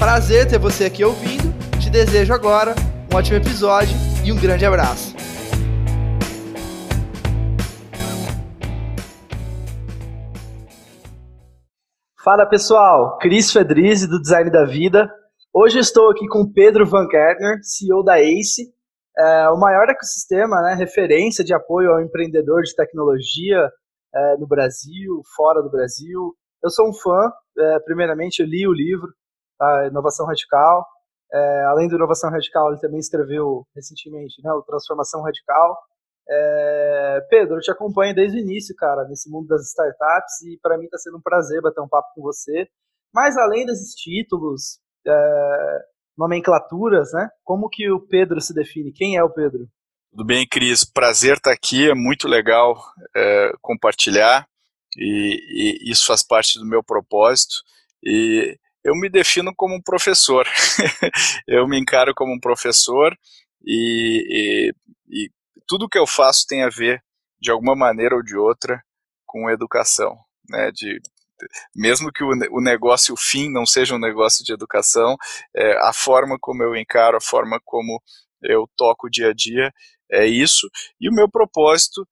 Prazer 0.00 0.48
ter 0.48 0.58
você 0.58 0.86
aqui 0.86 1.04
ouvindo. 1.04 1.52
Te 1.78 1.90
desejo 1.90 2.32
agora 2.32 2.74
um 3.12 3.16
ótimo 3.18 3.36
episódio 3.36 3.94
e 4.24 4.32
um 4.32 4.40
grande 4.40 4.64
abraço. 4.64 5.14
Fala 12.24 12.46
pessoal, 12.46 13.18
Cris 13.18 13.52
Fedrizzi 13.52 14.08
do 14.08 14.18
Design 14.18 14.50
da 14.50 14.64
Vida. 14.64 15.06
Hoje 15.52 15.78
estou 15.78 16.10
aqui 16.10 16.26
com 16.28 16.50
Pedro 16.50 16.86
Van 16.86 17.06
Kerner, 17.06 17.58
CEO 17.62 18.02
da 18.02 18.18
ACE, 18.18 18.72
é, 19.18 19.50
o 19.50 19.58
maior 19.58 19.86
ecossistema, 19.90 20.62
né, 20.62 20.74
referência 20.76 21.44
de 21.44 21.52
apoio 21.52 21.90
ao 21.90 22.00
empreendedor 22.00 22.62
de 22.62 22.74
tecnologia 22.74 23.68
é, 24.14 24.36
no 24.38 24.46
Brasil, 24.46 25.20
fora 25.36 25.62
do 25.62 25.70
Brasil. 25.70 26.34
Eu 26.64 26.70
sou 26.70 26.88
um 26.88 26.94
fã, 26.94 27.30
é, 27.58 27.78
primeiramente 27.80 28.40
eu 28.40 28.46
li 28.46 28.66
o 28.66 28.72
livro, 28.72 29.10
a 29.60 29.86
Inovação 29.86 30.26
Radical. 30.26 30.86
É, 31.32 31.64
além 31.66 31.88
do 31.88 31.96
Inovação 31.96 32.30
Radical, 32.30 32.70
ele 32.70 32.80
também 32.80 32.98
escreveu 32.98 33.66
recentemente 33.74 34.42
né, 34.42 34.52
o 34.52 34.62
Transformação 34.62 35.22
Radical. 35.22 35.78
É, 36.28 37.26
Pedro, 37.28 37.56
eu 37.56 37.60
te 37.60 37.70
acompanho 37.70 38.14
desde 38.14 38.38
o 38.38 38.40
início, 38.40 38.74
cara, 38.76 39.04
nesse 39.08 39.30
mundo 39.30 39.48
das 39.48 39.62
startups 39.68 40.42
e 40.42 40.58
para 40.62 40.78
mim 40.78 40.84
está 40.84 40.98
sendo 40.98 41.18
um 41.18 41.22
prazer 41.22 41.60
bater 41.60 41.80
um 41.80 41.88
papo 41.88 42.08
com 42.14 42.22
você. 42.22 42.68
Mas 43.12 43.36
além 43.36 43.66
desses 43.66 43.94
títulos, 43.94 44.78
é, 45.06 45.78
nomenclaturas, 46.16 47.12
né? 47.12 47.28
Como 47.42 47.68
que 47.68 47.90
o 47.90 48.00
Pedro 48.00 48.40
se 48.40 48.54
define? 48.54 48.92
Quem 48.92 49.16
é 49.16 49.24
o 49.24 49.30
Pedro? 49.30 49.66
Tudo 50.10 50.24
bem, 50.24 50.46
Cris? 50.46 50.84
Prazer 50.84 51.36
estar 51.36 51.52
aqui, 51.52 51.88
é 51.88 51.94
muito 51.94 52.28
legal 52.28 52.76
é, 53.16 53.52
compartilhar 53.62 54.46
e, 54.96 55.80
e, 55.86 55.90
isso 55.90 56.06
faz 56.06 56.22
parte 56.22 56.58
do 56.58 56.66
meu 56.66 56.82
propósito. 56.82 57.54
E 58.04 58.58
eu 58.84 58.94
me 58.94 59.08
defino 59.08 59.52
como 59.54 59.74
um 59.74 59.82
professor. 59.82 60.46
eu 61.46 61.66
me 61.68 61.78
encaro 61.78 62.14
como 62.14 62.34
um 62.34 62.40
professor 62.40 63.16
e, 63.64 64.72
e, 65.08 65.24
e 65.24 65.30
tudo 65.66 65.88
que 65.88 65.98
eu 65.98 66.06
faço 66.06 66.46
tem 66.46 66.62
a 66.62 66.68
ver, 66.68 67.02
de 67.40 67.50
alguma 67.50 67.76
maneira 67.76 68.14
ou 68.14 68.22
de 68.22 68.36
outra, 68.36 68.82
com 69.26 69.50
educação. 69.50 70.16
Né, 70.48 70.70
de, 70.72 71.00
mesmo 71.74 72.10
que 72.12 72.24
o, 72.24 72.30
o 72.50 72.60
negócio, 72.60 73.14
o 73.14 73.16
fim, 73.16 73.50
não 73.50 73.64
seja 73.64 73.94
um 73.94 74.00
negócio 74.00 74.44
de 74.44 74.52
educação, 74.52 75.16
é, 75.54 75.76
a 75.78 75.92
forma 75.92 76.38
como 76.40 76.62
eu 76.62 76.76
encaro, 76.76 77.16
a 77.16 77.20
forma 77.20 77.60
como 77.64 78.02
eu 78.42 78.68
toco 78.76 79.06
o 79.06 79.10
dia 79.10 79.30
a 79.30 79.34
dia, 79.34 79.72
é 80.10 80.26
isso. 80.26 80.68
E 81.00 81.08
o 81.08 81.14
meu 81.14 81.30
propósito, 81.30 82.06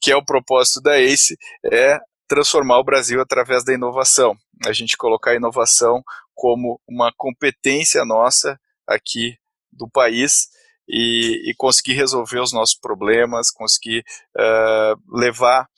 que 0.00 0.10
é 0.10 0.16
o 0.16 0.24
propósito 0.24 0.80
da 0.80 0.98
ACE, 0.98 1.36
é 1.72 1.98
transformar 2.28 2.78
o 2.78 2.84
Brasil 2.84 3.20
através 3.20 3.64
da 3.64 3.72
inovação. 3.72 4.36
A 4.66 4.72
gente 4.72 4.96
colocar 4.96 5.32
a 5.32 5.36
inovação 5.36 6.02
como 6.34 6.80
uma 6.86 7.12
competência 7.16 8.04
nossa 8.04 8.58
aqui 8.86 9.36
do 9.72 9.88
país 9.88 10.48
e, 10.88 11.50
e 11.50 11.54
conseguir 11.56 11.94
resolver 11.94 12.40
os 12.40 12.52
nossos 12.52 12.78
problemas, 12.78 13.50
conseguir 13.50 14.04
uh, 14.36 15.18
levar 15.18 15.68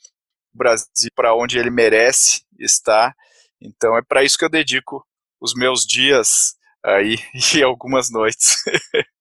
o 0.53 0.57
Brasil 0.57 1.09
para 1.15 1.35
onde 1.35 1.57
ele 1.57 1.69
merece 1.69 2.43
estar. 2.59 3.15
Então 3.61 3.97
é 3.97 4.01
para 4.01 4.23
isso 4.23 4.37
que 4.37 4.45
eu 4.45 4.49
dedico 4.49 5.05
os 5.39 5.53
meus 5.53 5.81
dias 5.81 6.55
aí 6.83 7.15
e 7.55 7.63
algumas 7.63 8.09
noites. 8.09 8.57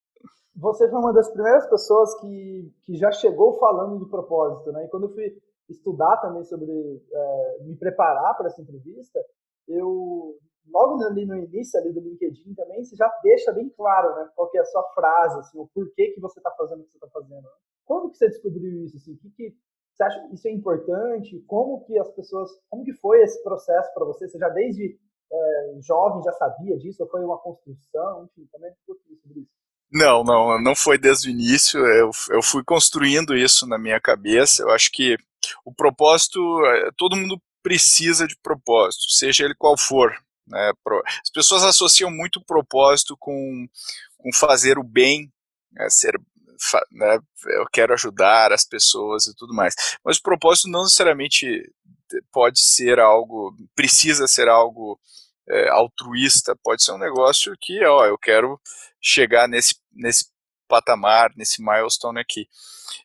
Você 0.56 0.90
foi 0.90 0.98
uma 0.98 1.12
das 1.12 1.30
primeiras 1.30 1.68
pessoas 1.70 2.20
que, 2.20 2.74
que 2.84 2.96
já 2.96 3.12
chegou 3.12 3.60
falando 3.60 4.00
do 4.00 4.08
propósito, 4.08 4.72
né? 4.72 4.84
E 4.84 4.88
quando 4.88 5.04
eu 5.04 5.14
fui 5.14 5.32
estudar 5.68 6.16
também 6.18 6.44
sobre, 6.44 6.70
é, 6.70 7.58
me 7.62 7.76
preparar 7.76 8.36
para 8.36 8.46
essa 8.46 8.60
entrevista, 8.62 9.20
eu, 9.66 10.36
logo 10.70 11.02
ali 11.04 11.26
no 11.26 11.36
início 11.36 11.78
ali 11.78 11.92
do 11.92 12.00
LinkedIn 12.00 12.54
também, 12.54 12.84
você 12.84 12.96
já 12.96 13.08
deixa 13.22 13.52
bem 13.52 13.68
claro, 13.70 14.14
né? 14.16 14.30
Qual 14.34 14.50
que 14.50 14.58
é 14.58 14.60
a 14.60 14.64
sua 14.64 14.82
frase, 14.94 15.38
assim, 15.40 15.58
o 15.58 15.68
porquê 15.68 16.12
que 16.12 16.20
você 16.20 16.38
está 16.40 16.50
fazendo 16.52 16.80
o 16.80 16.84
que 16.84 16.92
você 16.92 16.96
está 16.96 17.08
fazendo. 17.08 17.42
Né? 17.42 17.50
Quando 17.84 18.10
que 18.10 18.16
você 18.16 18.28
descobriu 18.28 18.84
isso, 18.84 18.96
assim? 18.96 19.16
Que, 19.16 19.30
que 19.30 19.56
você 19.92 20.04
acha 20.04 20.28
que 20.28 20.34
isso 20.34 20.48
é 20.48 20.52
importante? 20.52 21.44
Como 21.46 21.84
que 21.84 21.98
as 21.98 22.10
pessoas, 22.12 22.50
como 22.70 22.84
que 22.84 22.92
foi 22.94 23.20
esse 23.22 23.42
processo 23.42 23.92
para 23.92 24.04
você? 24.04 24.28
Você 24.28 24.38
já 24.38 24.48
desde 24.48 24.98
é, 25.30 25.78
jovem 25.80 26.22
já 26.22 26.32
sabia 26.32 26.78
disso? 26.78 27.02
Ou 27.02 27.08
foi 27.08 27.24
uma 27.24 27.38
construção? 27.38 28.24
Enfim, 28.24 28.48
também 28.52 28.70
um 28.70 28.86
pouquinho 28.86 29.18
sobre 29.20 29.40
isso. 29.40 29.50
Não, 29.90 30.22
não, 30.22 30.60
não 30.62 30.76
foi 30.76 30.98
desde 30.98 31.28
o 31.28 31.32
início. 31.32 31.80
Eu, 31.80 32.10
eu 32.30 32.42
fui 32.42 32.62
construindo 32.62 33.34
isso 33.34 33.66
na 33.66 33.78
minha 33.78 34.00
cabeça. 34.00 34.62
Eu 34.62 34.70
acho 34.70 34.92
que 34.92 35.16
o 35.64 35.72
propósito, 35.72 36.40
é, 36.66 36.90
todo 36.96 37.16
mundo 37.16 37.40
precisa 37.62 38.26
de 38.26 38.36
propósito, 38.42 39.10
seja 39.10 39.44
ele 39.44 39.54
qual 39.54 39.76
for. 39.76 40.14
Né? 40.46 40.72
As 41.22 41.30
pessoas 41.30 41.62
associam 41.62 42.10
muito 42.10 42.42
propósito 42.44 43.16
com, 43.18 43.68
com 44.16 44.32
fazer 44.32 44.78
o 44.78 44.82
bem, 44.82 45.30
né? 45.72 45.88
ser, 45.90 46.18
né? 46.90 47.18
eu 47.48 47.66
quero 47.70 47.92
ajudar 47.92 48.52
as 48.52 48.64
pessoas 48.64 49.26
e 49.26 49.34
tudo 49.34 49.54
mais. 49.54 49.74
Mas 50.04 50.16
o 50.16 50.22
propósito 50.22 50.68
não 50.68 50.84
necessariamente 50.84 51.70
pode 52.32 52.60
ser 52.60 52.98
algo, 52.98 53.54
precisa 53.74 54.26
ser 54.26 54.48
algo 54.48 54.98
é, 55.48 55.68
altruísta, 55.68 56.56
pode 56.62 56.82
ser 56.82 56.92
um 56.92 56.98
negócio 56.98 57.54
que, 57.60 57.84
ó, 57.84 58.06
eu 58.06 58.18
quero 58.18 58.60
chegar 59.00 59.48
nesse, 59.48 59.74
nesse 59.92 60.26
patamar, 60.68 61.32
nesse 61.36 61.62
milestone 61.62 62.20
aqui. 62.20 62.46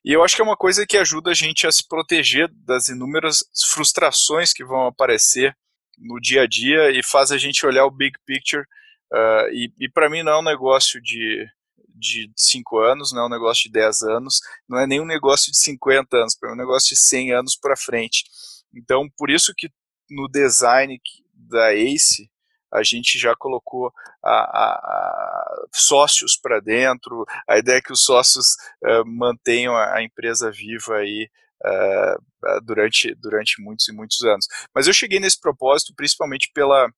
E 0.03 0.11
eu 0.11 0.23
acho 0.23 0.35
que 0.35 0.41
é 0.41 0.45
uma 0.45 0.57
coisa 0.57 0.85
que 0.85 0.97
ajuda 0.97 1.31
a 1.31 1.33
gente 1.33 1.65
a 1.65 1.71
se 1.71 1.87
proteger 1.87 2.49
das 2.53 2.89
inúmeras 2.89 3.43
frustrações 3.71 4.53
que 4.53 4.63
vão 4.63 4.85
aparecer 4.85 5.55
no 5.97 6.19
dia 6.19 6.43
a 6.43 6.47
dia 6.47 6.91
e 6.91 7.01
faz 7.03 7.31
a 7.31 7.37
gente 7.37 7.65
olhar 7.65 7.85
o 7.85 7.91
big 7.91 8.17
picture. 8.25 8.63
Uh, 9.11 9.47
e, 9.53 9.73
e 9.79 9.89
para 9.89 10.09
mim 10.09 10.23
não 10.23 10.33
é 10.33 10.39
um 10.39 10.43
negócio 10.43 11.01
de 11.01 11.47
de 11.95 12.29
5 12.35 12.79
anos, 12.79 13.13
não 13.13 13.21
é 13.21 13.25
um 13.27 13.29
negócio 13.29 13.63
de 13.63 13.71
10 13.71 14.01
anos, 14.01 14.41
não 14.67 14.79
é 14.79 14.87
nem 14.87 14.99
um 14.99 15.05
negócio 15.05 15.51
de 15.51 15.57
50 15.59 16.17
anos, 16.17 16.37
é 16.43 16.51
um 16.51 16.55
negócio 16.55 16.89
de 16.89 16.99
100 16.99 17.33
anos 17.33 17.55
para 17.55 17.77
frente. 17.77 18.25
Então, 18.73 19.07
por 19.15 19.29
isso 19.29 19.53
que 19.55 19.69
no 20.09 20.27
design 20.27 20.99
da 21.33 21.73
ACE, 21.73 22.29
a 22.73 22.81
gente 22.83 23.19
já 23.19 23.35
colocou 23.35 23.93
a, 24.23 24.31
a, 24.31 24.73
a 24.73 25.67
sócios 25.71 26.35
para 26.35 26.59
dentro, 26.59 27.25
a 27.47 27.57
ideia 27.57 27.77
é 27.77 27.81
que 27.81 27.93
os 27.93 28.03
sócios 28.03 28.55
uh, 28.83 29.05
mantenham 29.05 29.75
a, 29.75 29.97
a, 29.97 30.03
empresa 30.03 30.51
viva 30.51 30.97
aí 30.97 31.29
uh, 31.63 32.61
durante, 32.63 33.13
durante 33.15 33.61
muitos 33.61 33.87
e 33.87 33.93
muitos 33.93 34.21
anos. 34.23 34.47
Mas 34.73 34.87
eu 34.87 34.93
cheguei 34.93 35.19
nesse 35.19 35.39
propósito 35.39 35.93
principalmente 35.95 36.49
pela, 36.53 36.89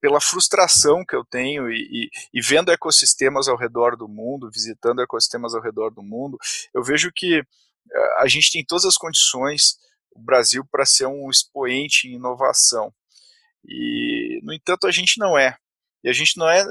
pela 0.00 0.20
frustração 0.20 1.04
que 1.04 1.16
eu 1.16 1.24
tenho 1.24 1.70
e, 1.70 1.80
e, 1.90 2.10
e, 2.34 2.42
vendo 2.42 2.70
ecossistemas 2.70 3.48
ao 3.48 3.56
redor 3.56 3.96
do 3.96 4.06
mundo, 4.06 4.50
visitando 4.52 5.02
ecossistemas 5.02 5.54
ao 5.54 5.62
redor 5.62 5.90
do 5.90 6.02
mundo, 6.02 6.38
eu 6.74 6.82
vejo 6.82 7.10
que 7.14 7.42
a 8.18 8.28
gente 8.28 8.52
tem 8.52 8.64
todas 8.64 8.84
as 8.84 8.96
condições, 8.96 9.76
o 10.12 10.20
Brasil, 10.20 10.64
para 10.70 10.84
ser 10.84 11.06
um 11.06 11.30
expoente 11.30 12.06
em 12.06 12.14
inovação. 12.14 12.92
E, 13.64 14.40
no 14.42 14.52
entanto, 14.52 14.86
a 14.86 14.90
gente 14.90 15.18
não 15.18 15.38
é. 15.38 15.56
E 16.02 16.08
a 16.08 16.12
gente 16.12 16.38
não 16.38 16.48
é, 16.48 16.62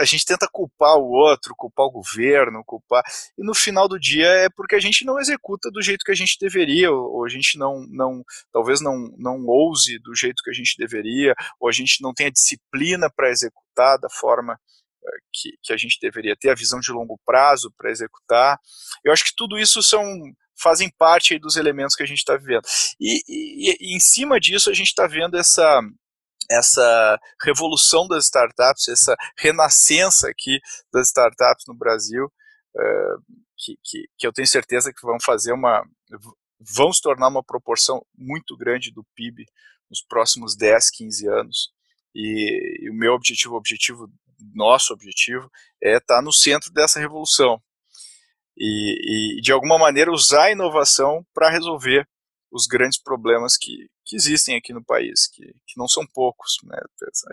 a 0.00 0.04
gente 0.04 0.26
tenta 0.26 0.48
culpar 0.50 0.96
o 0.96 1.08
outro, 1.10 1.54
culpar 1.56 1.86
o 1.86 1.90
governo, 1.90 2.64
culpar, 2.64 3.02
e 3.38 3.44
no 3.44 3.54
final 3.54 3.88
do 3.88 3.98
dia 3.98 4.26
é 4.26 4.48
porque 4.50 4.74
a 4.74 4.80
gente 4.80 5.04
não 5.04 5.20
executa 5.20 5.70
do 5.70 5.80
jeito 5.80 6.04
que 6.04 6.10
a 6.10 6.16
gente 6.16 6.36
deveria, 6.40 6.90
ou, 6.90 7.24
a 7.24 7.28
gente 7.28 7.56
não, 7.56 7.86
não, 7.88 8.24
talvez 8.52 8.80
não, 8.80 9.14
não 9.16 9.46
ouse 9.46 10.00
do 10.00 10.14
jeito 10.16 10.42
que 10.42 10.50
a 10.50 10.52
gente 10.52 10.76
deveria, 10.76 11.34
ou 11.60 11.68
a 11.68 11.72
gente 11.72 12.02
não 12.02 12.12
tem 12.12 12.26
a 12.26 12.30
disciplina 12.30 13.08
para 13.08 13.30
executar 13.30 13.98
da 14.00 14.08
forma 14.10 14.58
eh, 15.04 15.18
que, 15.32 15.52
que 15.62 15.72
a 15.72 15.76
gente 15.76 15.98
deveria 16.00 16.36
ter, 16.36 16.50
a 16.50 16.54
visão 16.54 16.80
de 16.80 16.90
longo 16.90 17.18
prazo 17.24 17.72
para 17.78 17.90
executar. 17.90 18.58
Eu 19.04 19.12
acho 19.12 19.24
que 19.24 19.34
tudo 19.36 19.58
isso 19.58 19.80
são 19.80 20.04
fazem 20.60 20.90
parte 20.96 21.38
dos 21.38 21.56
elementos 21.56 21.96
que 21.96 22.02
a 22.02 22.06
gente 22.06 22.18
está 22.18 22.36
vivendo. 22.36 22.62
E, 23.00 23.20
e, 23.28 23.76
e, 23.80 23.96
em 23.96 24.00
cima 24.00 24.38
disso 24.38 24.70
a 24.70 24.74
gente 24.74 24.88
está 24.88 25.06
vendo 25.06 25.36
essa 25.36 25.80
essa 26.52 27.18
revolução 27.42 28.06
das 28.06 28.24
startups, 28.24 28.88
essa 28.88 29.16
renascença 29.38 30.28
aqui 30.28 30.60
das 30.92 31.08
startups 31.08 31.64
no 31.66 31.74
Brasil, 31.74 32.26
uh, 32.26 33.42
que, 33.56 33.78
que, 33.82 34.08
que, 34.18 34.26
eu 34.26 34.32
tenho 34.32 34.46
certeza 34.46 34.92
que 34.92 35.06
vão 35.06 35.18
fazer 35.20 35.52
uma, 35.52 35.84
vão 36.60 36.92
se 36.92 37.00
tornar 37.00 37.28
uma 37.28 37.42
proporção 37.42 38.04
muito 38.16 38.56
grande 38.56 38.92
do 38.92 39.04
PIB 39.14 39.44
nos 39.90 40.02
próximos 40.02 40.56
10, 40.56 40.90
15 40.90 41.28
anos. 41.28 41.70
E, 42.14 42.84
e 42.84 42.90
o 42.90 42.94
meu 42.94 43.14
objetivo, 43.14 43.54
o 43.54 43.58
objetivo, 43.58 44.10
nosso 44.54 44.92
objetivo, 44.92 45.50
é 45.82 45.96
estar 45.96 46.16
tá 46.16 46.22
no 46.22 46.32
centro 46.32 46.72
dessa 46.72 46.98
revolução. 46.98 47.62
E, 48.56 49.38
e 49.38 49.40
de 49.40 49.52
alguma 49.52 49.78
maneira 49.78 50.12
usar 50.12 50.44
a 50.44 50.52
inovação 50.52 51.24
para 51.32 51.50
resolver 51.50 52.06
os 52.50 52.66
grandes 52.66 53.00
problemas 53.00 53.56
que, 53.56 53.88
que 54.04 54.16
existem 54.16 54.56
aqui 54.56 54.72
no 54.72 54.84
país, 54.84 55.28
que, 55.28 55.44
que 55.66 55.78
não 55.78 55.88
são 55.88 56.06
poucos, 56.06 56.56
né? 56.64 56.78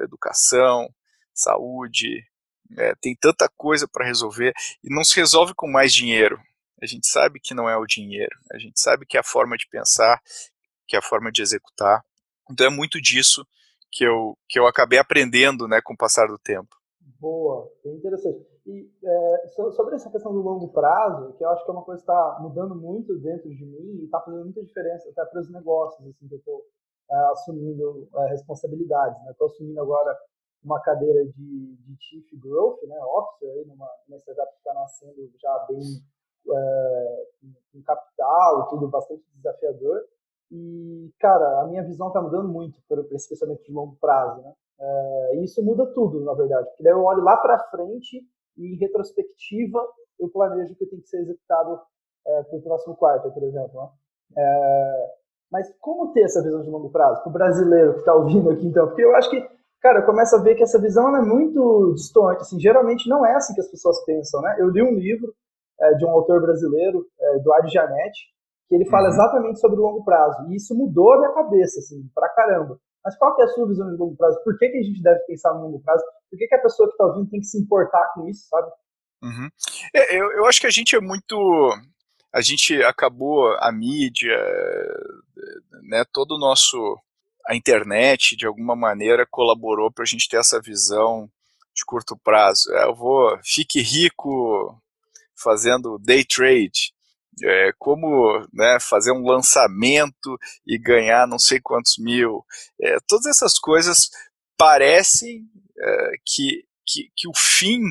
educação, 0.04 0.94
saúde, 1.34 2.24
é, 2.78 2.94
tem 2.96 3.16
tanta 3.16 3.50
coisa 3.50 3.88
para 3.88 4.06
resolver 4.06 4.54
e 4.84 4.94
não 4.94 5.04
se 5.04 5.16
resolve 5.16 5.54
com 5.54 5.68
mais 5.68 5.94
dinheiro. 5.94 6.40
A 6.82 6.86
gente 6.86 7.08
sabe 7.08 7.40
que 7.40 7.54
não 7.54 7.70
é 7.70 7.76
o 7.76 7.86
dinheiro, 7.86 8.36
a 8.52 8.58
gente 8.58 8.80
sabe 8.80 9.06
que 9.06 9.18
é 9.18 9.20
a 9.20 9.24
forma 9.24 9.58
de 9.58 9.68
pensar, 9.68 10.22
que 10.88 10.96
é 10.96 11.00
a 11.00 11.02
forma 11.02 11.32
de 11.32 11.42
executar. 11.42 12.04
Então 12.50 12.68
é 12.68 12.70
muito 12.70 13.02
disso 13.02 13.46
que 13.92 14.04
eu, 14.04 14.38
que 14.48 14.60
eu 14.60 14.68
acabei 14.68 15.00
aprendendo 15.00 15.68
né, 15.68 15.82
com 15.82 15.94
o 15.94 15.98
passar 15.98 16.28
do 16.28 16.38
tempo. 16.38 16.76
Boa, 17.20 17.70
interessante. 17.86 18.46
E 18.70 18.88
é, 19.04 19.48
sobre 19.72 19.96
essa 19.96 20.12
questão 20.12 20.32
do 20.32 20.42
longo 20.42 20.68
prazo, 20.68 21.34
que 21.34 21.44
eu 21.44 21.50
acho 21.50 21.66
que 21.66 21.72
é 21.72 21.74
uma 21.74 21.84
coisa 21.84 22.00
que 22.00 22.12
está 22.12 22.38
mudando 22.40 22.76
muito 22.76 23.18
dentro 23.18 23.50
de 23.50 23.66
mim 23.66 23.98
e 24.00 24.06
está 24.06 24.22
fazendo 24.22 24.44
muita 24.44 24.64
diferença 24.64 25.10
até 25.10 25.26
para 25.26 25.42
os 25.42 25.50
negócios, 25.50 26.08
assim, 26.08 26.28
que 26.28 26.36
eu 26.36 26.38
estou 26.38 26.64
é, 27.10 27.16
assumindo 27.32 28.08
é, 28.16 28.28
responsabilidades. 28.28 29.18
Estou 29.28 29.48
né? 29.48 29.54
assumindo 29.54 29.82
agora 29.82 30.16
uma 30.64 30.80
cadeira 30.82 31.26
de, 31.26 31.76
de 31.78 31.98
Chief 32.00 32.40
Growth, 32.40 32.84
né, 32.84 32.96
Officer, 33.06 33.50
aí 33.50 33.66
numa, 33.66 33.90
numa 34.08 34.20
startup 34.20 34.52
que 34.52 34.58
está 34.60 34.74
nascendo 34.76 35.32
já 35.42 35.66
bem 35.68 35.82
é, 36.52 37.28
com 37.74 37.82
capital 37.82 38.62
e 38.62 38.70
tudo 38.70 38.88
bastante 38.88 39.24
desafiador. 39.34 40.04
E, 40.52 41.12
cara, 41.20 41.62
a 41.62 41.68
minha 41.68 41.84
visão 41.84 42.10
está 42.10 42.22
mudando 42.22 42.48
muito 42.48 42.80
para 42.88 43.02
esse 43.16 43.30
pensamento 43.30 43.64
de 43.64 43.72
longo 43.72 43.96
prazo, 44.00 44.44
né? 44.44 44.54
É, 44.80 45.36
e 45.38 45.44
isso 45.44 45.64
muda 45.64 45.88
tudo, 45.88 46.22
na 46.22 46.34
verdade, 46.34 46.68
porque 46.70 46.84
daí 46.84 46.94
eu 46.94 47.04
olho 47.04 47.24
lá 47.24 47.36
para 47.38 47.68
frente 47.70 48.24
e, 48.58 48.74
em 48.74 48.78
retrospectiva, 48.78 49.86
eu 50.20 50.30
planejo 50.30 50.74
o 50.74 50.76
que 50.76 50.86
tem 50.86 51.00
que 51.00 51.08
ser 51.08 51.22
executado 51.22 51.80
é, 52.28 52.44
para 52.44 52.58
o 52.58 52.62
próximo 52.62 52.96
quarto, 52.96 53.32
por 53.32 53.44
exemplo. 53.44 53.82
Né? 53.82 53.90
É, 54.38 55.08
mas 55.52 55.68
como 55.80 56.12
ter 56.14 56.22
essa 56.22 56.44
visão 56.44 56.62
de 56.62 56.70
longo 56.70 56.90
prazo? 56.90 57.22
Para 57.22 57.30
o 57.30 57.34
brasileiro 57.34 57.94
que 57.94 58.00
está 58.00 58.14
ouvindo 58.14 58.50
aqui, 58.52 58.66
então, 58.66 58.88
porque 58.88 59.04
eu 59.04 59.16
acho 59.16 59.30
que 59.30 59.60
cara, 59.82 60.00
eu 60.00 60.06
começo 60.06 60.36
a 60.36 60.42
ver 60.42 60.56
que 60.56 60.64
essa 60.64 60.80
visão 60.80 61.16
é 61.16 61.22
muito 61.22 61.94
distante. 61.94 62.42
Assim, 62.42 62.60
geralmente 62.60 63.10
não 63.10 63.26
é 63.26 63.36
assim 63.36 63.54
que 63.54 63.62
as 63.62 63.70
pessoas 63.70 64.04
pensam, 64.06 64.42
né? 64.42 64.58
Eu 64.60 64.70
li 64.70 64.82
um 64.82 64.94
livro 64.94 65.34
é, 65.80 65.94
de 65.94 66.06
um 66.06 66.10
autor 66.10 66.42
brasileiro, 66.42 67.06
é, 67.20 67.38
Eduardo 67.38 67.70
Janetti, 67.70 68.28
que 68.68 68.76
ele 68.76 68.86
fala 68.86 69.08
uhum. 69.08 69.14
exatamente 69.14 69.60
sobre 69.60 69.80
o 69.80 69.84
longo 69.84 70.04
prazo. 70.04 70.50
E 70.50 70.56
isso 70.56 70.76
mudou 70.76 71.14
a 71.14 71.20
minha 71.20 71.34
cabeça, 71.34 71.80
assim, 71.80 72.08
pra 72.14 72.30
caramba. 72.30 72.78
Mas 73.04 73.18
qual 73.18 73.36
que 73.36 73.42
é 73.42 73.46
a 73.46 73.50
sua 73.50 73.68
visão 73.68 73.90
de 73.90 73.98
longo 73.98 74.16
prazo? 74.16 74.42
Por 74.44 74.58
que, 74.58 74.70
que 74.70 74.78
a 74.78 74.84
gente 74.84 75.02
deve 75.02 75.20
pensar 75.22 75.54
no 75.54 75.64
longo 75.64 75.80
prazo? 75.82 76.04
Por 76.30 76.38
que, 76.38 76.48
que 76.48 76.56
a 76.56 76.62
pessoa 76.62 76.88
que 76.88 76.94
está 76.94 77.06
ouvindo 77.06 77.30
tem 77.30 77.40
que 77.40 77.46
se 77.46 77.60
importar 77.60 78.12
com 78.14 78.28
isso, 78.28 78.48
sabe? 78.48 78.72
Uhum. 79.22 79.50
É, 79.94 80.16
eu, 80.16 80.32
eu 80.34 80.46
acho 80.46 80.62
que 80.62 80.68
a 80.68 80.72
gente 80.72 80.96
é 80.96 81.00
muito 81.00 81.36
a 82.32 82.42
gente 82.42 82.82
acabou 82.84 83.56
a 83.58 83.72
mídia, 83.72 84.38
né, 85.84 86.04
todo 86.14 86.36
o 86.36 86.40
nosso 86.40 86.78
a 87.48 87.56
internet 87.56 88.36
de 88.36 88.46
alguma 88.46 88.76
maneira 88.76 89.26
colaborou 89.26 89.92
para 89.92 90.04
a 90.04 90.06
gente 90.06 90.30
ter 90.30 90.38
essa 90.38 90.62
visão 90.62 91.28
de 91.74 91.84
curto 91.84 92.16
prazo. 92.16 92.72
É, 92.76 92.86
eu 92.86 92.94
vou 92.94 93.38
fique 93.44 93.82
rico 93.82 94.80
fazendo 95.36 95.98
day 95.98 96.24
trade, 96.24 96.94
é, 97.44 97.72
como 97.78 98.46
né, 98.54 98.78
fazer 98.82 99.12
um 99.12 99.26
lançamento 99.26 100.38
e 100.66 100.78
ganhar 100.78 101.28
não 101.28 101.40
sei 101.40 101.60
quantos 101.60 101.98
mil. 101.98 102.46
É, 102.82 102.98
todas 103.08 103.26
essas 103.26 103.58
coisas 103.58 104.10
parecem 104.58 105.46
é, 105.78 106.12
que, 106.26 106.64
que, 106.86 107.10
que 107.16 107.28
o 107.28 107.34
fim 107.36 107.82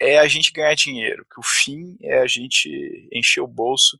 é 0.00 0.18
a 0.18 0.28
gente 0.28 0.52
ganhar 0.52 0.74
dinheiro, 0.74 1.26
que 1.32 1.40
o 1.40 1.42
fim 1.42 1.96
é 2.02 2.20
a 2.20 2.26
gente 2.26 3.08
encher 3.12 3.40
o 3.40 3.46
bolso. 3.46 3.98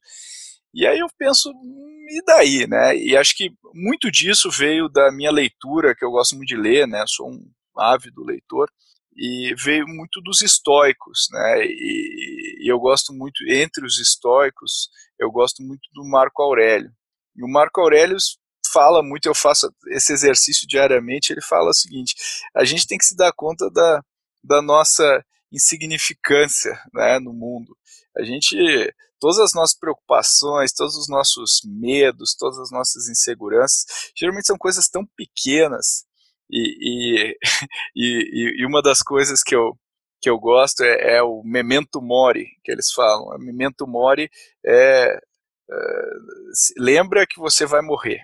E 0.72 0.86
aí 0.86 0.98
eu 0.98 1.06
penso, 1.16 1.50
e 1.50 2.22
daí, 2.26 2.66
né? 2.66 2.96
E 2.96 3.16
acho 3.16 3.36
que 3.36 3.52
muito 3.72 4.10
disso 4.10 4.50
veio 4.50 4.88
da 4.88 5.12
minha 5.12 5.30
leitura, 5.30 5.94
que 5.94 6.04
eu 6.04 6.10
gosto 6.10 6.36
muito 6.36 6.48
de 6.48 6.56
ler, 6.56 6.86
né? 6.86 7.04
Sou 7.06 7.30
um 7.30 7.40
ávido 7.76 8.24
leitor 8.24 8.68
e 9.16 9.54
veio 9.56 9.86
muito 9.86 10.20
dos 10.20 10.42
estoicos, 10.42 11.28
né? 11.30 11.64
E, 11.64 12.43
e, 12.64 12.72
eu 12.72 12.78
gosto 12.78 13.12
muito 13.12 13.44
entre 13.48 13.84
os 13.84 13.98
estoicos, 13.98 14.88
eu 15.18 15.30
gosto 15.30 15.62
muito 15.62 15.88
do 15.92 16.04
Marco 16.04 16.42
Aurélio. 16.42 16.90
E 17.36 17.44
o 17.44 17.48
Marco 17.48 17.80
Aurélio 17.80 18.16
fala 18.72 19.02
muito, 19.02 19.26
eu 19.26 19.34
faço 19.34 19.72
esse 19.88 20.12
exercício 20.12 20.66
diariamente, 20.66 21.32
ele 21.32 21.42
fala 21.42 21.70
o 21.70 21.74
seguinte: 21.74 22.14
a 22.54 22.64
gente 22.64 22.86
tem 22.86 22.98
que 22.98 23.04
se 23.04 23.16
dar 23.16 23.32
conta 23.32 23.70
da, 23.70 24.02
da 24.42 24.62
nossa 24.62 25.24
insignificância, 25.52 26.78
né, 26.92 27.18
no 27.18 27.32
mundo. 27.32 27.76
A 28.16 28.22
gente 28.22 28.56
todas 29.20 29.38
as 29.38 29.54
nossas 29.54 29.78
preocupações, 29.78 30.72
todos 30.72 30.96
os 30.98 31.08
nossos 31.08 31.62
medos, 31.64 32.34
todas 32.34 32.58
as 32.58 32.70
nossas 32.70 33.08
inseguranças, 33.08 33.86
geralmente 34.14 34.46
são 34.46 34.58
coisas 34.58 34.86
tão 34.86 35.06
pequenas 35.16 36.04
e, 36.50 37.30
e, 37.30 37.38
e, 37.96 38.62
e 38.62 38.66
uma 38.66 38.82
das 38.82 39.00
coisas 39.00 39.42
que 39.42 39.54
eu, 39.54 39.78
que 40.24 40.30
eu 40.30 40.38
gosto 40.38 40.82
é, 40.82 41.16
é, 41.16 41.22
o 41.22 41.42
memento 41.44 42.00
mori, 42.00 42.46
que 42.64 42.72
eles 42.72 42.90
falam. 42.90 43.26
O 43.26 43.38
memento 43.38 43.86
mori 43.86 44.30
é, 44.64 45.14
é 45.14 46.10
lembra 46.78 47.26
que 47.26 47.38
você 47.38 47.66
vai 47.66 47.82
morrer. 47.82 48.22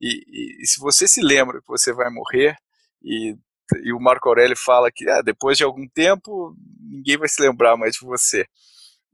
E, 0.00 0.62
e, 0.62 0.66
se 0.66 0.80
você 0.80 1.06
se 1.06 1.20
lembra 1.20 1.60
que 1.60 1.68
você 1.68 1.92
vai 1.92 2.08
morrer, 2.10 2.56
e, 3.02 3.36
e 3.84 3.92
o 3.92 4.00
Marco 4.00 4.26
Aurélio 4.26 4.56
fala 4.56 4.90
que 4.90 5.06
ah, 5.06 5.20
depois 5.20 5.58
de 5.58 5.64
algum 5.64 5.86
tempo 5.86 6.56
ninguém 6.80 7.18
vai 7.18 7.28
se 7.28 7.42
lembrar 7.42 7.76
mais 7.76 7.92
de 7.92 8.06
você. 8.06 8.46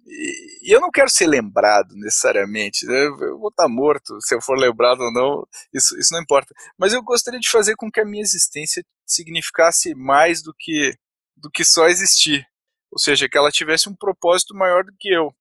E, 0.06 0.72
eu 0.72 0.80
não 0.80 0.92
quero 0.92 1.10
ser 1.10 1.26
lembrado 1.26 1.96
necessariamente, 1.96 2.86
né? 2.86 3.06
eu 3.06 3.40
vou 3.40 3.48
estar 3.48 3.68
morto, 3.68 4.20
se 4.20 4.36
eu 4.36 4.40
for 4.40 4.56
lembrado 4.56 5.00
ou 5.00 5.12
não, 5.12 5.44
isso, 5.74 5.98
isso 5.98 6.14
não 6.14 6.22
importa. 6.22 6.54
Mas 6.78 6.92
eu 6.92 7.02
gostaria 7.02 7.40
de 7.40 7.50
fazer 7.50 7.74
com 7.74 7.90
que 7.90 8.00
a 8.00 8.06
minha 8.06 8.22
existência 8.22 8.84
significasse 9.04 9.96
mais 9.96 10.40
do 10.44 10.54
que, 10.56 10.94
do 11.40 11.50
que 11.50 11.64
só 11.64 11.86
existir. 11.86 12.46
Ou 12.90 12.98
seja, 12.98 13.28
que 13.28 13.36
ela 13.36 13.50
tivesse 13.50 13.88
um 13.88 13.94
propósito 13.94 14.54
maior 14.54 14.84
do 14.84 14.92
que 14.98 15.08
eu. 15.08 15.34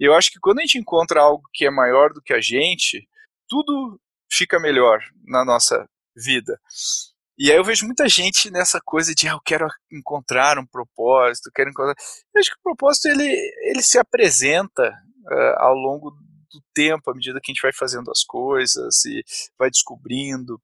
E 0.00 0.04
eu 0.04 0.14
acho 0.14 0.30
que 0.30 0.40
quando 0.40 0.58
a 0.58 0.62
gente 0.62 0.78
encontra 0.78 1.20
algo 1.20 1.42
que 1.52 1.66
é 1.66 1.70
maior 1.70 2.12
do 2.12 2.22
que 2.22 2.32
a 2.32 2.40
gente, 2.40 3.06
tudo 3.48 4.00
fica 4.32 4.58
melhor 4.58 5.00
na 5.26 5.44
nossa 5.44 5.88
vida. 6.16 6.58
E 7.36 7.50
aí 7.50 7.56
eu 7.56 7.64
vejo 7.64 7.84
muita 7.84 8.08
gente 8.08 8.50
nessa 8.50 8.80
coisa 8.80 9.14
de 9.14 9.28
ah, 9.28 9.32
eu 9.32 9.40
quero 9.40 9.66
encontrar 9.90 10.58
um 10.58 10.66
propósito, 10.66 11.50
quero 11.54 11.70
encontrar. 11.70 11.96
Eu 12.32 12.40
acho 12.40 12.50
que 12.50 12.56
o 12.56 12.62
propósito 12.62 13.08
ele, 13.08 13.28
ele 13.62 13.82
se 13.82 13.98
apresenta 13.98 14.88
uh, 15.24 15.58
ao 15.58 15.74
longo 15.74 16.10
do 16.10 16.62
tempo, 16.72 17.10
à 17.10 17.14
medida 17.14 17.40
que 17.40 17.50
a 17.50 17.54
gente 17.54 17.62
vai 17.62 17.72
fazendo 17.72 18.10
as 18.10 18.22
coisas 18.22 19.04
e 19.04 19.24
vai 19.58 19.68
descobrindo. 19.68 20.60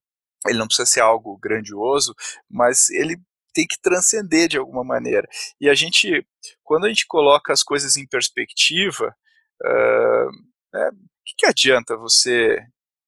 Ele 0.46 0.58
não 0.58 0.66
precisa 0.66 0.86
ser 0.86 1.00
algo 1.00 1.36
grandioso, 1.38 2.14
mas 2.48 2.88
ele 2.90 3.20
tem 3.52 3.66
que 3.66 3.80
transcender 3.80 4.48
de 4.48 4.58
alguma 4.58 4.84
maneira. 4.84 5.28
E 5.60 5.68
a 5.68 5.74
gente, 5.74 6.26
quando 6.62 6.86
a 6.86 6.88
gente 6.88 7.06
coloca 7.06 7.52
as 7.52 7.62
coisas 7.62 7.96
em 7.96 8.06
perspectiva, 8.06 9.14
uh, 9.62 10.76
é, 10.76 10.88
o 10.88 11.24
que, 11.24 11.34
que 11.38 11.46
adianta 11.46 11.96
você 11.96 12.58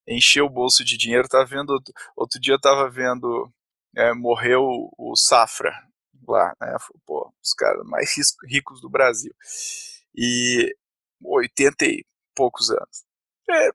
encher 0.07 0.41
o 0.41 0.49
bolso 0.49 0.83
de 0.83 0.97
dinheiro. 0.97 1.27
Tava 1.27 1.45
vendo 1.45 1.81
outro 2.15 2.39
dia 2.39 2.53
eu 2.53 2.59
tava 2.59 2.89
vendo 2.89 3.51
é, 3.95 4.13
morreu 4.13 4.89
o 4.97 5.15
Safra 5.15 5.73
lá, 6.27 6.53
né? 6.59 6.75
Pô, 7.05 7.31
os 7.41 7.53
caras 7.53 7.85
mais 7.85 8.13
ricos 8.47 8.81
do 8.81 8.89
Brasil 8.89 9.33
e 10.15 10.75
80 11.23 11.85
e 11.85 12.05
poucos 12.35 12.69
anos. 12.69 13.03
É, 13.49 13.69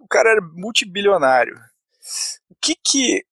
o 0.00 0.08
cara 0.08 0.30
era 0.30 0.40
multibilionário. 0.40 1.56
O 2.48 2.54
que 2.60 2.74
que 2.74 3.24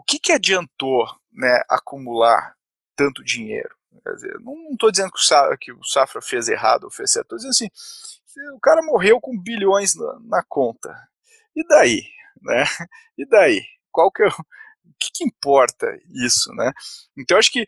o 0.00 0.02
que 0.02 0.18
que 0.18 0.32
adiantou, 0.32 1.06
né, 1.30 1.62
acumular 1.68 2.56
tanto 2.96 3.22
dinheiro? 3.22 3.68
Dizer, 4.14 4.40
não 4.40 4.54
estou 4.72 4.90
dizendo 4.90 5.12
que 5.12 5.18
o, 5.18 5.22
Safra, 5.22 5.58
que 5.60 5.72
o 5.72 5.84
Safra 5.84 6.22
fez 6.22 6.48
errado 6.48 6.84
ou 6.84 6.90
fez 6.90 7.12
certo, 7.12 7.36
estou 7.36 7.36
dizendo 7.36 7.50
assim, 7.50 7.68
o 8.56 8.60
cara 8.60 8.80
morreu 8.82 9.20
com 9.20 9.38
bilhões 9.38 9.94
na, 9.94 10.18
na 10.20 10.42
conta. 10.48 10.96
E 11.54 11.66
daí? 11.66 12.02
Né? 12.40 12.64
E 13.18 13.26
daí? 13.26 13.62
Qual 13.92 14.10
que 14.10 14.22
é 14.22 14.28
o, 14.28 14.32
que, 14.98 15.10
que, 15.12 15.24
importa 15.24 15.86
isso, 16.14 16.50
né? 16.54 16.72
Então 17.18 17.36
acho 17.36 17.52
que 17.52 17.66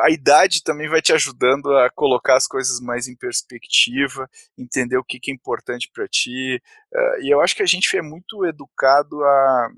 a 0.00 0.10
idade 0.10 0.64
também 0.64 0.88
vai 0.88 1.00
te 1.00 1.12
ajudando 1.12 1.76
a 1.76 1.90
colocar 1.90 2.36
as 2.36 2.48
coisas 2.48 2.80
mais 2.80 3.06
em 3.06 3.14
perspectiva, 3.14 4.28
entender 4.58 4.96
o 4.96 5.04
que, 5.04 5.20
que 5.20 5.30
é 5.30 5.34
importante 5.34 5.88
para 5.94 6.08
ti. 6.08 6.60
Uh, 6.92 7.22
e 7.22 7.32
eu 7.32 7.40
acho 7.40 7.54
que 7.54 7.62
a 7.62 7.66
gente 7.66 7.96
é 7.96 8.02
muito 8.02 8.44
educado 8.44 9.22
a, 9.22 9.70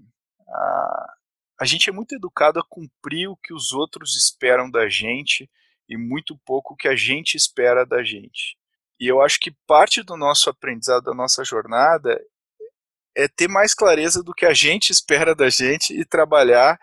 a, 0.49 1.15
a 1.61 1.67
gente 1.67 1.91
é 1.91 1.93
muito 1.93 2.15
educado 2.15 2.59
a 2.59 2.65
cumprir 2.65 3.29
o 3.29 3.37
que 3.37 3.53
os 3.53 3.73
outros 3.73 4.17
esperam 4.17 4.71
da 4.71 4.89
gente 4.89 5.49
e 5.87 5.95
muito 5.95 6.39
pouco 6.39 6.73
o 6.73 6.77
que 6.77 6.89
a 6.89 6.97
gente 6.97 7.37
espera 7.37 7.85
da 7.85 8.03
gente. 8.03 8.57
E 8.99 9.07
eu 9.07 9.21
acho 9.21 9.39
que 9.39 9.55
parte 9.67 10.03
do 10.03 10.17
nosso 10.17 10.49
aprendizado, 10.49 11.05
da 11.05 11.15
nossa 11.15 11.45
jornada, 11.45 12.19
é 13.15 13.29
ter 13.29 13.47
mais 13.47 13.75
clareza 13.75 14.23
do 14.23 14.33
que 14.33 14.47
a 14.47 14.55
gente 14.55 14.91
espera 14.91 15.35
da 15.35 15.51
gente 15.51 15.93
e 15.93 16.03
trabalhar 16.03 16.81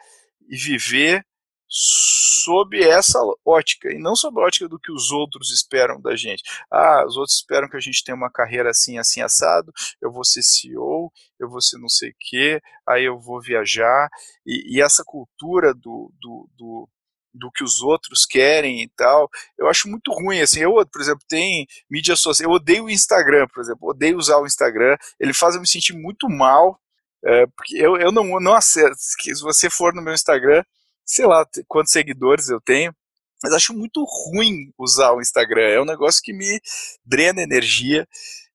e 0.47 0.55
viver 0.55 1.25
sob 1.67 2.81
essa 2.81 3.19
ótica 3.45 3.91
e 3.91 3.99
não 3.99 4.15
sob 4.15 4.39
a 4.39 4.45
ótica 4.45 4.67
do 4.69 4.79
que 4.79 4.91
os 4.91 5.11
outros 5.11 5.51
esperam 5.51 6.01
da 6.01 6.15
gente. 6.15 6.43
Ah, 6.71 7.03
os 7.05 7.17
outros 7.17 7.37
esperam 7.37 7.69
que 7.69 7.77
a 7.77 7.79
gente 7.79 8.03
tenha 8.03 8.15
uma 8.15 8.31
carreira 8.31 8.69
assim, 8.69 8.97
assim 8.97 9.21
assado. 9.21 9.73
Eu 10.01 10.11
vou 10.11 10.23
ser 10.23 10.43
CEO, 10.43 11.11
eu 11.39 11.49
vou 11.49 11.61
ser 11.61 11.77
não 11.77 11.89
sei 11.89 12.11
o 12.11 12.15
quê, 12.19 12.61
aí 12.87 13.03
eu 13.03 13.19
vou 13.19 13.41
viajar 13.41 14.09
e, 14.45 14.77
e 14.77 14.81
essa 14.81 15.03
cultura 15.05 15.73
do, 15.73 16.11
do, 16.19 16.49
do 16.57 16.89
do 17.37 17.51
que 17.51 17.63
os 17.63 17.81
outros 17.81 18.25
querem 18.25 18.81
e 18.81 18.89
tal. 18.89 19.29
Eu 19.57 19.67
acho 19.67 19.87
muito 19.87 20.11
ruim, 20.11 20.41
assim, 20.41 20.61
eu, 20.61 20.73
por 20.91 21.01
exemplo, 21.01 21.23
tem 21.27 21.67
mídia 21.89 22.15
social, 22.15 22.49
eu 22.49 22.55
odeio 22.55 22.85
o 22.85 22.89
Instagram, 22.89 23.47
por 23.53 23.61
exemplo, 23.61 23.89
odeio 23.89 24.17
usar 24.17 24.37
o 24.39 24.47
Instagram, 24.47 24.97
ele 25.19 25.33
faz 25.33 25.55
eu 25.55 25.61
me 25.61 25.67
sentir 25.67 25.93
muito 25.93 26.27
mal, 26.27 26.79
é, 27.23 27.45
porque 27.47 27.77
eu, 27.77 27.97
eu 27.97 28.11
não, 28.11 28.39
não 28.39 28.53
acesso, 28.53 28.95
se 28.97 29.43
você 29.43 29.69
for 29.69 29.93
no 29.93 30.01
meu 30.01 30.13
Instagram, 30.13 30.63
sei 31.07 31.25
lá 31.25 31.47
quantos 31.67 31.93
seguidores 31.93 32.49
eu 32.49 32.59
tenho, 32.59 32.93
mas 33.41 33.53
acho 33.53 33.73
muito 33.73 34.03
ruim 34.03 34.71
usar 34.77 35.13
o 35.13 35.21
Instagram. 35.21 35.69
É 35.69 35.81
um 35.81 35.85
negócio 35.85 36.21
que 36.21 36.33
me 36.33 36.59
drena 37.05 37.41
energia 37.41 38.07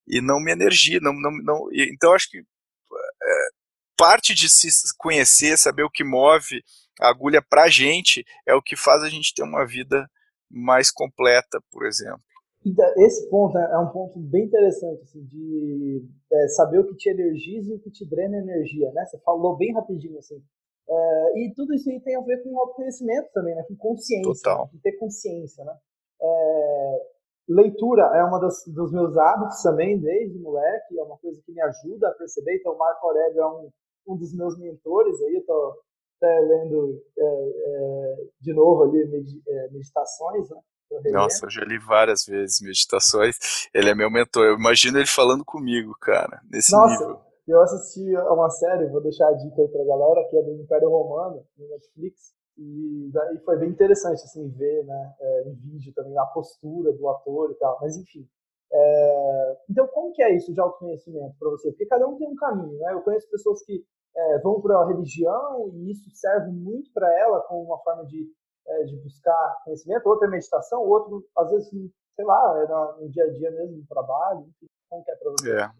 e 0.07 0.21
não 0.21 0.39
me 0.41 0.53
energia. 0.53 1.01
Não, 1.01 1.13
não, 1.13 1.31
não, 1.43 1.69
então 1.73 2.13
acho 2.13 2.29
que 2.31 2.39
é, 2.39 3.49
parte 3.97 4.35
de 4.35 4.49
se 4.49 4.69
conhecer, 4.99 5.57
saber 5.57 5.85
o 5.85 5.91
que 5.91 6.05
move 6.05 6.63
a 7.01 7.09
agulha 7.09 7.43
para 7.43 7.65
a 7.65 7.69
gente 7.69 8.25
é 8.47 8.55
o 8.55 8.63
que 8.63 8.77
faz 8.77 9.03
a 9.03 9.09
gente 9.09 9.35
ter 9.35 9.43
uma 9.43 9.67
vida 9.67 10.09
mais 10.51 10.91
completa, 10.91 11.61
por 11.71 11.87
exemplo. 11.87 12.21
Esse 12.99 13.29
ponto 13.29 13.59
é 13.59 13.79
um 13.79 13.89
ponto 13.89 14.21
bem 14.21 14.45
interessante, 14.45 15.03
assim, 15.03 15.25
de 15.25 16.07
é, 16.31 16.49
saber 16.49 16.79
o 16.79 16.87
que 16.87 16.97
te 16.97 17.09
energiza 17.09 17.73
e 17.73 17.75
o 17.75 17.81
que 17.81 17.91
te 17.91 18.09
drena 18.09 18.39
energia, 18.39 18.93
né? 18.93 19.05
Você 19.05 19.19
falou 19.25 19.57
bem 19.57 19.73
rapidinho, 19.73 20.17
assim, 20.19 20.41
é, 20.89 21.39
e 21.39 21.53
tudo 21.55 21.75
isso 21.75 21.89
aí 21.91 22.01
tem 22.01 22.17
a 22.17 22.21
ver 22.21 22.43
com 22.43 22.59
autoconhecimento 22.59 23.29
também, 23.33 23.55
né? 23.55 23.65
com 23.69 23.77
consciência, 23.77 24.55
né? 24.55 24.69
ter 24.83 24.93
consciência. 24.93 25.65
Né? 25.65 25.77
É, 26.21 27.07
leitura 27.49 28.03
é 28.15 28.25
uma 28.25 28.39
das, 28.39 28.63
dos 28.67 28.93
meus 28.93 29.17
hábitos 29.17 29.63
também, 29.63 29.99
desde 29.99 30.39
moleque, 30.39 30.99
é 30.99 31.03
uma 31.03 31.19
coisa 31.19 31.41
que 31.45 31.53
me 31.53 31.61
ajuda 31.63 32.09
a 32.09 32.15
perceber. 32.15 32.57
Então, 32.57 32.73
o 32.73 32.79
Marco 32.79 33.07
Aurélio 33.07 33.41
é 33.41 33.47
um, 33.47 33.71
um 34.09 34.17
dos 34.17 34.35
meus 34.35 34.59
mentores 34.59 35.21
aí, 35.23 35.35
eu 35.35 35.41
estou 35.41 35.75
até 36.19 36.41
lendo 36.41 37.03
é, 37.19 37.25
é, 37.25 38.17
de 38.41 38.53
novo 38.53 38.85
ali 38.85 39.03
é, 39.49 39.71
meditações, 39.71 40.49
né? 40.51 40.57
Nossa, 41.11 41.47
eu 41.47 41.51
já 41.51 41.65
li 41.65 41.79
várias 41.79 42.27
vezes 42.27 42.61
meditações. 42.61 43.37
Ele 43.73 43.89
é 43.89 43.95
meu 43.95 44.11
mentor. 44.11 44.45
Eu 44.45 44.59
imagino 44.59 44.99
ele 44.99 45.07
falando 45.07 45.43
comigo, 45.43 45.97
cara, 45.99 46.43
nesse 46.51 46.71
Nossa, 46.73 46.93
nível. 46.93 47.21
Eu 47.47 47.61
assisti 47.61 48.15
a 48.15 48.33
uma 48.33 48.51
série, 48.51 48.87
vou 48.87 49.01
deixar 49.01 49.29
a 49.29 49.33
dica 49.33 49.63
aí 49.63 49.69
pra 49.69 49.85
galera, 49.85 50.29
que 50.29 50.37
é 50.37 50.43
do 50.43 50.53
Império 50.53 50.89
Romano, 50.89 51.45
no 51.59 51.69
Netflix, 51.69 52.35
e 52.57 53.11
daí 53.13 53.39
foi 53.39 53.59
bem 53.59 53.71
interessante, 53.71 54.23
assim, 54.23 54.49
ver, 54.51 54.85
né, 54.85 55.15
é, 55.19 55.49
em 55.49 55.55
vídeo 55.55 55.93
também 55.95 56.17
a 56.19 56.27
postura 56.27 56.93
do 56.93 57.09
ator 57.09 57.51
e 57.51 57.55
tal, 57.55 57.79
mas 57.81 57.97
enfim. 57.97 58.29
É... 58.73 59.59
Então, 59.69 59.87
como 59.89 60.13
que 60.13 60.23
é 60.23 60.35
isso 60.35 60.53
de 60.53 60.61
autoconhecimento 60.61 61.37
para 61.39 61.51
você? 61.51 61.71
Porque 61.71 61.87
cada 61.87 62.07
um 62.07 62.17
tem 62.17 62.29
um 62.29 62.35
caminho, 62.35 62.79
né? 62.79 62.93
Eu 62.95 63.03
conheço 63.03 63.31
pessoas 63.31 63.63
que 63.65 63.85
é, 64.17 64.39
vão 64.39 64.61
para 64.61 64.79
a 64.79 64.87
religião 64.87 65.71
e 65.75 65.91
isso 65.91 66.11
serve 66.15 66.51
muito 66.51 66.91
para 66.93 67.13
ela 67.21 67.41
como 67.43 67.65
uma 67.65 67.79
forma 67.79 68.07
de, 68.07 68.31
é, 68.67 68.85
de 68.85 68.97
buscar 68.97 69.63
conhecimento, 69.65 70.07
outra 70.07 70.27
é 70.27 70.31
meditação, 70.31 70.83
outro, 70.83 71.27
às 71.37 71.51
vezes, 71.51 71.69
sei 72.15 72.25
lá, 72.25 72.63
é 72.63 73.03
no, 73.03 73.11
dia 73.11 73.25
a 73.25 73.31
dia 73.31 73.51
mesmo, 73.51 73.77
no 73.77 73.87
trabalho, 73.87 74.47
como 74.89 75.05
que 75.05 75.11
é 75.11 75.17
para 75.17 75.31
você? 75.31 75.51
É. 75.53 75.71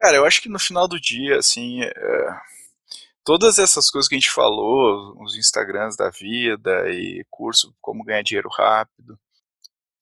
Cara, 0.00 0.16
eu 0.16 0.26
acho 0.26 0.42
que 0.42 0.48
no 0.48 0.58
final 0.58 0.86
do 0.86 1.00
dia, 1.00 1.38
assim, 1.38 1.82
é, 1.82 1.92
todas 3.24 3.58
essas 3.58 3.90
coisas 3.90 4.08
que 4.08 4.14
a 4.14 4.18
gente 4.18 4.30
falou, 4.30 5.16
os 5.22 5.36
Instagrams 5.36 5.96
da 5.96 6.10
vida 6.10 6.88
e 6.90 7.24
curso 7.30 7.74
como 7.80 8.04
ganhar 8.04 8.22
dinheiro 8.22 8.48
rápido, 8.48 9.18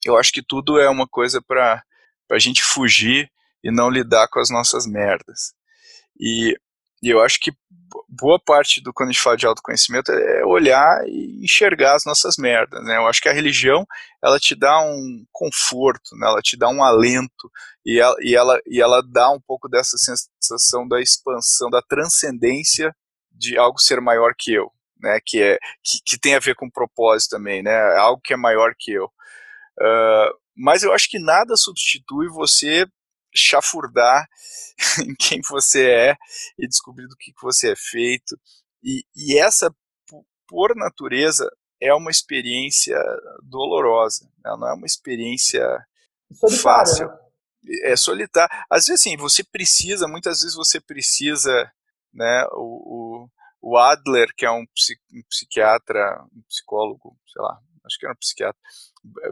eu 0.05 0.17
acho 0.19 0.33
que 0.33 0.43
tudo 0.43 0.79
é 0.79 0.89
uma 0.89 1.09
coisa 1.09 1.41
para 1.41 1.83
a 2.31 2.39
gente 2.39 2.63
fugir 2.63 3.31
e 3.63 3.71
não 3.71 3.89
lidar 3.89 4.29
com 4.29 4.41
as 4.41 4.51
nossas 4.51 4.87
merdas. 4.87 5.55
E, 6.21 6.55
e 7.05 7.11
eu 7.11 7.21
acho 7.21 7.39
que 7.39 7.53
boa 8.09 8.41
parte 8.41 8.81
do 8.81 8.91
quando 8.95 9.11
a 9.11 9.13
gente 9.13 9.23
fala 9.23 9.37
de 9.37 9.47
autoconhecimento 9.47 10.11
é 10.11 10.43
olhar 10.47 11.07
e 11.07 11.45
enxergar 11.45 11.95
as 11.95 12.05
nossas 12.07 12.39
merdas, 12.39 12.83
né? 12.83 12.97
Eu 12.97 13.07
acho 13.07 13.21
que 13.21 13.29
a 13.29 13.33
religião, 13.33 13.87
ela 14.25 14.39
te 14.41 14.55
dá 14.55 14.81
um 14.81 15.23
conforto, 15.31 16.17
né? 16.17 16.27
Ela 16.27 16.41
te 16.41 16.57
dá 16.57 16.67
um 16.71 16.83
alento 16.83 17.51
e 17.85 18.01
ela, 18.01 18.17
e 18.21 18.35
ela, 18.35 18.61
e 18.67 18.81
ela 18.81 19.03
dá 19.03 19.31
um 19.31 19.41
pouco 19.41 19.69
dessa 19.69 19.99
sensação 19.99 20.89
da 20.89 20.99
expansão, 20.99 21.69
da 21.69 21.83
transcendência 21.83 22.91
de 23.31 23.59
algo 23.59 23.79
ser 23.79 24.01
maior 24.01 24.33
que 24.39 24.55
eu, 24.55 24.71
né? 24.99 25.19
Que 25.23 25.43
é 25.43 25.59
que, 25.85 25.99
que 26.07 26.19
tem 26.19 26.35
a 26.37 26.41
ver 26.41 26.55
com 26.55 26.71
propósito 26.71 27.37
também, 27.37 27.63
né? 27.63 27.77
Algo 27.99 28.23
que 28.25 28.33
é 28.33 28.37
maior 28.37 28.75
que 28.79 28.93
eu. 28.93 29.05
Uh, 29.79 30.33
mas 30.57 30.83
eu 30.83 30.93
acho 30.95 31.11
que 31.11 31.19
nada 31.19 31.55
substitui 31.55 32.29
você 32.29 32.87
chafurdar 33.35 34.29
em 35.05 35.15
quem 35.15 35.41
você 35.49 35.91
é 35.91 36.17
e 36.59 36.67
descobrir 36.67 37.07
do 37.07 37.17
que, 37.17 37.33
que 37.33 37.43
você 37.43 37.73
é 37.73 37.77
feito. 37.77 38.39
E, 38.83 39.05
e 39.17 39.39
essa, 39.39 39.75
por 40.47 40.77
natureza, 40.77 41.49
é 41.81 41.93
uma 41.93 42.11
experiência 42.11 42.97
dolorosa, 43.43 44.25
né? 44.45 44.57
não 44.59 44.69
é 44.69 44.75
uma 44.75 44.87
experiência 44.87 45.67
fácil. 46.63 47.09
Né? 47.09 47.19
É 47.85 47.97
solitário. 47.97 48.55
Às 48.71 48.87
vezes, 48.87 49.01
assim, 49.01 49.17
você 49.17 49.43
precisa, 49.43 50.07
muitas 50.07 50.41
vezes 50.41 50.55
você 50.55 50.81
precisa, 50.81 51.71
né, 52.13 52.47
o, 52.53 53.29
o, 53.61 53.79
Adler, 53.79 54.29
que 54.37 54.45
é 54.45 54.51
um, 54.51 54.65
um 55.13 55.23
psiquiatra, 55.29 56.23
um 56.35 56.43
psicólogo, 56.43 57.17
sei 57.27 57.43
lá, 57.43 57.59
acho 57.87 57.99
que 57.99 58.07
era 58.07 58.13
um 58.13 58.19
psiquiatra 58.19 58.61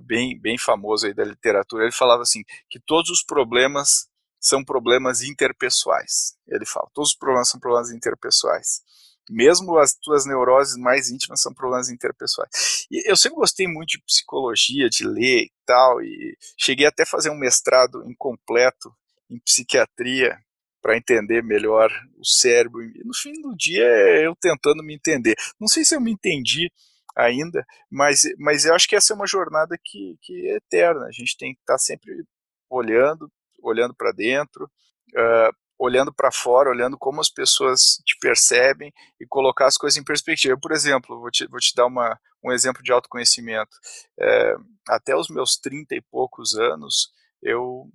bem, 0.03 0.39
bem 0.39 0.59
famoso 0.59 1.07
aí 1.07 1.15
da 1.15 1.25
literatura, 1.25 1.85
ele 1.85 1.93
falava 1.93 2.23
assim, 2.23 2.43
que 2.69 2.79
todos 2.81 3.11
os 3.11 3.23
problemas 3.23 4.09
são 4.41 4.65
problemas 4.65 5.23
interpessoais. 5.23 6.37
Ele 6.49 6.67
fala, 6.67 6.89
todos 6.93 7.11
os 7.11 7.17
problemas 7.17 7.49
são 7.49 7.61
problemas 7.61 7.91
interpessoais. 7.91 8.83
Mesmo 9.31 9.79
as 9.79 9.95
tuas 9.95 10.27
neuroses 10.27 10.77
mais 10.77 11.09
íntimas 11.09 11.41
são 11.41 11.55
problemas 11.55 11.89
interpessoais. 11.89 12.51
E 12.91 13.09
eu 13.09 13.17
sempre 13.17 13.37
gostei 13.37 13.69
muito 13.69 13.91
de 13.91 14.03
psicologia, 14.03 14.89
de 14.91 15.07
ler 15.07 15.45
e 15.45 15.53
tal, 15.65 16.03
e 16.03 16.37
cheguei 16.59 16.87
até 16.87 17.05
a 17.05 17.07
fazer 17.07 17.31
um 17.31 17.39
mestrado 17.39 18.05
incompleto 18.11 18.93
em 19.31 19.39
psiquiatria 19.39 20.37
para 20.83 20.97
entender 20.97 21.43
melhor 21.43 21.89
o 22.19 22.27
cérebro. 22.27 22.83
E 22.83 23.05
no 23.05 23.15
fim 23.15 23.41
do 23.41 23.55
dia, 23.57 23.87
eu 24.21 24.35
tentando 24.35 24.83
me 24.83 24.93
entender. 24.93 25.37
Não 25.61 25.69
sei 25.69 25.85
se 25.85 25.95
eu 25.95 26.01
me 26.01 26.11
entendi 26.11 26.69
ainda, 27.17 27.65
mas, 27.91 28.23
mas 28.39 28.65
eu 28.65 28.75
acho 28.75 28.89
que 28.89 28.97
essa 28.97 29.13
é 29.13 29.17
uma 29.17 29.27
jornada 29.27 29.77
que, 29.83 30.17
que 30.23 30.49
é 30.51 30.57
eterna. 30.57 31.07
A 31.07 31.13
gente 31.13 31.37
tem 31.37 31.55
que 31.55 31.61
estar 31.61 31.75
tá 31.75 31.79
sempre 31.79 32.25
olhando, 32.71 33.31
olhando 33.63 33.95
para 33.95 34.13
dentro, 34.13 34.65
uh, 34.65 35.57
olhando 35.79 36.13
para 36.13 36.31
fora, 36.31 36.71
olhando 36.71 36.97
como 36.97 37.21
as 37.21 37.29
pessoas 37.29 38.01
te 38.07 38.17
percebem 38.21 38.93
e 39.21 39.27
colocar 39.27 39.67
as 39.67 39.77
coisas 39.77 39.97
em 39.97 40.05
perspectiva. 40.05 40.57
Por 40.61 40.73
exemplo, 40.73 41.21
vou 41.21 41.31
te, 41.31 41.47
vou 41.49 41.59
te 41.59 41.75
dar 41.75 41.87
uma, 41.87 42.19
um 42.43 42.53
exemplo 42.53 42.83
de 42.83 42.93
autoconhecimento. 42.93 43.77
É, 44.19 44.55
até 44.89 45.17
os 45.17 45.29
meus 45.29 45.57
30 45.57 45.95
e 45.97 46.01
poucos 46.01 46.55
anos, 46.55 47.11
eu 47.43 47.91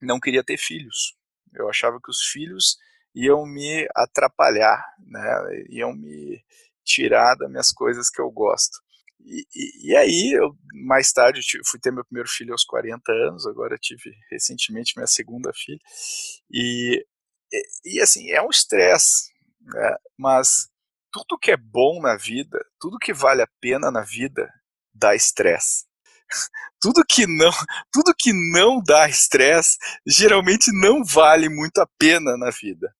não 0.00 0.18
queria 0.18 0.42
ter 0.42 0.56
filhos. 0.56 1.16
Eu 1.52 1.68
achava 1.68 2.00
que 2.02 2.10
os 2.10 2.20
filhos 2.20 2.76
iam 3.14 3.46
me 3.46 3.86
atrapalhar, 3.94 4.84
né? 4.98 5.64
iam 5.68 5.94
me 5.94 6.42
tirar 6.84 7.34
das 7.36 7.50
minhas 7.50 7.72
coisas 7.72 8.10
que 8.10 8.20
eu 8.20 8.30
gosto. 8.30 8.78
E, 9.24 9.46
e, 9.54 9.90
e, 9.90 9.96
aí, 9.96 10.32
eu, 10.36 10.54
mais 10.86 11.10
tarde, 11.12 11.40
eu 11.54 11.62
fui 11.64 11.80
ter 11.80 11.90
meu 11.90 12.04
primeiro 12.04 12.28
filho 12.28 12.52
aos 12.52 12.64
40 12.64 13.10
anos, 13.10 13.46
agora 13.46 13.78
tive 13.78 14.14
recentemente 14.30 14.92
minha 14.96 15.06
segunda 15.06 15.50
filha. 15.54 15.80
E, 16.50 17.04
e, 17.52 17.96
e 17.96 18.00
assim, 18.00 18.30
é 18.30 18.42
um 18.42 18.50
estresse, 18.50 19.32
né? 19.62 19.96
mas 20.18 20.68
tudo 21.10 21.38
que 21.38 21.52
é 21.52 21.56
bom 21.56 22.00
na 22.02 22.16
vida, 22.16 22.58
tudo 22.78 22.98
que 22.98 23.14
vale 23.14 23.40
a 23.40 23.48
pena 23.60 23.90
na 23.90 24.02
vida, 24.02 24.52
dá 24.92 25.14
estresse. 25.14 25.86
tudo 26.80 27.04
que 27.08 27.26
não, 27.26 27.52
tudo 27.92 28.14
que 28.18 28.32
não 28.52 28.82
dá 28.82 29.08
estresse, 29.08 29.78
geralmente 30.06 30.70
não 30.72 31.02
vale 31.04 31.48
muito 31.48 31.78
a 31.78 31.88
pena 31.98 32.36
na 32.36 32.50
vida. 32.50 32.94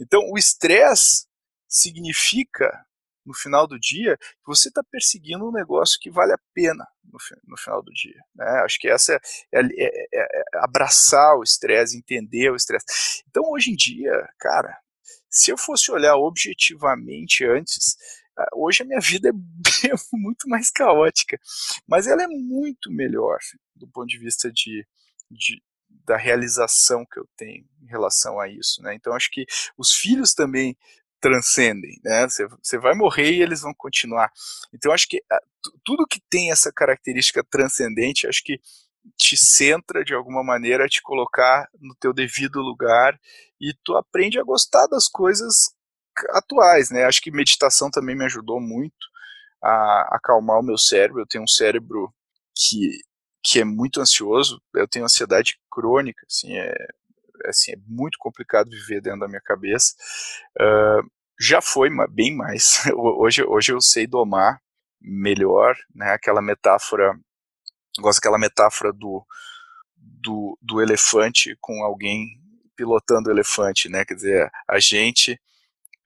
Então, 0.00 0.20
o 0.30 0.38
estresse 0.38 1.26
significa 1.68 2.84
no 3.28 3.34
final 3.34 3.66
do 3.66 3.78
dia, 3.78 4.18
você 4.44 4.68
está 4.68 4.82
perseguindo 4.82 5.46
um 5.46 5.52
negócio 5.52 5.98
que 6.00 6.10
vale 6.10 6.32
a 6.32 6.38
pena 6.54 6.86
no, 7.04 7.18
no 7.46 7.58
final 7.58 7.82
do 7.82 7.92
dia. 7.92 8.18
Né? 8.34 8.46
Acho 8.64 8.78
que 8.78 8.88
essa 8.88 9.12
é, 9.14 9.20
é, 9.52 9.60
é, 9.60 10.08
é, 10.14 10.20
é 10.22 10.42
abraçar 10.64 11.36
o 11.36 11.42
estresse, 11.42 11.96
entender 11.96 12.50
o 12.50 12.56
estresse. 12.56 13.22
Então, 13.28 13.44
hoje 13.50 13.70
em 13.70 13.76
dia, 13.76 14.10
cara, 14.38 14.74
se 15.28 15.50
eu 15.50 15.58
fosse 15.58 15.92
olhar 15.92 16.16
objetivamente 16.16 17.44
antes, 17.44 17.96
ah, 18.36 18.48
hoje 18.54 18.82
a 18.82 18.86
minha 18.86 19.00
vida 19.04 19.28
é 19.28 19.32
muito 20.16 20.48
mais 20.48 20.70
caótica, 20.70 21.38
mas 21.86 22.06
ela 22.06 22.22
é 22.22 22.26
muito 22.26 22.90
melhor 22.90 23.38
do 23.76 23.86
ponto 23.86 24.08
de 24.08 24.18
vista 24.18 24.50
de, 24.50 24.86
de 25.30 25.62
da 26.06 26.16
realização 26.16 27.04
que 27.04 27.20
eu 27.20 27.28
tenho 27.36 27.66
em 27.82 27.86
relação 27.86 28.40
a 28.40 28.48
isso, 28.48 28.82
né? 28.82 28.94
Então 28.94 29.12
acho 29.12 29.30
que 29.30 29.44
os 29.76 29.92
filhos 29.92 30.32
também 30.32 30.74
transcendem, 31.20 32.00
né? 32.04 32.26
Você 32.62 32.78
vai 32.78 32.94
morrer 32.94 33.32
e 33.32 33.42
eles 33.42 33.62
vão 33.62 33.74
continuar. 33.74 34.30
Então 34.72 34.92
acho 34.92 35.08
que 35.08 35.22
ah, 35.30 35.40
tudo 35.84 36.06
que 36.06 36.20
tem 36.30 36.50
essa 36.50 36.72
característica 36.72 37.44
transcendente, 37.44 38.26
acho 38.26 38.42
que 38.42 38.60
te 39.16 39.36
centra 39.36 40.04
de 40.04 40.14
alguma 40.14 40.44
maneira 40.44 40.84
a 40.84 40.88
te 40.88 41.02
colocar 41.02 41.68
no 41.80 41.94
teu 41.94 42.12
devido 42.12 42.60
lugar 42.60 43.18
e 43.60 43.74
tu 43.84 43.96
aprende 43.96 44.38
a 44.38 44.44
gostar 44.44 44.86
das 44.86 45.08
coisas 45.08 45.72
atuais, 46.30 46.90
né? 46.90 47.04
Acho 47.04 47.20
que 47.20 47.30
meditação 47.30 47.90
também 47.90 48.16
me 48.16 48.24
ajudou 48.24 48.60
muito 48.60 49.06
a 49.62 50.16
acalmar 50.16 50.58
o 50.58 50.62
meu 50.62 50.78
cérebro. 50.78 51.22
Eu 51.22 51.26
tenho 51.26 51.44
um 51.44 51.48
cérebro 51.48 52.12
que, 52.54 53.00
que 53.42 53.60
é 53.60 53.64
muito 53.64 54.00
ansioso, 54.00 54.60
eu 54.74 54.88
tenho 54.88 55.04
ansiedade 55.04 55.58
crônica, 55.70 56.24
assim, 56.28 56.56
é, 56.56 56.74
assim, 57.46 57.72
é 57.72 57.76
muito 57.86 58.18
complicado 58.18 58.70
viver 58.70 59.00
dentro 59.00 59.20
da 59.20 59.28
minha 59.28 59.40
cabeça. 59.40 59.94
Uh, 60.60 61.10
já 61.40 61.60
foi 61.60 61.88
bem 62.10 62.34
mais. 62.36 62.84
Hoje, 62.96 63.44
hoje 63.44 63.72
eu 63.72 63.80
sei 63.80 64.06
domar 64.06 64.60
melhor, 65.00 65.76
né? 65.94 66.12
Aquela 66.12 66.42
metáfora, 66.42 67.12
gosto 68.00 68.18
daquela 68.18 68.38
metáfora 68.38 68.92
do, 68.92 69.24
do, 69.96 70.58
do 70.60 70.82
elefante 70.82 71.56
com 71.60 71.84
alguém 71.84 72.40
pilotando 72.76 73.28
o 73.28 73.32
elefante, 73.32 73.88
né? 73.88 74.04
Quer 74.04 74.14
dizer, 74.14 74.50
a 74.68 74.78
gente 74.78 75.40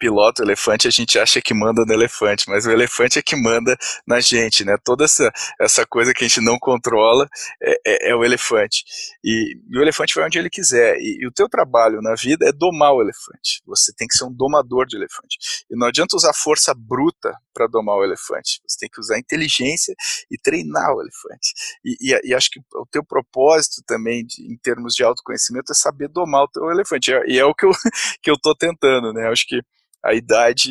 pilota 0.02 0.42
o 0.42 0.44
elefante, 0.44 0.88
a 0.88 0.90
gente 0.90 1.16
acha 1.16 1.40
que 1.40 1.54
manda 1.54 1.84
no 1.86 1.92
elefante, 1.92 2.48
mas 2.48 2.66
o 2.66 2.72
elefante 2.72 3.20
é 3.20 3.22
que 3.22 3.36
manda 3.36 3.78
na 4.04 4.18
gente, 4.18 4.64
né? 4.64 4.76
Toda 4.82 5.04
essa, 5.04 5.30
essa 5.60 5.86
coisa 5.86 6.12
que 6.12 6.24
a 6.24 6.28
gente 6.28 6.40
não 6.40 6.58
controla 6.58 7.28
é, 7.62 7.74
é, 7.86 8.10
é 8.10 8.16
o 8.16 8.24
elefante. 8.24 8.82
E, 9.22 9.56
e, 9.70 9.78
o 9.78 9.80
elefante 9.80 10.16
vai 10.16 10.26
onde 10.26 10.40
ele 10.40 10.50
quiser. 10.50 10.96
E, 10.96 11.22
e, 11.22 11.26
o 11.28 11.30
teu 11.30 11.48
trabalho 11.48 12.02
na 12.02 12.16
vida 12.16 12.48
é 12.48 12.50
domar 12.50 12.92
o 12.92 13.00
elefante. 13.00 13.62
Você 13.64 13.92
tem 13.96 14.08
que 14.08 14.18
ser 14.18 14.24
um 14.24 14.32
domador 14.32 14.86
de 14.86 14.96
elefante. 14.96 15.38
E 15.70 15.76
não 15.76 15.86
adianta 15.86 16.16
usar 16.16 16.32
força 16.34 16.74
bruta 16.76 17.32
para 17.54 17.68
domar 17.68 17.94
o 17.98 18.04
elefante. 18.04 18.60
Você 18.66 18.78
tem 18.80 18.88
que 18.88 18.98
usar 18.98 19.20
inteligência 19.20 19.94
e 20.28 20.36
treinar 20.36 20.96
o 20.96 21.00
elefante. 21.00 21.52
E, 21.84 22.18
e 22.24 22.34
acho 22.34 22.50
que 22.50 22.58
o 22.74 22.86
teu 22.90 23.04
propósito 23.04 23.84
também, 23.86 24.26
de, 24.26 24.52
em 24.52 24.56
termos 24.56 24.94
de 24.94 25.04
autoconhecimento, 25.04 25.70
é 25.70 25.76
saber 25.76 26.08
domar 26.08 26.42
o 26.42 26.48
teu 26.48 26.68
elefante. 26.72 27.12
E 27.28 27.38
é 27.38 27.44
o 27.44 27.54
que 27.54 27.66
eu, 27.66 27.70
que 28.20 28.30
eu 28.32 28.36
tô 28.36 28.52
tentando, 28.52 29.12
né? 29.12 29.28
Acho 29.28 29.46
que 29.46 29.60
a 30.04 30.14
idade 30.14 30.70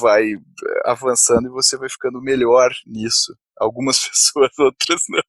vai 0.00 0.34
avançando 0.84 1.46
e 1.46 1.52
você 1.52 1.76
vai 1.76 1.88
ficando 1.88 2.20
melhor 2.20 2.70
nisso. 2.86 3.34
Algumas 3.58 3.98
pessoas, 4.08 4.50
outras 4.58 5.02
não. 5.08 5.22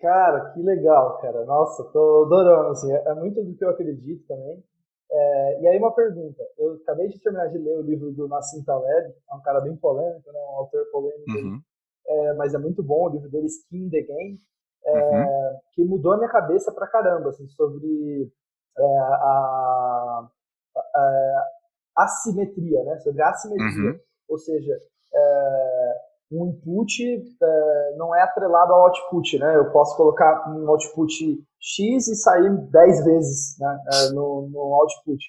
Cara, 0.00 0.52
que 0.52 0.62
legal, 0.62 1.18
cara. 1.20 1.44
Nossa, 1.44 1.84
tô 1.84 2.24
adorando, 2.26 2.70
assim, 2.70 2.92
é 2.92 3.14
muito 3.14 3.42
do 3.42 3.54
que 3.56 3.64
eu 3.64 3.70
acredito 3.70 4.26
também. 4.26 4.62
É, 5.10 5.62
e 5.62 5.68
aí 5.68 5.78
uma 5.78 5.94
pergunta, 5.94 6.42
eu 6.58 6.74
acabei 6.74 7.08
de 7.08 7.18
terminar 7.18 7.46
de 7.48 7.56
ler 7.56 7.78
o 7.78 7.82
livro 7.82 8.12
do 8.12 8.28
Nassim 8.28 8.62
Taleb, 8.62 9.14
é 9.30 9.34
um 9.34 9.40
cara 9.40 9.58
bem 9.60 9.74
polêmico, 9.74 10.30
né, 10.30 10.38
um 10.38 10.56
autor 10.58 10.84
polêmico, 10.92 11.30
uhum. 11.30 11.60
é, 12.06 12.34
mas 12.34 12.52
é 12.52 12.58
muito 12.58 12.82
bom 12.82 13.06
o 13.06 13.08
livro 13.08 13.30
dele, 13.30 13.46
Skin 13.46 13.88
the 13.88 14.02
Game, 14.02 14.38
é, 14.84 14.92
uhum. 14.92 15.58
que 15.72 15.82
mudou 15.82 16.12
a 16.12 16.18
minha 16.18 16.28
cabeça 16.28 16.70
pra 16.72 16.86
caramba, 16.86 17.30
assim, 17.30 17.48
sobre 17.48 18.30
é, 18.76 18.82
a, 18.82 20.28
a, 20.76 21.44
assimetria, 22.02 22.82
né? 22.84 22.98
Sobre 22.98 23.22
assimetria. 23.22 23.90
Uhum. 23.90 24.00
Ou 24.28 24.38
seja, 24.38 24.78
é, 25.14 25.94
um 26.30 26.46
input 26.46 27.02
é, 27.42 27.94
não 27.96 28.14
é 28.14 28.22
atrelado 28.22 28.72
ao 28.72 28.82
output, 28.82 29.38
né? 29.38 29.56
Eu 29.56 29.70
posso 29.70 29.96
colocar 29.96 30.48
um 30.50 30.68
output 30.68 31.42
X 31.60 32.08
e 32.08 32.14
sair 32.14 32.50
10 32.50 33.04
vezes 33.04 33.58
né, 33.58 33.78
é, 33.92 34.12
no, 34.12 34.48
no 34.48 34.74
output. 34.74 35.24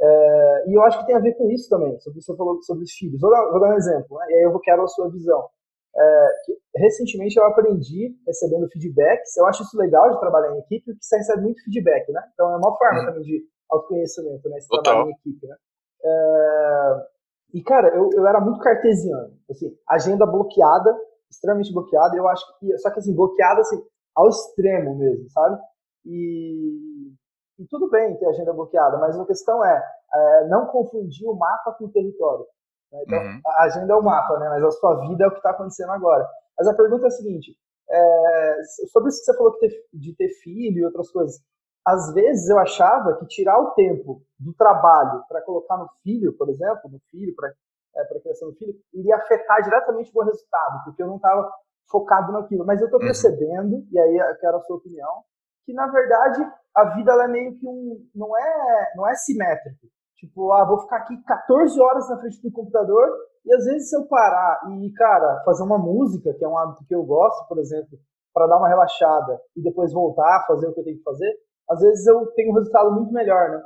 É, 0.00 0.64
e 0.68 0.74
eu 0.74 0.82
acho 0.82 0.98
que 0.98 1.06
tem 1.06 1.14
a 1.14 1.20
ver 1.20 1.34
com 1.34 1.50
isso 1.50 1.68
também, 1.68 1.98
sobre 2.00 2.20
você 2.20 2.36
falou 2.36 2.60
sobre 2.62 2.84
os 2.84 2.92
filhos. 2.92 3.20
Vou 3.20 3.30
dar, 3.30 3.50
vou 3.50 3.60
dar 3.60 3.70
um 3.70 3.76
exemplo, 3.76 4.18
né, 4.18 4.26
e 4.30 4.34
aí 4.34 4.42
eu 4.42 4.60
quero 4.60 4.82
a 4.82 4.88
sua 4.88 5.10
visão. 5.10 5.48
É, 5.94 6.28
recentemente 6.76 7.36
eu 7.36 7.44
aprendi 7.44 8.16
recebendo 8.26 8.68
feedbacks, 8.70 9.36
eu 9.36 9.46
acho 9.46 9.62
isso 9.62 9.76
legal 9.76 10.10
de 10.10 10.20
trabalhar 10.20 10.54
em 10.54 10.60
equipe, 10.60 10.86
porque 10.86 11.04
você 11.04 11.18
recebe 11.18 11.42
muito 11.42 11.62
feedback, 11.64 12.10
né? 12.10 12.22
Então 12.32 12.50
é 12.50 12.56
uma 12.56 12.76
forma 12.76 13.00
uhum. 13.00 13.06
também 13.06 13.22
de 13.22 13.44
autoconhecimento, 13.70 14.48
né? 14.48 14.58
Esse 14.58 14.68
trabalho 14.68 15.10
em 15.10 15.12
equipe, 15.12 15.46
né? 15.46 15.56
É... 16.04 17.06
E, 17.54 17.62
cara, 17.62 17.94
eu, 17.94 18.08
eu 18.14 18.26
era 18.26 18.40
muito 18.40 18.60
cartesiano. 18.60 19.34
Assim, 19.50 19.76
agenda 19.88 20.26
bloqueada, 20.26 20.96
extremamente 21.30 21.72
bloqueada. 21.72 22.16
Eu 22.16 22.26
acho 22.28 22.44
que. 22.58 22.76
Só 22.78 22.90
que, 22.90 22.98
assim, 22.98 23.14
bloqueada 23.14 23.60
assim, 23.60 23.82
ao 24.14 24.28
extremo 24.28 24.96
mesmo, 24.96 25.28
sabe? 25.30 25.60
E, 26.04 27.12
e 27.58 27.66
tudo 27.68 27.90
bem 27.90 28.16
ter 28.16 28.26
agenda 28.26 28.52
bloqueada, 28.52 28.98
mas 28.98 29.18
a 29.18 29.24
questão 29.24 29.64
é, 29.64 29.82
é 30.14 30.48
não 30.48 30.66
confundir 30.66 31.26
o 31.28 31.34
mapa 31.34 31.74
com 31.78 31.84
o 31.84 31.92
território. 31.92 32.46
Né? 32.90 33.02
Então, 33.06 33.18
uhum. 33.18 33.40
a 33.46 33.64
agenda 33.64 33.92
é 33.92 33.96
o 33.96 34.02
mapa, 34.02 34.38
né? 34.38 34.48
Mas 34.48 34.64
a 34.64 34.70
sua 34.72 35.06
vida 35.06 35.24
é 35.24 35.26
o 35.28 35.30
que 35.30 35.38
está 35.38 35.50
acontecendo 35.50 35.92
agora. 35.92 36.28
Mas 36.58 36.68
a 36.68 36.74
pergunta 36.74 37.04
é 37.04 37.08
a 37.08 37.10
seguinte: 37.10 37.56
é, 37.90 38.56
sobre 38.90 39.10
isso 39.10 39.20
que 39.20 39.26
você 39.26 39.36
falou 39.36 39.52
que 39.52 39.68
ter, 39.68 39.84
de 39.92 40.16
ter 40.16 40.28
filho 40.42 40.78
e 40.78 40.84
outras 40.84 41.10
coisas, 41.10 41.40
às 41.84 42.12
vezes 42.14 42.48
eu 42.48 42.58
achava 42.58 43.16
que 43.16 43.26
tirar 43.26 43.58
o 43.60 43.72
tempo 43.72 44.22
do 44.38 44.54
trabalho 44.54 45.24
para 45.28 45.42
colocar 45.42 45.76
no 45.76 45.88
filho, 46.02 46.32
por 46.36 46.48
exemplo, 46.48 46.90
no 46.90 47.00
filho, 47.10 47.34
para 47.34 47.52
é, 47.96 48.02
a 48.02 48.20
criação 48.20 48.50
do 48.50 48.56
filho, 48.56 48.74
iria 48.94 49.16
afetar 49.16 49.62
diretamente 49.62 50.10
o 50.10 50.14
meu 50.14 50.26
resultado, 50.26 50.84
porque 50.84 51.02
eu 51.02 51.06
não 51.06 51.16
estava 51.16 51.50
focado 51.90 52.32
naquilo. 52.32 52.64
Mas 52.64 52.80
eu 52.80 52.86
estou 52.86 53.00
uhum. 53.00 53.06
percebendo, 53.06 53.84
e 53.90 53.98
aí 53.98 54.16
eu 54.16 54.36
quero 54.36 54.56
a 54.56 54.60
sua 54.60 54.76
opinião, 54.76 55.22
que 55.64 55.72
na 55.72 55.86
verdade 55.88 56.42
a 56.74 56.84
vida 56.94 57.12
é 57.12 57.28
meio 57.28 57.58
que 57.58 57.66
um. 57.66 58.06
não 58.14 58.36
é, 58.36 58.92
não 58.96 59.08
é 59.08 59.14
simétrico. 59.14 59.86
Tipo, 60.16 60.52
ah, 60.52 60.64
vou 60.64 60.78
ficar 60.82 60.98
aqui 60.98 61.16
14 61.24 61.80
horas 61.80 62.08
na 62.08 62.18
frente 62.20 62.40
do 62.40 62.52
computador 62.52 63.08
e 63.44 63.52
às 63.54 63.64
vezes 63.64 63.90
se 63.90 63.96
eu 63.96 64.06
parar 64.06 64.60
e, 64.70 64.92
cara, 64.92 65.42
fazer 65.44 65.64
uma 65.64 65.78
música, 65.78 66.32
que 66.32 66.44
é 66.44 66.48
um 66.48 66.56
hábito 66.56 66.84
que 66.86 66.94
eu 66.94 67.02
gosto, 67.02 67.48
por 67.48 67.58
exemplo, 67.58 67.98
para 68.32 68.46
dar 68.46 68.56
uma 68.56 68.68
relaxada 68.68 69.40
e 69.56 69.62
depois 69.62 69.92
voltar 69.92 70.36
a 70.36 70.46
fazer 70.46 70.68
o 70.68 70.72
que 70.72 70.80
eu 70.80 70.84
tenho 70.84 70.98
que 70.98 71.02
fazer, 71.02 71.34
às 71.70 71.80
vezes 71.80 72.06
eu 72.06 72.26
tenho 72.34 72.52
um 72.52 72.54
resultado 72.54 72.92
muito 72.92 73.12
melhor, 73.12 73.50
né? 73.50 73.62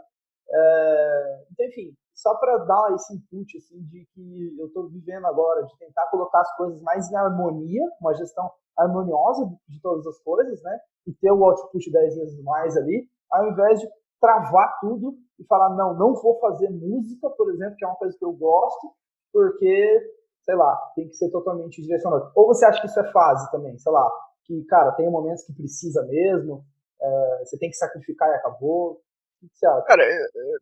É, 0.48 1.44
então, 1.50 1.66
enfim, 1.66 1.94
só 2.14 2.35
para 2.37 2.59
dar 2.59 2.94
esse 2.94 3.14
input 3.14 3.56
assim, 3.59 3.82
de 3.82 4.06
que 4.14 4.56
eu 4.59 4.66
estou 4.66 4.88
vivendo 4.88 5.26
agora, 5.26 5.64
de 5.64 5.78
tentar 5.78 6.06
colocar 6.11 6.40
as 6.40 6.56
coisas 6.56 6.80
mais 6.82 7.11
em 7.11 7.16
harmonia, 7.16 7.82
uma 8.00 8.14
gestão 8.14 8.50
harmoniosa 8.76 9.46
de 9.68 9.80
todas 9.80 10.06
as 10.06 10.18
coisas, 10.20 10.62
né? 10.62 10.78
E 11.06 11.12
ter 11.14 11.30
o 11.30 11.44
output 11.44 11.90
10 11.90 12.16
vezes 12.16 12.42
mais 12.42 12.76
ali, 12.76 13.09
ao 13.30 13.48
invés 13.48 13.80
de 13.80 13.88
travar 14.20 14.78
tudo 14.80 15.14
e 15.38 15.44
falar, 15.44 15.70
não, 15.76 15.94
não 15.94 16.14
vou 16.14 16.38
fazer 16.40 16.70
música, 16.70 17.28
por 17.30 17.50
exemplo, 17.50 17.76
que 17.76 17.85
é 17.85 17.88
uma 17.88 17.96
coisa 17.96 18.16
que 18.16 18.24
eu 18.24 18.32
gosto, 18.32 18.92
porque, 19.32 20.14
sei 20.42 20.54
lá, 20.54 20.74
tem 20.94 21.09
que 21.09 21.16
ser 21.16 21.30
totalmente 21.30 21.82
direcionado. 21.82 22.30
Ou 22.35 22.46
você 22.46 22.64
acha 22.64 22.80
que 22.80 22.87
isso 22.87 22.98
é 22.98 23.12
fase 23.12 23.50
também, 23.50 23.76
sei 23.78 23.92
lá, 23.92 24.11
que, 24.44 24.64
cara, 24.64 24.92
tem 24.92 25.11
momentos 25.11 25.44
que 25.44 25.52
precisa 25.52 26.02
mesmo, 26.06 26.64
é, 27.00 27.38
você 27.44 27.59
tem 27.59 27.70
que 27.70 27.76
sacrificar 27.76 28.28
e 28.28 28.35
acabou? 28.35 29.02
O 29.42 29.48
que 29.48 29.56
você 29.56 29.66
acha? 29.66 29.87
Cara, 29.87 30.02
é, 30.02 30.06
é, 30.06 30.56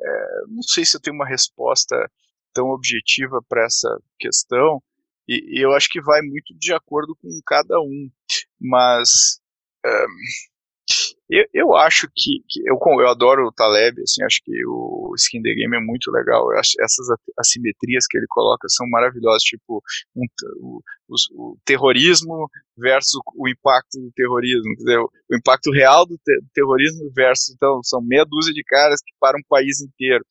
é, 0.00 0.40
não 0.48 0.62
sei 0.62 0.84
se 0.84 0.96
eu 0.96 1.00
tenho 1.00 1.14
uma 1.14 1.28
resposta 1.28 1.94
tão 2.52 2.68
objetiva 2.70 3.40
para 3.48 3.64
essa 3.64 3.88
questão, 4.18 4.82
e, 5.28 5.58
e, 5.58 5.64
eu 5.64 5.72
acho 5.72 5.88
que 5.88 6.00
vai 6.00 6.22
muito 6.22 6.56
de 6.56 6.72
acordo 6.72 7.14
com 7.16 7.28
cada 7.44 7.80
um, 7.80 8.08
mas 8.60 9.40
eu, 11.28 11.44
eu 11.52 11.74
acho 11.74 12.08
que, 12.14 12.44
que, 12.48 12.60
eu, 12.68 12.78
eu 13.00 13.08
adoro 13.08 13.48
o 13.48 13.52
Taleb, 13.52 14.00
assim, 14.00 14.22
acho 14.22 14.40
que 14.44 14.52
o 14.64 15.12
Skin 15.16 15.42
the 15.42 15.54
Game 15.54 15.76
é 15.76 15.80
muito 15.80 16.10
legal. 16.10 16.52
Eu 16.52 16.58
acho 16.58 16.72
essas 16.80 17.06
assimetrias 17.36 18.06
que 18.06 18.16
ele 18.16 18.26
coloca 18.28 18.68
são 18.68 18.88
maravilhosas, 18.88 19.42
tipo 19.42 19.82
um, 20.14 20.24
o, 20.60 20.80
o, 21.08 21.14
o, 21.34 21.58
terrorismo 21.64 22.48
versus 22.78 23.20
o, 23.36 23.48
impacto 23.48 23.98
do 24.00 24.12
terrorismo, 24.12 24.76
dizer, 24.76 24.98
o, 24.98 25.10
o, 25.30 25.36
impacto 25.36 25.72
real 25.72 26.06
do, 26.06 26.16
te, 26.16 26.40
do 26.40 26.48
terrorismo 26.54 27.10
versus 27.12 27.54
então 27.54 27.80
são 27.82 28.00
meia 28.00 28.24
dúzia 28.24 28.52
de 28.52 28.62
caras 28.62 29.00
que 29.04 29.12
param 29.18 29.40
um 29.40 29.48
país 29.48 29.80
inteiro. 29.80 30.24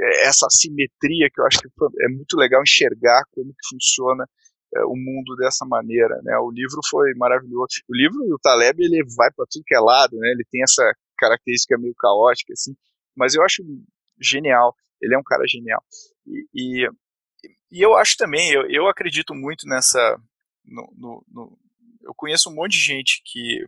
É, 0.00 0.28
essa 0.28 0.46
assimetria 0.46 1.28
que 1.32 1.40
eu 1.40 1.46
acho 1.46 1.58
que 1.58 1.68
é 2.02 2.08
muito 2.08 2.36
legal 2.36 2.62
enxergar 2.62 3.24
como 3.32 3.50
que 3.50 3.68
funciona 3.68 4.24
o 4.86 4.96
mundo 4.96 5.36
dessa 5.36 5.64
maneira, 5.64 6.20
né? 6.22 6.36
O 6.38 6.50
livro 6.50 6.80
foi 6.88 7.14
maravilhoso. 7.14 7.82
O 7.88 7.94
livro 7.94 8.24
e 8.26 8.32
o 8.32 8.38
Taleb 8.38 8.82
ele 8.82 9.04
vai 9.16 9.30
para 9.32 9.46
tudo 9.50 9.64
que 9.64 9.74
é 9.74 9.80
lado, 9.80 10.16
né? 10.18 10.28
Ele 10.30 10.44
tem 10.50 10.62
essa 10.62 10.82
característica 11.18 11.78
meio 11.78 11.94
caótica 11.94 12.52
assim, 12.52 12.74
mas 13.16 13.34
eu 13.34 13.42
acho 13.42 13.62
genial. 14.20 14.74
Ele 15.00 15.14
é 15.14 15.18
um 15.18 15.22
cara 15.22 15.44
genial. 15.46 15.82
E, 16.26 16.46
e, 16.54 16.90
e 17.70 17.82
eu 17.82 17.94
acho 17.96 18.16
também, 18.16 18.50
eu, 18.52 18.68
eu 18.68 18.88
acredito 18.88 19.34
muito 19.34 19.66
nessa. 19.66 20.20
No, 20.64 20.92
no, 20.96 21.24
no, 21.28 21.58
eu 22.02 22.14
conheço 22.14 22.50
um 22.50 22.54
monte 22.54 22.72
de 22.72 22.78
gente 22.78 23.22
que 23.24 23.64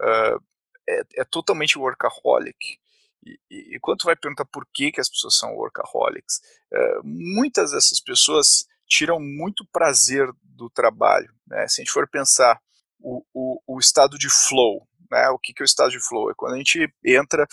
uh, 0.00 0.42
é, 0.88 1.00
é, 1.16 1.24
totalmente 1.24 1.78
workaholic. 1.78 2.78
E, 3.24 3.38
e, 3.50 3.80
quando 3.80 3.98
tu 3.98 4.04
vai 4.04 4.14
perguntar 4.14 4.44
por 4.44 4.64
que, 4.72 4.92
que 4.92 5.00
as 5.00 5.08
pessoas 5.08 5.36
são 5.36 5.56
workaholics, 5.56 6.40
uh, 6.72 7.02
muitas 7.04 7.72
dessas 7.72 8.00
pessoas 8.00 8.66
tiram 8.86 9.20
muito 9.20 9.66
prazer 9.72 10.28
do 10.42 10.70
trabalho. 10.70 11.32
Né? 11.46 11.66
Se 11.68 11.80
a 11.80 11.84
gente 11.84 11.92
for 11.92 12.08
pensar 12.08 12.60
o, 12.98 13.24
o, 13.32 13.60
o 13.66 13.78
estado 13.78 14.18
de 14.18 14.28
flow, 14.28 14.86
né? 15.10 15.28
o 15.28 15.38
que, 15.38 15.52
que 15.52 15.62
é 15.62 15.64
o 15.64 15.66
estado 15.66 15.90
de 15.90 16.00
flow? 16.00 16.30
É 16.30 16.34
quando 16.36 16.54
a 16.54 16.58
gente 16.58 16.88
entra 17.04 17.46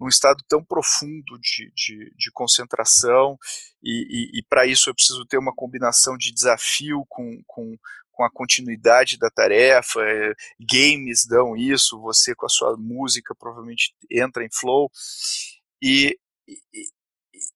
num 0.00 0.08
estado 0.08 0.42
tão 0.48 0.64
profundo 0.64 1.38
de, 1.40 1.72
de, 1.74 2.12
de 2.16 2.30
concentração, 2.32 3.36
e, 3.82 4.32
e, 4.34 4.38
e 4.38 4.42
para 4.48 4.66
isso 4.66 4.88
eu 4.88 4.94
preciso 4.94 5.24
ter 5.26 5.38
uma 5.38 5.54
combinação 5.54 6.16
de 6.16 6.32
desafio 6.32 7.04
com, 7.08 7.42
com, 7.46 7.76
com 8.10 8.24
a 8.24 8.30
continuidade 8.30 9.18
da 9.18 9.30
tarefa, 9.30 10.00
é, 10.02 10.34
games 10.60 11.26
dão 11.26 11.56
isso, 11.56 12.00
você 12.00 12.34
com 12.34 12.46
a 12.46 12.50
sua 12.50 12.76
música 12.76 13.34
provavelmente 13.34 13.94
entra 14.10 14.44
em 14.44 14.50
flow, 14.52 14.90
e, 15.82 16.18
e, 16.46 16.58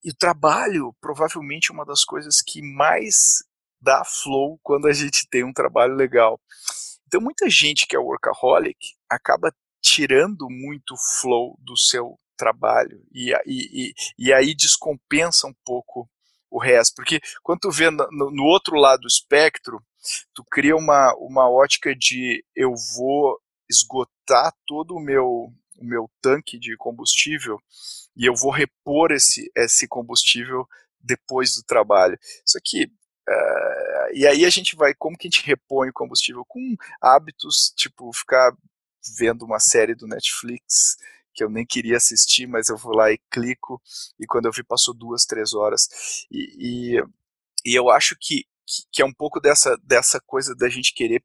e 0.05 0.11
o 0.11 0.17
trabalho 0.17 0.95
provavelmente 1.01 1.71
é 1.71 1.75
uma 1.75 1.85
das 1.85 2.05
coisas 2.05 2.41
que 2.41 2.63
mais 2.63 3.45
dá 3.81 4.05
flow 4.05 4.59
quando 4.63 4.87
a 4.87 4.93
gente 4.93 5.29
tem 5.29 5.45
um 5.45 5.53
trabalho 5.53 5.95
legal. 5.95 6.41
Então 7.07 7.21
muita 7.21 7.51
gente 7.51 7.87
que 7.87 7.97
é 7.97 7.99
workaholic 7.99 8.79
acaba 9.09 9.55
tirando 9.83 10.49
muito 10.49 10.95
flow 11.21 11.59
do 11.61 11.77
seu 11.77 12.19
trabalho 12.37 13.05
e, 13.13 13.33
e, 13.47 13.93
e 14.19 14.33
aí 14.33 14.55
descompensa 14.55 15.47
um 15.47 15.55
pouco 15.65 16.09
o 16.51 16.59
resto, 16.59 16.95
porque 16.97 17.21
quando 17.43 17.61
tu 17.61 17.71
vê 17.71 17.91
no, 17.91 18.07
no 18.11 18.45
outro 18.45 18.77
lado 18.77 19.01
do 19.01 19.09
espectro, 19.09 19.83
tu 20.35 20.45
cria 20.51 20.77
uma, 20.77 21.15
uma 21.17 21.51
ótica 21.51 21.95
de 21.95 22.45
eu 22.55 22.75
vou 22.95 23.39
esgotar 23.71 24.53
todo 24.67 24.95
o 24.95 25.01
meu, 25.01 25.53
o 25.83 25.87
meu 25.87 26.11
tanque 26.21 26.59
de 26.59 26.77
combustível 26.77 27.59
e 28.17 28.27
eu 28.27 28.35
vou 28.35 28.51
repor 28.51 29.11
esse, 29.11 29.51
esse 29.57 29.89
combustível 29.89 30.67
depois 31.01 31.55
do 31.55 31.63
trabalho. 31.63 32.19
Isso 32.47 32.57
aqui. 32.57 32.85
Uh, 33.29 34.15
e 34.15 34.27
aí 34.27 34.45
a 34.45 34.51
gente 34.51 34.77
vai, 34.77 34.95
como 34.95 35.17
que 35.17 35.27
a 35.27 35.31
gente 35.31 35.45
repõe 35.45 35.89
o 35.89 35.93
combustível? 35.93 36.45
Com 36.47 36.77
hábitos, 37.01 37.73
tipo, 37.77 38.13
ficar 38.13 38.53
vendo 39.19 39.45
uma 39.45 39.59
série 39.59 39.95
do 39.95 40.07
Netflix 40.07 40.97
que 41.35 41.43
eu 41.43 41.49
nem 41.49 41.65
queria 41.65 41.97
assistir, 41.97 42.47
mas 42.47 42.69
eu 42.69 42.77
vou 42.77 42.95
lá 42.95 43.11
e 43.11 43.19
clico, 43.31 43.81
e 44.21 44.27
quando 44.27 44.45
eu 44.45 44.53
vi 44.53 44.63
passou 44.63 44.93
duas, 44.93 45.25
três 45.25 45.55
horas. 45.55 45.89
E, 46.31 46.97
e, 46.99 47.03
e 47.65 47.75
eu 47.75 47.89
acho 47.89 48.15
que, 48.21 48.45
que 48.93 49.01
é 49.01 49.05
um 49.05 49.13
pouco 49.15 49.41
dessa, 49.41 49.75
dessa 49.83 50.21
coisa 50.21 50.55
da 50.55 50.69
gente 50.69 50.93
querer 50.93 51.25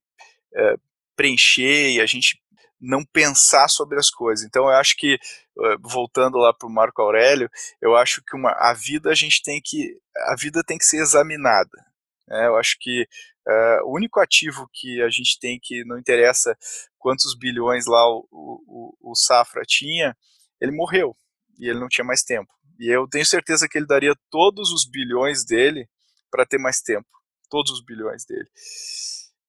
é, 0.56 0.76
preencher 1.14 1.92
e 1.92 2.00
a 2.00 2.06
gente 2.06 2.42
não 2.80 3.04
pensar 3.04 3.68
sobre 3.68 3.98
as 3.98 4.10
coisas. 4.10 4.46
Então 4.46 4.64
eu 4.66 4.76
acho 4.76 4.96
que 4.98 5.18
voltando 5.82 6.38
lá 6.38 6.54
para 6.54 6.68
o 6.68 6.72
Marco 6.72 7.02
Aurélio, 7.02 7.50
eu 7.82 7.96
acho 7.96 8.22
que 8.24 8.36
uma, 8.36 8.52
a 8.52 8.74
vida 8.74 9.10
a 9.10 9.16
gente 9.16 9.42
tem 9.42 9.60
que 9.64 9.98
a 10.30 10.36
vida 10.36 10.64
tem 10.64 10.78
que 10.78 10.86
ser 10.86 11.02
examinada. 11.02 11.86
Né? 12.28 12.48
Eu 12.48 12.58
acho 12.58 12.78
que 12.80 13.08
uh, 13.48 13.86
o 13.86 13.96
único 13.96 14.20
ativo 14.20 14.70
que 14.74 15.02
a 15.02 15.10
gente 15.10 15.40
tem 15.40 15.60
que 15.62 15.84
não 15.86 15.98
interessa 15.98 16.56
quantos 16.98 17.36
bilhões 17.38 17.86
lá 17.88 18.08
o, 18.10 18.28
o, 18.32 19.12
o 19.12 19.16
Safra 19.16 19.64
tinha, 19.66 20.16
ele 20.62 20.72
morreu 20.72 21.16
e 21.60 21.70
ele 21.70 21.80
não 21.80 21.88
tinha 21.88 22.06
mais 22.06 22.24
tempo. 22.24 22.52
E 22.80 22.94
eu 22.94 23.08
tenho 23.08 23.26
certeza 23.26 23.68
que 23.68 23.78
ele 23.78 23.88
daria 23.88 24.14
todos 24.30 24.72
os 24.72 24.88
bilhões 24.88 25.44
dele 25.44 25.88
para 26.30 26.46
ter 26.46 26.60
mais 26.60 26.82
tempo, 26.82 27.08
todos 27.50 27.72
os 27.72 27.84
bilhões 27.84 28.26
dele. 28.26 28.48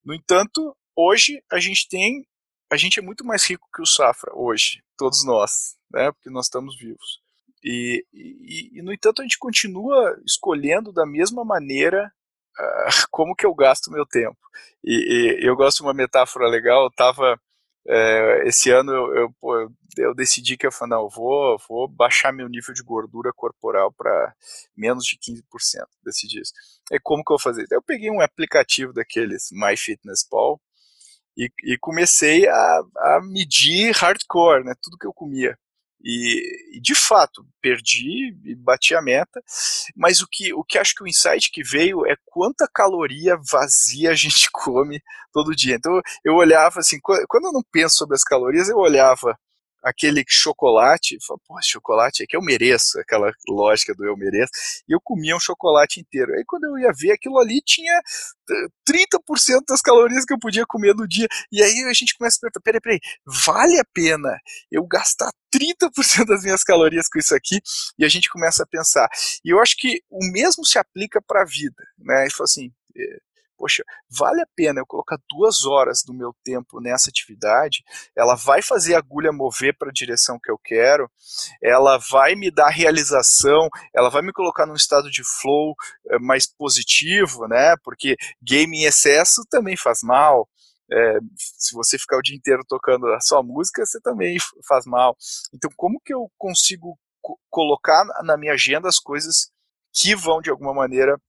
No 0.05 0.15
entanto, 0.15 0.75
hoje 0.97 1.43
a 1.53 1.59
gente 1.59 1.87
tem 1.89 2.27
a 2.71 2.77
gente 2.77 2.99
é 2.99 3.03
muito 3.03 3.25
mais 3.25 3.45
rico 3.45 3.69
que 3.75 3.83
o 3.83 3.87
Safra 3.87 4.33
hoje, 4.35 4.83
todos 4.97 5.25
nós, 5.25 5.77
né? 5.91 6.13
Porque 6.13 6.31
nós 6.31 6.47
estamos 6.47 6.77
vivos. 6.79 7.21
E, 7.63 8.05
e, 8.13 8.79
e 8.79 8.83
no 8.83 8.93
entanto, 8.93 9.21
a 9.21 9.25
gente 9.25 9.39
continua 9.39 10.17
escolhendo 10.27 10.93
da 10.93 11.07
mesma 11.07 11.45
maneira 11.45 12.13
uh, 12.59 13.07
como 13.11 13.35
que 13.35 13.47
eu 13.47 13.55
gasto 13.55 13.91
meu 13.91 14.07
tempo. 14.07 14.39
E, 14.85 15.39
e, 15.43 15.47
eu 15.47 15.57
gosto 15.57 15.79
de 15.79 15.83
uma 15.85 15.95
metáfora 15.95 16.47
legal. 16.49 16.85
Eu 16.85 16.91
tava 16.91 17.41
é, 17.89 18.43
esse 18.47 18.71
ano 18.71 18.93
eu, 18.93 19.35
eu, 19.43 19.73
eu, 19.97 20.15
decidi 20.15 20.59
que 20.59 20.67
eu 20.67 20.73
falei, 20.73 20.91
não, 20.91 21.05
eu 21.05 21.09
vou, 21.09 21.59
vou 21.67 21.89
baixar 21.89 22.33
meu 22.33 22.47
nível 22.47 22.75
de 22.75 22.83
gordura 22.83 23.33
corporal 23.35 23.91
para 23.91 24.35
menos 24.77 25.05
de 25.05 25.17
15%, 25.17 25.43
decidi 26.05 26.41
isso. 26.41 26.53
E 26.93 27.01
como 27.01 27.25
que 27.25 27.33
eu 27.33 27.39
vou 27.39 27.43
fazer? 27.43 27.67
Eu 27.71 27.81
peguei 27.81 28.11
um 28.11 28.21
aplicativo 28.21 28.93
daqueles 28.93 29.49
MyFitnessPal 29.53 30.61
e, 31.39 31.49
e 31.63 31.79
comecei 31.79 32.49
a, 32.49 32.83
a, 32.97 33.21
medir 33.23 33.95
hardcore, 33.95 34.65
né, 34.65 34.75
tudo 34.83 34.99
que 34.99 35.07
eu 35.07 35.15
comia. 35.15 35.57
E, 36.03 36.77
e, 36.77 36.81
de 36.81 36.95
fato, 36.95 37.47
perdi 37.61 38.37
e 38.45 38.55
bati 38.55 38.95
a 38.95 39.03
meta, 39.03 39.43
mas 39.97 40.21
o 40.21 40.29
que, 40.29 40.53
o 40.53 40.63
que 40.65 40.79
acho 40.79 40.95
que 40.95 41.03
o 41.03 41.09
insight 41.09 41.51
que 41.51 41.63
veio 41.63 42.07
é 42.07 42.15
quanta 42.25 42.69
caloria 42.73 43.37
vazia 43.51 44.11
a 44.11 44.15
gente 44.15 44.49
come 44.53 45.01
todo 45.33 45.55
dia. 45.57 45.77
Então 45.77 46.01
eu 46.25 46.35
olhava 46.35 46.81
assim, 46.81 46.99
quando 47.01 47.47
eu 47.47 47.53
não 47.53 47.63
penso 47.73 47.97
sobre 47.97 48.15
as 48.15 48.23
calorias, 48.23 48.69
eu 48.69 48.77
olhava 48.77 49.37
aquele 49.83 50.25
chocolate, 50.27 51.19
falava, 51.27 51.43
pô, 51.47 51.59
chocolate 51.63 52.23
aqui 52.23 52.37
eu 52.37 52.43
mereço, 52.43 52.99
aquela 53.01 53.33
lógica 53.49 53.95
do 53.95 54.05
eu 54.05 54.17
mereço, 54.17 54.51
e 54.89 54.93
eu 54.95 55.01
comia 55.03 55.37
um 55.37 55.41
chocolate 55.41 56.01
inteiro. 56.01 56.33
Aí 56.35 56.45
quando 56.47 56.65
eu 56.65 56.79
ia 56.79 56.93
ver, 56.93 57.13
aquilo 57.13 57.39
ali 57.39 57.61
tinha 57.65 58.01
30% 58.89 59.63
das 59.69 59.81
calorias 59.81 60.25
que 60.25 60.33
eu 60.33 60.39
podia 60.39 60.65
comer 60.67 60.95
no 60.95 61.07
dia, 61.07 61.29
e 61.53 61.63
aí 61.63 61.85
a 61.85 61.93
gente 61.93 62.17
começa 62.17 62.39
a 62.39 62.41
perguntar, 62.41 62.61
peraí, 62.61 62.81
peraí, 62.81 63.01
vale 63.47 63.79
a 63.79 63.85
pena 63.93 64.39
eu 64.71 64.87
gastar 64.87 65.31
30% 65.55 66.27
das 66.27 66.43
minhas 66.43 66.63
calorias 66.63 67.09
com 67.09 67.19
isso 67.19 67.35
aqui? 67.35 67.61
E 67.99 68.05
a 68.05 68.09
gente 68.09 68.29
começa 68.29 68.63
a 68.63 68.67
pensar. 68.67 69.09
E 69.45 69.51
eu 69.51 69.61
acho 69.61 69.77
que 69.77 70.03
o 70.11 70.25
mesmo 70.31 70.65
se 70.65 70.79
aplica 70.79 71.21
para 71.23 71.43
a 71.43 71.45
vida, 71.45 71.83
né? 71.99 72.27
E 72.27 72.31
fala 72.31 72.45
assim, 72.45 72.71
é, 72.97 73.19
poxa, 73.59 73.83
vale 74.09 74.41
a 74.41 74.47
pena 74.55 74.81
eu 74.81 74.87
colocar 74.87 75.19
duas 75.29 75.67
horas 75.67 76.03
do 76.07 76.15
meu 76.15 76.33
tempo 76.45 76.81
nessa 76.81 77.11
atividade, 77.11 77.83
ela 78.17 78.37
vai 78.37 78.63
fazer 78.63 78.95
a 78.95 78.99
agulha 78.99 79.33
mover 79.33 79.77
para 79.77 79.89
a 79.89 79.93
direção 79.93 80.39
que 80.43 80.51
eu 80.51 80.57
quero, 80.57 81.11
ela 81.61 81.99
vai 81.99 82.37
me 82.37 82.51
dar 82.51 82.69
realização, 82.69 83.69
ela 83.95 84.09
vai 84.09 84.23
me 84.23 84.33
colocar 84.33 84.65
num 84.65 84.75
estado 84.75 85.11
de 85.11 85.23
flow 85.25 85.75
é, 86.11 86.19
mais 86.21 86.47
positivo, 86.47 87.49
né? 87.49 87.75
Porque 87.83 88.17
game 88.41 88.79
em 88.79 88.85
excesso 88.85 89.43
também 89.51 89.77
faz 89.77 90.01
mal. 90.03 90.49
É, 90.91 91.19
se 91.37 91.75
você 91.75 91.99
ficar 91.99 92.17
o 92.17 92.23
dia 92.23 92.37
inteiro 92.37 92.63
tocando 92.67 93.07
a 93.09 93.21
sua 93.21 93.43
música, 93.43 93.85
você 93.85 94.01
também 94.01 94.39
faz 94.67 94.87
mal. 94.87 95.17
Então, 95.53 95.71
como 95.77 96.01
que 96.03 96.15
eu 96.15 96.31
consigo 96.39 96.99
co 97.21 97.37
colocar 97.51 98.05
na 98.23 98.37
minha 98.37 98.53
agenda 98.53 98.89
as 98.89 98.99
coisas 98.99 99.51
que 99.93 100.15
vão, 100.15 100.41
de 100.41 100.51
alguma 100.51 100.73
maneira, 100.73 101.21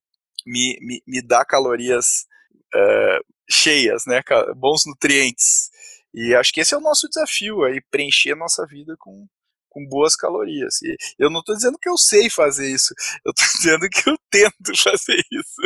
me, 0.46 0.78
me, 0.80 1.02
me 1.06 1.22
dá 1.22 1.44
calorias 1.44 2.26
uh, 2.74 3.24
cheias, 3.50 4.04
né, 4.06 4.22
bons 4.56 4.82
nutrientes. 4.86 5.70
E 6.14 6.34
acho 6.34 6.52
que 6.52 6.60
esse 6.60 6.74
é 6.74 6.76
o 6.76 6.80
nosso 6.80 7.08
desafio, 7.08 7.62
aí, 7.64 7.80
preencher 7.90 8.32
a 8.32 8.36
nossa 8.36 8.66
vida 8.66 8.96
com, 8.98 9.26
com 9.68 9.86
boas 9.86 10.16
calorias. 10.16 10.82
E 10.82 10.96
eu 11.18 11.30
não 11.30 11.40
estou 11.40 11.54
dizendo 11.54 11.78
que 11.78 11.88
eu 11.88 11.96
sei 11.96 12.28
fazer 12.28 12.70
isso, 12.70 12.92
eu 13.24 13.30
estou 13.30 13.46
dizendo 13.56 13.88
que 13.88 14.10
eu 14.10 14.18
tento 14.30 14.76
fazer 14.82 15.22
isso. 15.30 15.62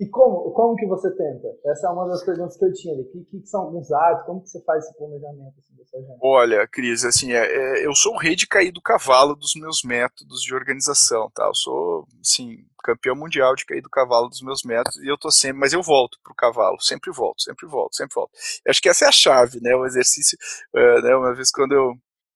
E 0.00 0.08
como, 0.08 0.50
como 0.52 0.74
que 0.74 0.86
você 0.86 1.08
tenta? 1.10 1.46
Essa 1.66 1.86
é 1.86 1.90
uma 1.90 2.08
das 2.08 2.24
perguntas 2.24 2.56
que 2.56 2.64
eu 2.64 2.72
tinha 2.72 2.94
ali. 2.94 3.02
O 3.02 3.10
que, 3.10 3.40
que, 3.40 3.46
são 3.46 3.62
alguns 3.62 3.92
hábitos? 3.92 4.26
Como 4.26 4.42
que 4.42 4.48
você 4.48 4.60
faz 4.64 4.84
esse 4.84 4.96
planejamento 4.96 5.54
assim, 5.58 5.76
dessa? 5.76 6.16
Olha, 6.20 6.66
Cris, 6.66 7.04
assim, 7.04 7.32
é, 7.32 7.46
é, 7.46 7.86
eu 7.86 7.94
sou 7.94 8.14
o 8.14 8.18
rei 8.18 8.34
de 8.34 8.46
cair 8.46 8.72
do 8.72 8.82
cavalo 8.82 9.36
dos 9.36 9.54
meus 9.54 9.82
métodos 9.84 10.42
de 10.42 10.52
organização, 10.52 11.30
tá? 11.32 11.44
Eu 11.44 11.54
sou, 11.54 12.08
assim, 12.20 12.58
campeão 12.82 13.14
mundial 13.14 13.54
de 13.54 13.64
cair 13.64 13.80
do 13.80 13.88
cavalo 13.88 14.28
dos 14.28 14.42
meus 14.42 14.64
métodos 14.64 15.00
e 15.00 15.06
eu 15.06 15.16
tô 15.16 15.30
sempre, 15.30 15.60
mas 15.60 15.72
eu 15.72 15.82
volto 15.82 16.18
pro 16.24 16.34
cavalo, 16.34 16.80
sempre 16.80 17.12
volto, 17.12 17.40
sempre 17.40 17.66
volto, 17.66 17.94
sempre 17.94 18.14
volto. 18.14 18.32
Acho 18.66 18.82
que 18.82 18.88
essa 18.88 19.04
é 19.04 19.08
a 19.08 19.12
chave, 19.12 19.60
né? 19.60 19.76
O 19.76 19.86
exercício, 19.86 20.36
uh, 20.74 21.02
né? 21.02 21.14
Uma 21.14 21.34
vez 21.34 21.50
quando 21.50 21.72
eu 21.72 21.94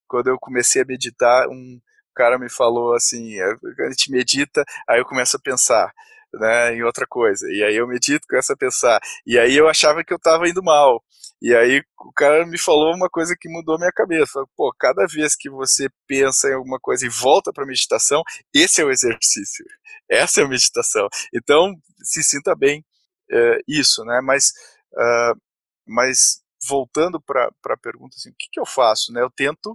quando 0.09 0.29
eu 0.29 0.39
comecei 0.39 0.81
a 0.81 0.87
meditar, 0.87 1.47
um 1.49 1.79
cara 2.15 2.39
me 2.39 2.51
falou 2.51 2.95
assim, 2.95 3.39
é, 3.39 3.45
a 3.45 3.91
gente 3.91 4.11
medita, 4.11 4.65
aí 4.89 4.99
eu 4.99 5.05
começo 5.05 5.37
a 5.37 5.41
pensar, 5.41 5.93
né, 6.35 6.75
em 6.75 6.83
outra 6.83 7.07
coisa. 7.07 7.47
E 7.51 7.63
aí 7.63 7.77
eu 7.77 7.87
medito, 7.87 8.27
começo 8.29 8.53
a 8.53 8.57
pensar. 8.57 9.01
E 9.27 9.39
aí 9.39 9.57
eu 9.57 9.69
achava 9.69 10.05
que 10.05 10.13
eu 10.13 10.17
estava 10.17 10.49
indo 10.49 10.63
mal. 10.63 11.03
E 11.41 11.55
aí 11.55 11.83
o 12.01 12.13
cara 12.13 12.45
me 12.47 12.59
falou 12.59 12.95
uma 12.95 13.09
coisa 13.09 13.37
que 13.39 13.49
mudou 13.49 13.79
minha 13.79 13.93
cabeça. 13.93 14.45
Pô, 14.57 14.73
cada 14.79 15.07
vez 15.07 15.37
que 15.37 15.49
você 15.49 15.89
pensa 16.07 16.49
em 16.49 16.55
alguma 16.55 16.81
coisa 16.81 17.07
e 17.07 17.09
volta 17.09 17.53
para 17.53 17.65
a 17.65 17.67
meditação, 17.67 18.23
esse 18.53 18.81
é 18.81 18.85
o 18.85 18.91
exercício. 18.91 19.65
Essa 20.09 20.41
é 20.41 20.45
a 20.45 20.49
meditação. 20.49 21.09
Então, 21.33 21.75
se 22.03 22.23
sinta 22.23 22.55
bem 22.57 22.85
é, 23.31 23.59
isso, 23.69 24.05
né? 24.05 24.21
Mas, 24.23 24.53
uh, 24.95 25.41
mas 25.87 26.43
voltando 26.67 27.21
para 27.21 27.51
a 27.67 27.77
pergunta, 27.77 28.17
assim, 28.17 28.31
o 28.31 28.35
que, 28.37 28.49
que 28.51 28.61
eu 28.61 28.67
faço? 28.67 29.13
Né? 29.13 29.23
Eu 29.23 29.31
tento, 29.31 29.73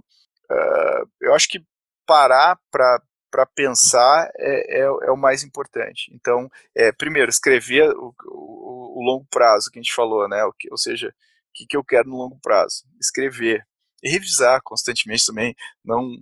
uh, 0.50 1.08
eu 1.20 1.34
acho 1.34 1.48
que 1.48 1.64
parar 2.06 2.58
para 2.70 3.00
para 3.34 3.46
pensar 3.46 4.30
é, 4.38 4.78
é, 4.78 4.84
é, 4.84 5.10
o 5.10 5.16
mais 5.16 5.42
importante. 5.42 6.08
Então, 6.14 6.48
é, 6.72 6.92
primeiro, 6.92 7.28
escrever 7.28 7.90
o, 7.90 8.14
o, 8.26 9.00
o, 9.00 9.02
longo 9.04 9.26
prazo 9.28 9.72
que 9.72 9.78
a 9.80 9.82
gente 9.82 9.92
falou, 9.92 10.28
né? 10.28 10.38
Que, 10.56 10.70
ou 10.70 10.78
seja, 10.78 11.08
o 11.08 11.12
que, 11.52 11.66
que 11.66 11.76
eu 11.76 11.82
quero 11.82 12.08
no 12.08 12.16
longo 12.16 12.38
prazo. 12.40 12.84
Escrever. 13.00 13.66
E 14.04 14.08
revisar 14.08 14.60
constantemente 14.62 15.26
também. 15.26 15.52
Não, 15.84 16.12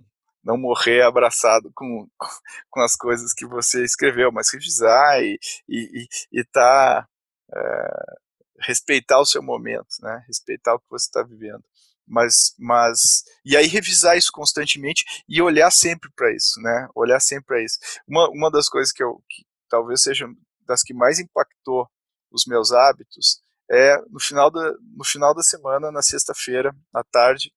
não 0.43 0.57
morrer 0.57 1.03
abraçado 1.03 1.71
com, 1.75 2.07
com 2.71 2.81
as 2.81 2.95
coisas 2.95 3.31
que 3.31 3.45
você 3.45 3.83
escreveu, 3.83 4.31
mas 4.31 4.51
revisar 4.51 5.21
e, 5.21 5.39
e, 5.69 6.07
e, 6.33 6.39
e 6.39 6.43
tá, 6.45 7.07
é, 7.55 8.15
respeitar 8.59 9.19
o 9.19 9.25
seu 9.25 9.43
momento, 9.43 9.97
né? 10.01 10.23
respeitar 10.25 10.73
o 10.73 10.79
que 10.79 10.89
você 10.89 11.05
está 11.05 11.21
vivendo. 11.21 11.63
Mas, 12.07 12.53
mas 12.57 13.23
e 13.45 13.55
aí 13.55 13.67
revisar 13.67 14.17
isso 14.17 14.31
constantemente 14.31 15.03
e 15.27 15.41
olhar 15.41 15.71
sempre 15.71 16.09
para 16.15 16.33
isso, 16.33 16.59
né? 16.61 16.87
Olhar 16.95 17.19
sempre 17.19 17.45
para 17.45 17.63
isso. 17.63 17.77
Uma, 18.07 18.29
uma 18.29 18.51
das 18.51 18.67
coisas 18.67 18.91
que 18.91 19.03
eu 19.03 19.21
que 19.29 19.45
talvez 19.69 20.01
seja 20.01 20.27
das 20.67 20.81
que 20.81 20.93
mais 20.93 21.19
impactou 21.19 21.87
os 22.31 22.45
meus 22.45 22.71
hábitos 22.71 23.41
é 23.69 23.97
no 24.09 24.19
final 24.19 24.51
da, 24.51 24.73
no 24.95 25.03
final 25.03 25.33
da 25.33 25.41
semana, 25.41 25.91
na 25.91 26.01
sexta-feira, 26.01 26.75
à 26.93 27.03
tarde, 27.03 27.51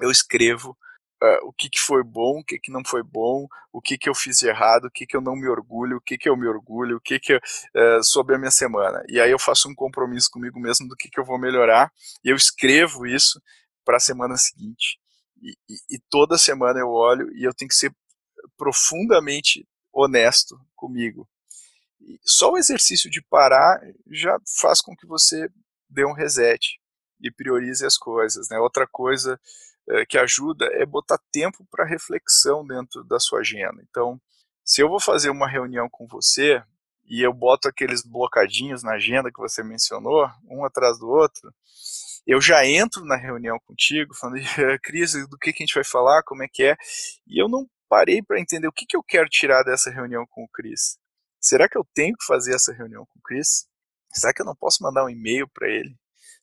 eu 0.00 0.10
escrevo 0.10 0.76
uh, 1.22 1.46
o 1.46 1.52
que, 1.52 1.70
que 1.70 1.78
foi 1.78 2.02
bom, 2.02 2.40
o 2.40 2.44
que, 2.44 2.58
que 2.58 2.72
não 2.72 2.82
foi 2.84 3.02
bom, 3.02 3.46
o 3.72 3.80
que, 3.80 3.96
que 3.96 4.08
eu 4.08 4.14
fiz 4.14 4.38
de 4.38 4.48
errado, 4.48 4.86
o 4.86 4.90
que, 4.90 5.06
que 5.06 5.16
eu 5.16 5.20
não 5.20 5.36
me 5.36 5.48
orgulho, 5.48 5.96
o 5.96 6.00
que, 6.00 6.18
que 6.18 6.28
eu 6.28 6.36
me 6.36 6.46
orgulho, 6.46 6.96
o 6.96 7.00
que, 7.00 7.20
que 7.20 7.34
eu, 7.34 7.38
uh, 7.38 8.02
sobre 8.02 8.34
a 8.34 8.38
minha 8.38 8.50
semana. 8.50 9.02
E 9.08 9.20
aí 9.20 9.30
eu 9.30 9.38
faço 9.38 9.68
um 9.68 9.74
compromisso 9.74 10.28
comigo 10.30 10.58
mesmo 10.58 10.88
do 10.88 10.96
que, 10.96 11.08
que 11.08 11.20
eu 11.20 11.24
vou 11.24 11.38
melhorar, 11.38 11.90
e 12.24 12.30
eu 12.30 12.36
escrevo 12.36 13.06
isso 13.06 13.40
para 13.84 13.96
a 13.96 14.00
semana 14.00 14.36
seguinte. 14.36 14.98
E, 15.40 15.56
e, 15.68 15.96
e 15.96 15.98
toda 16.08 16.38
semana 16.38 16.80
eu 16.80 16.88
olho 16.88 17.30
e 17.36 17.44
eu 17.44 17.52
tenho 17.54 17.68
que 17.68 17.74
ser 17.74 17.94
profundamente 18.56 19.66
honesto 19.92 20.58
comigo. 20.74 21.28
E 22.00 22.18
só 22.24 22.52
o 22.52 22.58
exercício 22.58 23.10
de 23.10 23.22
parar 23.22 23.80
já 24.10 24.38
faz 24.60 24.80
com 24.80 24.96
que 24.96 25.06
você 25.06 25.48
dê 25.88 26.04
um 26.04 26.12
reset 26.12 26.80
e 27.20 27.30
priorize 27.30 27.84
as 27.84 27.96
coisas. 27.96 28.48
Né? 28.48 28.58
Outra 28.58 28.86
coisa 28.86 29.40
é, 29.88 30.06
que 30.06 30.18
ajuda 30.18 30.66
é 30.72 30.86
botar 30.86 31.18
tempo 31.30 31.66
para 31.70 31.84
reflexão 31.84 32.66
dentro 32.66 33.04
da 33.04 33.18
sua 33.18 33.40
agenda. 33.40 33.82
Então, 33.88 34.20
se 34.64 34.80
eu 34.80 34.88
vou 34.88 35.00
fazer 35.00 35.30
uma 35.30 35.48
reunião 35.48 35.88
com 35.90 36.06
você 36.06 36.62
e 37.04 37.20
eu 37.20 37.32
boto 37.32 37.68
aqueles 37.68 38.02
blocadinhos 38.02 38.82
na 38.82 38.92
agenda 38.92 39.30
que 39.30 39.40
você 39.40 39.62
mencionou, 39.62 40.28
um 40.48 40.64
atrás 40.64 40.98
do 40.98 41.08
outro, 41.08 41.52
eu 42.26 42.40
já 42.40 42.64
entro 42.66 43.04
na 43.04 43.16
reunião 43.16 43.58
contigo, 43.66 44.14
falando, 44.14 44.40
Cris, 44.82 45.12
do 45.28 45.36
que, 45.38 45.52
que 45.52 45.62
a 45.62 45.66
gente 45.66 45.74
vai 45.74 45.84
falar, 45.84 46.22
como 46.22 46.42
é 46.42 46.48
que 46.48 46.62
é, 46.64 46.76
e 47.26 47.42
eu 47.42 47.48
não 47.48 47.66
parei 47.88 48.22
para 48.22 48.40
entender 48.40 48.66
o 48.66 48.72
que, 48.72 48.86
que 48.86 48.96
eu 48.96 49.02
quero 49.02 49.28
tirar 49.28 49.62
dessa 49.64 49.90
reunião 49.90 50.24
com 50.30 50.44
o 50.44 50.48
Cris. 50.48 50.98
Será 51.40 51.68
que 51.68 51.76
eu 51.76 51.86
tenho 51.92 52.16
que 52.16 52.24
fazer 52.24 52.54
essa 52.54 52.72
reunião 52.72 53.04
com 53.04 53.18
o 53.18 53.22
Cris? 53.22 53.66
Será 54.12 54.32
que 54.32 54.40
eu 54.40 54.46
não 54.46 54.54
posso 54.54 54.82
mandar 54.82 55.04
um 55.04 55.10
e-mail 55.10 55.48
para 55.48 55.68
ele? 55.68 55.94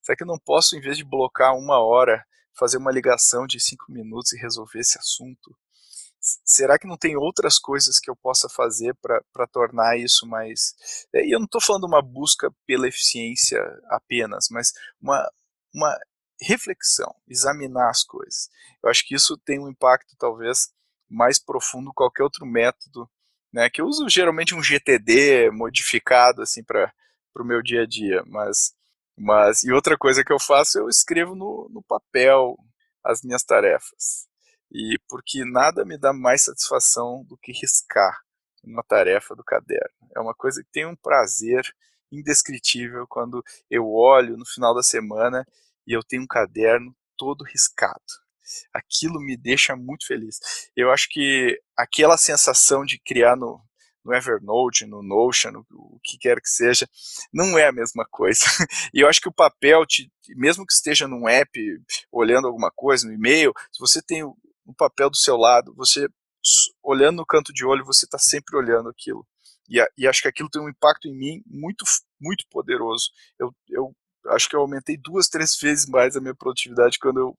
Será 0.01 0.15
que 0.15 0.23
eu 0.23 0.27
não 0.27 0.37
posso, 0.37 0.75
em 0.75 0.81
vez 0.81 0.97
de 0.97 1.03
blocar 1.03 1.55
uma 1.55 1.79
hora, 1.79 2.23
fazer 2.57 2.77
uma 2.77 2.91
ligação 2.91 3.47
de 3.47 3.59
cinco 3.59 3.85
minutos 3.89 4.33
e 4.33 4.39
resolver 4.39 4.79
esse 4.79 4.97
assunto? 4.97 5.55
será 6.45 6.77
que 6.77 6.87
não 6.87 6.97
tem 6.97 7.15
outras 7.15 7.57
coisas 7.57 7.99
que 7.99 8.09
eu 8.09 8.15
possa 8.15 8.49
fazer 8.49 8.93
para 8.95 9.47
tornar 9.47 9.97
isso 9.97 10.27
mais. 10.27 10.73
É, 11.13 11.25
e 11.25 11.31
eu 11.31 11.39
não 11.39 11.45
estou 11.45 11.61
falando 11.61 11.85
uma 11.85 12.01
busca 12.01 12.51
pela 12.65 12.87
eficiência 12.87 13.59
apenas, 13.89 14.47
mas 14.51 14.73
uma, 15.01 15.25
uma 15.73 15.97
reflexão, 16.41 17.13
examinar 17.27 17.89
as 17.89 18.03
coisas. 18.03 18.49
Eu 18.84 18.89
acho 18.89 19.05
que 19.05 19.15
isso 19.15 19.38
tem 19.38 19.60
um 19.60 19.69
impacto 19.69 20.15
talvez 20.17 20.69
mais 21.10 21.39
profundo 21.39 21.89
que 21.89 21.95
qualquer 21.95 22.23
outro 22.23 22.45
método, 22.45 23.10
né? 23.51 23.69
Que 23.69 23.82
eu 23.82 23.86
uso 23.86 24.08
geralmente 24.08 24.55
um 24.55 24.63
GTD 24.63 25.51
modificado 25.51 26.41
assim 26.41 26.63
para 26.63 26.93
o 27.36 27.43
meu 27.43 27.62
dia 27.62 27.84
a 27.84 27.86
dia, 27.86 28.23
mas 28.27 28.73
mas 29.17 29.63
e 29.63 29.71
outra 29.71 29.97
coisa 29.97 30.23
que 30.23 30.32
eu 30.32 30.39
faço 30.39 30.79
eu 30.79 30.88
escrevo 30.88 31.36
no, 31.36 31.67
no 31.69 31.84
papel 31.84 32.55
as 33.03 33.21
minhas 33.21 33.43
tarefas 33.43 34.29
e 34.71 34.97
porque 35.10 35.43
nada 35.43 35.84
me 35.84 35.97
dá 35.97 36.13
mais 36.13 36.43
satisfação 36.43 37.25
do 37.25 37.38
que 37.38 37.51
riscar 37.51 38.17
uma 38.63 38.84
tarefa 38.84 39.36
do 39.36 39.43
caderno. 39.43 40.10
É 40.15 40.19
uma 40.19 40.34
coisa 40.34 40.62
que 40.63 40.69
tem 40.71 40.86
um 40.86 40.95
prazer 40.95 41.63
indescritível 42.11 43.05
quando 43.07 43.43
eu 43.69 43.89
olho 43.91 44.37
no 44.37 44.45
final 44.45 44.73
da 44.73 44.83
semana 44.83 45.45
e 45.85 45.93
eu 45.93 46.03
tenho 46.03 46.23
um 46.23 46.27
caderno 46.27 46.95
todo 47.17 47.43
riscado. 47.43 48.01
Aquilo 48.73 49.19
me 49.19 49.37
deixa 49.37 49.75
muito 49.75 50.07
feliz. 50.07 50.39
Eu 50.75 50.91
acho 50.91 51.07
que 51.09 51.59
aquela 51.77 52.17
sensação 52.17 52.83
de 52.83 52.99
criar 52.99 53.35
no, 53.35 53.61
no 54.03 54.13
Evernote, 54.13 54.85
no 54.85 55.03
Notion, 55.03 55.51
no, 55.51 55.65
o 55.69 55.99
que 56.03 56.17
quer 56.17 56.41
que 56.41 56.49
seja, 56.49 56.87
não 57.33 57.57
é 57.57 57.67
a 57.67 57.71
mesma 57.71 58.05
coisa. 58.09 58.43
E 58.93 59.01
eu 59.01 59.07
acho 59.07 59.21
que 59.21 59.29
o 59.29 59.33
papel, 59.33 59.85
te, 59.85 60.11
mesmo 60.29 60.65
que 60.65 60.73
esteja 60.73 61.07
num 61.07 61.27
app, 61.27 61.59
olhando 62.11 62.47
alguma 62.47 62.71
coisa, 62.71 63.07
no 63.07 63.13
e-mail, 63.13 63.53
se 63.71 63.79
você 63.79 64.01
tem 64.01 64.23
o, 64.23 64.35
o 64.65 64.73
papel 64.73 65.09
do 65.09 65.17
seu 65.17 65.37
lado, 65.37 65.73
você 65.75 66.07
olhando 66.81 67.17
no 67.17 67.25
canto 67.25 67.53
de 67.53 67.65
olho, 67.65 67.85
você 67.85 68.05
está 68.05 68.17
sempre 68.17 68.57
olhando 68.57 68.89
aquilo. 68.89 69.27
E, 69.69 69.77
e, 69.97 70.08
acho 70.08 70.21
que 70.21 70.27
aquilo 70.27 70.49
tem 70.49 70.62
um 70.62 70.69
impacto 70.69 71.08
em 71.08 71.15
mim 71.15 71.43
muito, 71.45 71.86
muito 72.19 72.43
poderoso. 72.49 73.12
Eu, 73.38 73.51
eu 73.69 73.93
acho 74.27 74.49
que 74.49 74.55
eu 74.55 74.62
aumentei 74.62 74.97
duas, 74.97 75.29
três 75.29 75.55
vezes 75.55 75.88
mais 75.88 76.15
a 76.15 76.21
minha 76.21 76.36
produtividade 76.36 76.97
quando 76.99 77.19
eu 77.19 77.36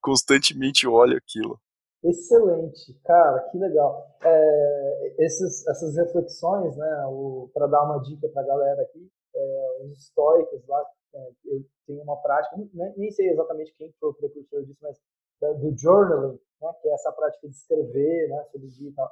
constantemente 0.00 0.86
olho 0.86 1.16
aquilo. 1.16 1.58
Excelente, 2.02 2.94
cara, 3.04 3.40
que 3.50 3.58
legal. 3.58 4.06
É, 4.22 5.14
esses, 5.18 5.66
essas 5.66 5.96
reflexões, 5.96 6.76
né, 6.76 7.04
para 7.52 7.66
dar 7.66 7.82
uma 7.84 7.98
dica 7.98 8.28
para 8.28 8.42
a 8.42 8.46
galera 8.46 8.82
aqui, 8.82 9.10
é, 9.34 9.78
os 9.84 9.98
estoicos 9.98 10.66
lá, 10.66 10.82
é, 11.14 11.30
eu 11.44 11.64
tenho 11.86 12.02
uma 12.02 12.16
prática, 12.22 12.56
nem, 12.56 12.94
nem, 12.96 13.10
sei 13.10 13.28
exatamente 13.28 13.74
quem 13.76 13.92
foi 14.00 14.10
o 14.10 14.14
precursor 14.14 14.64
disso, 14.64 14.78
mas 14.82 14.98
do 15.60 15.76
journaling, 15.76 16.38
né, 16.60 16.72
que 16.80 16.88
é 16.88 16.94
essa 16.94 17.12
prática 17.12 17.46
de 17.48 17.54
escrever 17.54 18.28
né, 18.28 18.44
sobre 18.50 18.66
o 18.66 18.70
dia 18.70 18.88
e 18.88 18.92
tal 18.92 19.10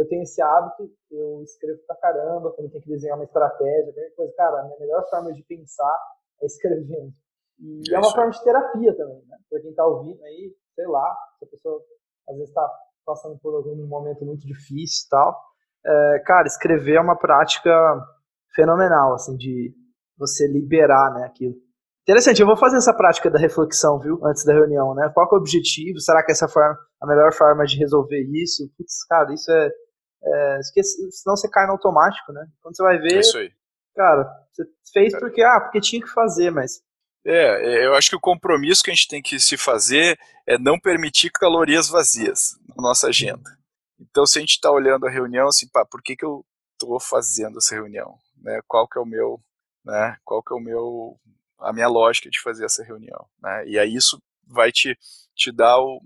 eu 0.00 0.08
tenho 0.08 0.22
esse 0.22 0.40
hábito, 0.40 0.90
eu 1.10 1.42
escrevo 1.42 1.78
pra 1.86 1.94
caramba, 1.96 2.50
quando 2.52 2.70
tem 2.70 2.80
que 2.80 2.88
desenhar 2.88 3.18
uma 3.18 3.24
estratégia, 3.24 3.92
qualquer 3.92 4.14
coisa. 4.16 4.32
Cara, 4.34 4.60
a 4.60 4.64
minha 4.64 4.78
melhor 4.78 5.08
forma 5.10 5.30
de 5.30 5.42
pensar 5.42 5.94
é 6.40 6.46
escrevendo. 6.46 7.12
E 7.58 7.82
é, 7.90 7.96
é 7.96 7.98
uma 7.98 8.10
forma 8.10 8.30
de 8.30 8.42
terapia 8.42 8.96
também, 8.96 9.22
né? 9.26 9.36
Pra 9.50 9.60
quem 9.60 9.74
tá 9.74 9.86
ouvindo 9.86 10.22
aí, 10.24 10.54
sei 10.74 10.86
lá, 10.86 11.14
se 11.38 11.44
a 11.44 11.48
pessoa 11.48 11.82
às 12.30 12.36
vezes 12.36 12.54
tá 12.54 12.66
passando 13.04 13.38
por 13.40 13.54
algum 13.54 13.76
momento 13.86 14.24
muito 14.24 14.46
difícil 14.46 15.04
e 15.06 15.10
tal. 15.10 15.38
É, 15.84 16.22
cara, 16.24 16.46
escrever 16.46 16.96
é 16.96 17.00
uma 17.00 17.18
prática 17.18 17.70
fenomenal, 18.54 19.14
assim, 19.14 19.36
de 19.36 19.74
você 20.16 20.46
liberar, 20.46 21.12
né, 21.12 21.24
aquilo. 21.24 21.54
Interessante, 22.02 22.40
eu 22.40 22.46
vou 22.46 22.56
fazer 22.56 22.78
essa 22.78 22.94
prática 22.94 23.30
da 23.30 23.38
reflexão, 23.38 23.98
viu, 23.98 24.18
antes 24.24 24.44
da 24.44 24.54
reunião, 24.54 24.94
né? 24.94 25.10
Qual 25.12 25.28
é 25.30 25.34
o 25.34 25.38
objetivo? 25.38 26.00
Será 26.00 26.24
que 26.24 26.32
essa 26.32 26.48
forma 26.48 26.76
a 27.00 27.06
melhor 27.06 27.32
forma 27.32 27.64
de 27.64 27.78
resolver 27.78 28.22
isso? 28.32 28.70
Putz, 28.76 29.04
cara, 29.04 29.32
isso 29.32 29.50
é, 29.52 29.70
é 30.22 30.60
esquece, 30.60 31.10
senão 31.12 31.36
você 31.36 31.48
cai 31.48 31.66
no 31.66 31.72
automático, 31.72 32.32
né? 32.32 32.46
Quando 32.60 32.76
você 32.76 32.82
vai 32.82 32.98
ver, 32.98 33.16
é 33.16 33.20
isso 33.20 33.38
aí. 33.38 33.52
cara, 33.94 34.24
você 34.52 34.64
fez 34.92 35.18
porque 35.18 35.42
ah, 35.42 35.60
porque 35.60 35.80
tinha 35.80 36.02
que 36.02 36.08
fazer, 36.08 36.50
mas 36.50 36.82
é, 37.24 37.32
é, 37.32 37.86
eu 37.86 37.94
acho 37.94 38.10
que 38.10 38.16
o 38.16 38.20
compromisso 38.20 38.82
que 38.82 38.90
a 38.90 38.94
gente 38.94 39.08
tem 39.08 39.22
que 39.22 39.38
se 39.38 39.56
fazer 39.56 40.18
é 40.46 40.58
não 40.58 40.78
permitir 40.78 41.30
calorias 41.30 41.88
vazias 41.88 42.58
na 42.68 42.82
nossa 42.82 43.08
agenda. 43.08 43.58
Então, 43.98 44.24
se 44.24 44.38
a 44.38 44.40
gente 44.40 44.52
está 44.52 44.70
olhando 44.70 45.06
a 45.06 45.10
reunião, 45.10 45.46
assim, 45.46 45.68
pá, 45.68 45.84
por 45.84 46.02
que, 46.02 46.16
que 46.16 46.24
eu 46.24 46.42
estou 46.72 46.98
fazendo 46.98 47.58
essa 47.58 47.74
reunião? 47.74 48.16
Né? 48.42 48.62
Qual 48.66 48.88
que 48.88 48.98
é 48.98 49.02
o 49.02 49.04
meu, 49.04 49.38
né? 49.84 50.16
Qual 50.24 50.42
que 50.42 50.54
é 50.54 50.56
o 50.56 50.60
meu 50.60 51.20
a 51.60 51.72
minha 51.72 51.88
lógica 51.88 52.30
de 52.30 52.40
fazer 52.40 52.64
essa 52.64 52.82
reunião. 52.82 53.26
Né? 53.40 53.68
E 53.68 53.78
aí 53.78 53.94
isso 53.94 54.20
vai 54.46 54.72
te, 54.72 54.98
te 55.34 55.52
dar 55.52 55.78
o. 55.78 56.00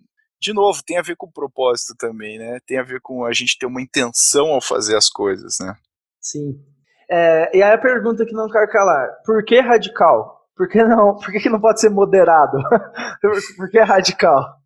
De 0.44 0.52
novo, 0.52 0.82
tem 0.84 0.98
a 0.98 1.02
ver 1.02 1.16
com 1.16 1.24
o 1.24 1.32
propósito 1.32 1.94
também, 1.96 2.38
né? 2.38 2.58
Tem 2.66 2.78
a 2.78 2.82
ver 2.82 3.00
com 3.00 3.24
a 3.24 3.32
gente 3.32 3.58
ter 3.58 3.64
uma 3.64 3.80
intenção 3.80 4.48
ao 4.48 4.60
fazer 4.60 4.94
as 4.94 5.08
coisas, 5.08 5.56
né? 5.58 5.74
Sim. 6.20 6.62
É, 7.10 7.56
e 7.56 7.62
aí 7.62 7.72
a 7.72 7.78
pergunta 7.78 8.26
que 8.26 8.34
não 8.34 8.46
quer 8.50 8.70
calar: 8.70 9.08
por 9.24 9.42
que 9.42 9.58
radical? 9.58 10.46
Por 10.54 10.68
que 10.68 10.84
não, 10.84 11.16
por 11.16 11.32
que, 11.32 11.40
que 11.40 11.48
não 11.48 11.58
pode 11.58 11.80
ser 11.80 11.88
moderado? 11.88 12.58
por 13.56 13.70
que 13.70 13.80
radical? 13.80 14.58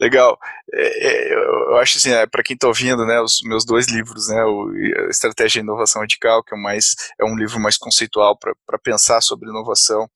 Legal. 0.00 0.36
É, 0.72 1.06
é, 1.06 1.34
eu 1.34 1.76
acho 1.76 1.98
assim, 1.98 2.10
é, 2.10 2.26
para 2.26 2.42
quem 2.42 2.54
está 2.54 2.66
ouvindo, 2.66 3.06
né, 3.06 3.20
os 3.20 3.40
meus 3.44 3.64
dois 3.64 3.86
livros, 3.86 4.28
né, 4.28 4.44
o 4.44 4.72
Estratégia 5.08 5.60
de 5.62 5.66
Inovação 5.66 6.02
Radical, 6.02 6.42
que 6.42 6.56
é 6.56 6.58
mais 6.58 6.96
é 7.20 7.24
um 7.24 7.36
livro 7.36 7.60
mais 7.60 7.78
conceitual 7.78 8.36
para 8.36 8.78
pensar 8.82 9.20
sobre 9.20 9.48
inovação, 9.48 10.08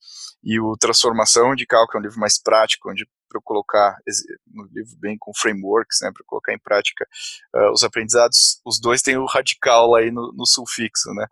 e 0.43 0.59
o 0.59 0.75
Transformação 0.77 1.49
Radical, 1.49 1.87
que 1.87 1.97
é 1.97 1.99
um 1.99 2.03
livro 2.03 2.19
mais 2.19 2.37
prático, 2.37 2.91
onde 2.91 3.07
para 3.29 3.39
colocar 3.41 3.95
no 4.47 4.65
livro 4.65 4.97
bem 4.97 5.17
com 5.17 5.31
frameworks, 5.33 5.99
né, 6.01 6.11
para 6.11 6.25
colocar 6.25 6.53
em 6.53 6.59
prática 6.59 7.07
uh, 7.55 7.71
os 7.71 7.83
aprendizados. 7.83 8.59
Os 8.65 8.79
dois 8.79 9.01
têm 9.01 9.17
o 9.17 9.25
radical 9.25 9.95
aí 9.95 10.11
no, 10.11 10.33
no 10.33 10.45
sulfixo, 10.45 11.13
né? 11.13 11.27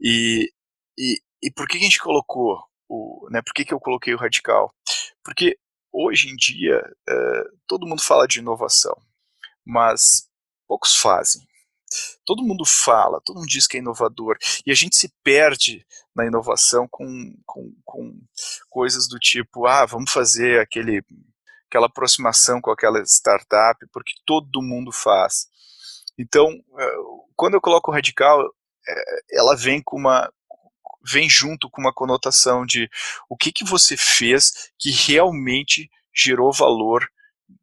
E, 0.00 0.52
e, 0.98 1.20
e 1.42 1.50
por 1.52 1.68
que 1.68 1.78
a 1.78 1.80
gente 1.80 2.00
colocou 2.00 2.60
o, 2.88 3.28
né? 3.30 3.40
Por 3.42 3.54
que, 3.54 3.64
que 3.64 3.72
eu 3.72 3.80
coloquei 3.80 4.12
o 4.12 4.18
radical? 4.18 4.74
Porque 5.24 5.56
hoje 5.92 6.28
em 6.28 6.36
dia, 6.36 6.82
é, 7.08 7.44
todo 7.66 7.86
mundo 7.86 8.02
fala 8.02 8.26
de 8.26 8.38
inovação, 8.38 8.96
mas 9.64 10.28
poucos 10.66 10.96
fazem. 10.96 11.42
Todo 12.24 12.44
mundo 12.44 12.64
fala, 12.64 13.20
todo 13.24 13.38
mundo 13.38 13.48
diz 13.48 13.66
que 13.66 13.76
é 13.76 13.80
inovador, 13.80 14.36
e 14.64 14.70
a 14.70 14.74
gente 14.74 14.96
se 14.96 15.12
perde 15.24 15.84
na 16.20 16.26
inovação 16.26 16.86
com, 16.88 17.34
com, 17.46 17.72
com 17.84 18.20
coisas 18.68 19.08
do 19.08 19.18
tipo, 19.18 19.66
ah, 19.66 19.86
vamos 19.86 20.12
fazer 20.12 20.60
aquele, 20.60 21.02
aquela 21.66 21.86
aproximação 21.86 22.60
com 22.60 22.70
aquela 22.70 23.02
startup, 23.02 23.78
porque 23.92 24.12
todo 24.26 24.62
mundo 24.62 24.92
faz. 24.92 25.48
Então, 26.18 26.48
é, 26.78 26.90
quando 27.34 27.54
eu 27.54 27.60
coloco 27.60 27.90
radical, 27.90 28.42
é, 28.86 29.38
ela 29.38 29.56
vem 29.56 29.82
com 29.82 29.96
uma, 29.96 30.30
vem 31.02 31.28
junto 31.28 31.70
com 31.70 31.80
uma 31.80 31.92
conotação 31.92 32.66
de 32.66 32.88
o 33.28 33.36
que, 33.36 33.50
que 33.50 33.64
você 33.64 33.96
fez 33.96 34.70
que 34.78 34.90
realmente 34.90 35.90
gerou 36.14 36.52
valor 36.52 37.08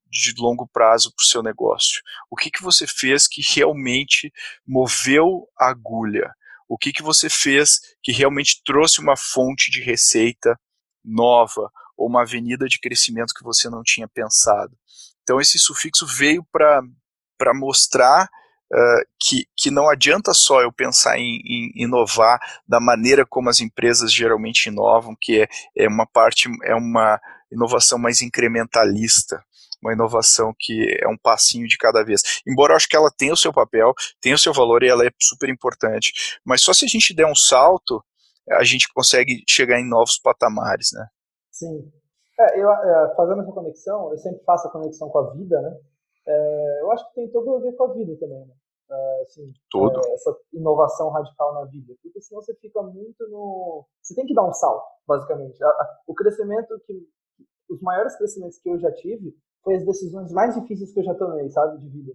de 0.09 0.33
longo 0.37 0.67
prazo 0.67 1.13
para 1.13 1.23
o 1.23 1.27
seu 1.27 1.43
negócio? 1.43 2.01
O 2.29 2.35
que, 2.35 2.49
que 2.49 2.63
você 2.63 2.87
fez 2.87 3.27
que 3.27 3.41
realmente 3.41 4.33
moveu 4.65 5.47
a 5.59 5.69
agulha? 5.69 6.33
O 6.67 6.77
que, 6.77 6.91
que 6.91 7.03
você 7.03 7.29
fez 7.29 7.79
que 8.03 8.11
realmente 8.11 8.61
trouxe 8.65 8.99
uma 8.99 9.15
fonte 9.15 9.71
de 9.71 9.81
receita 9.81 10.59
nova 11.03 11.71
ou 11.97 12.07
uma 12.07 12.23
avenida 12.23 12.67
de 12.67 12.79
crescimento 12.79 13.33
que 13.33 13.43
você 13.43 13.69
não 13.69 13.81
tinha 13.83 14.07
pensado? 14.07 14.77
Então, 15.23 15.39
esse 15.39 15.57
sufixo 15.57 16.05
veio 16.05 16.45
para 16.51 17.53
mostrar 17.53 18.29
Uh, 18.69 18.99
que, 19.17 19.47
que 19.55 19.71
não 19.71 19.87
adianta 19.89 20.33
só 20.33 20.61
eu 20.61 20.73
pensar 20.73 21.17
em, 21.17 21.39
em, 21.45 21.71
inovar 21.73 22.37
da 22.67 22.81
maneira 22.81 23.25
como 23.25 23.49
as 23.49 23.61
empresas 23.61 24.11
geralmente 24.11 24.65
inovam, 24.65 25.15
que 25.15 25.43
é, 25.43 25.47
é 25.73 25.87
uma 25.87 26.05
parte, 26.05 26.49
é 26.65 26.75
uma 26.75 27.17
inovação 27.49 27.97
mais 27.97 28.21
incrementalista, 28.21 29.41
uma 29.87 29.93
inovação 29.93 30.53
que 30.57 30.97
é 31.01 31.07
um 31.07 31.17
passinho 31.17 31.67
de 31.67 31.77
cada 31.77 32.03
vez. 32.03 32.21
Embora 32.45 32.73
eu 32.73 32.77
acho 32.77 32.87
que 32.87 32.95
ela 32.95 33.11
tenha 33.15 33.33
o 33.33 33.37
seu 33.37 33.53
papel, 33.53 33.93
tenha 34.21 34.35
o 34.35 34.39
seu 34.39 34.53
valor 34.53 34.83
e 34.83 34.89
ela 34.89 35.05
é 35.05 35.09
super 35.19 35.49
importante, 35.49 36.39
mas 36.45 36.61
só 36.61 36.73
se 36.73 36.85
a 36.85 36.87
gente 36.87 37.15
der 37.15 37.25
um 37.25 37.35
salto, 37.35 38.03
a 38.51 38.63
gente 38.63 38.91
consegue 38.93 39.43
chegar 39.47 39.79
em 39.79 39.89
novos 39.89 40.17
patamares, 40.17 40.89
né? 40.93 41.07
Sim. 41.51 41.91
É, 42.39 42.59
eu, 42.61 42.69
é, 42.71 43.15
fazendo 43.15 43.41
essa 43.41 43.51
conexão, 43.51 44.11
eu 44.11 44.17
sempre 44.17 44.43
faço 44.43 44.67
a 44.67 44.71
conexão 44.71 45.09
com 45.09 45.19
a 45.19 45.33
vida, 45.33 45.59
né? 45.61 45.75
É, 46.27 46.81
eu 46.81 46.91
acho 46.91 47.07
que 47.09 47.15
tem 47.15 47.31
tudo 47.31 47.55
a 47.55 47.59
ver 47.59 47.73
com 47.73 47.85
a 47.85 47.93
vida 47.93 48.15
também, 48.19 48.45
né? 48.45 48.53
É, 48.89 49.21
assim, 49.23 49.51
Tudo. 49.69 49.99
É, 50.05 50.13
essa 50.13 50.37
inovação 50.53 51.09
radical 51.09 51.53
na 51.55 51.65
vida. 51.65 51.93
Porque 52.01 52.21
senão 52.21 52.41
você 52.41 52.53
fica 52.55 52.81
muito 52.81 53.27
no. 53.27 53.85
Você 54.01 54.15
tem 54.15 54.25
que 54.25 54.33
dar 54.33 54.47
um 54.47 54.53
salto, 54.53 54.85
basicamente. 55.05 55.59
O 56.05 56.13
crescimento 56.13 56.79
que. 56.85 56.93
Os 57.69 57.81
maiores 57.81 58.15
crescimentos 58.15 58.57
que 58.59 58.69
eu 58.69 58.79
já 58.79 58.89
tive 58.93 59.35
foi 59.63 59.75
as 59.75 59.85
decisões 59.85 60.31
mais 60.31 60.55
difíceis 60.55 60.93
que 60.93 60.99
eu 60.99 61.03
já 61.03 61.13
tomei, 61.15 61.49
sabe, 61.49 61.79
de 61.79 61.89
vida. 61.89 62.13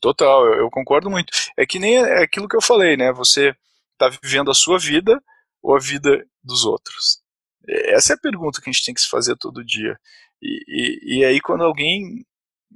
Total, 0.00 0.46
eu, 0.54 0.70
concordo 0.70 1.10
muito. 1.10 1.32
É 1.56 1.64
que 1.64 1.78
nem 1.78 1.96
é 1.96 2.22
aquilo 2.22 2.48
que 2.48 2.56
eu 2.56 2.62
falei, 2.62 2.96
né? 2.96 3.12
Você 3.12 3.54
está 3.92 4.08
vivendo 4.22 4.50
a 4.50 4.54
sua 4.54 4.78
vida 4.78 5.22
ou 5.62 5.74
a 5.74 5.78
vida 5.78 6.26
dos 6.42 6.64
outros? 6.64 7.22
Essa 7.66 8.12
é 8.12 8.16
a 8.16 8.20
pergunta 8.20 8.60
que 8.60 8.68
a 8.68 8.72
gente 8.72 8.84
tem 8.84 8.94
que 8.94 9.00
se 9.00 9.08
fazer 9.08 9.36
todo 9.36 9.64
dia. 9.64 9.98
E, 10.42 10.64
e, 10.68 11.18
e 11.18 11.24
aí, 11.24 11.40
quando 11.40 11.64
alguém 11.64 12.26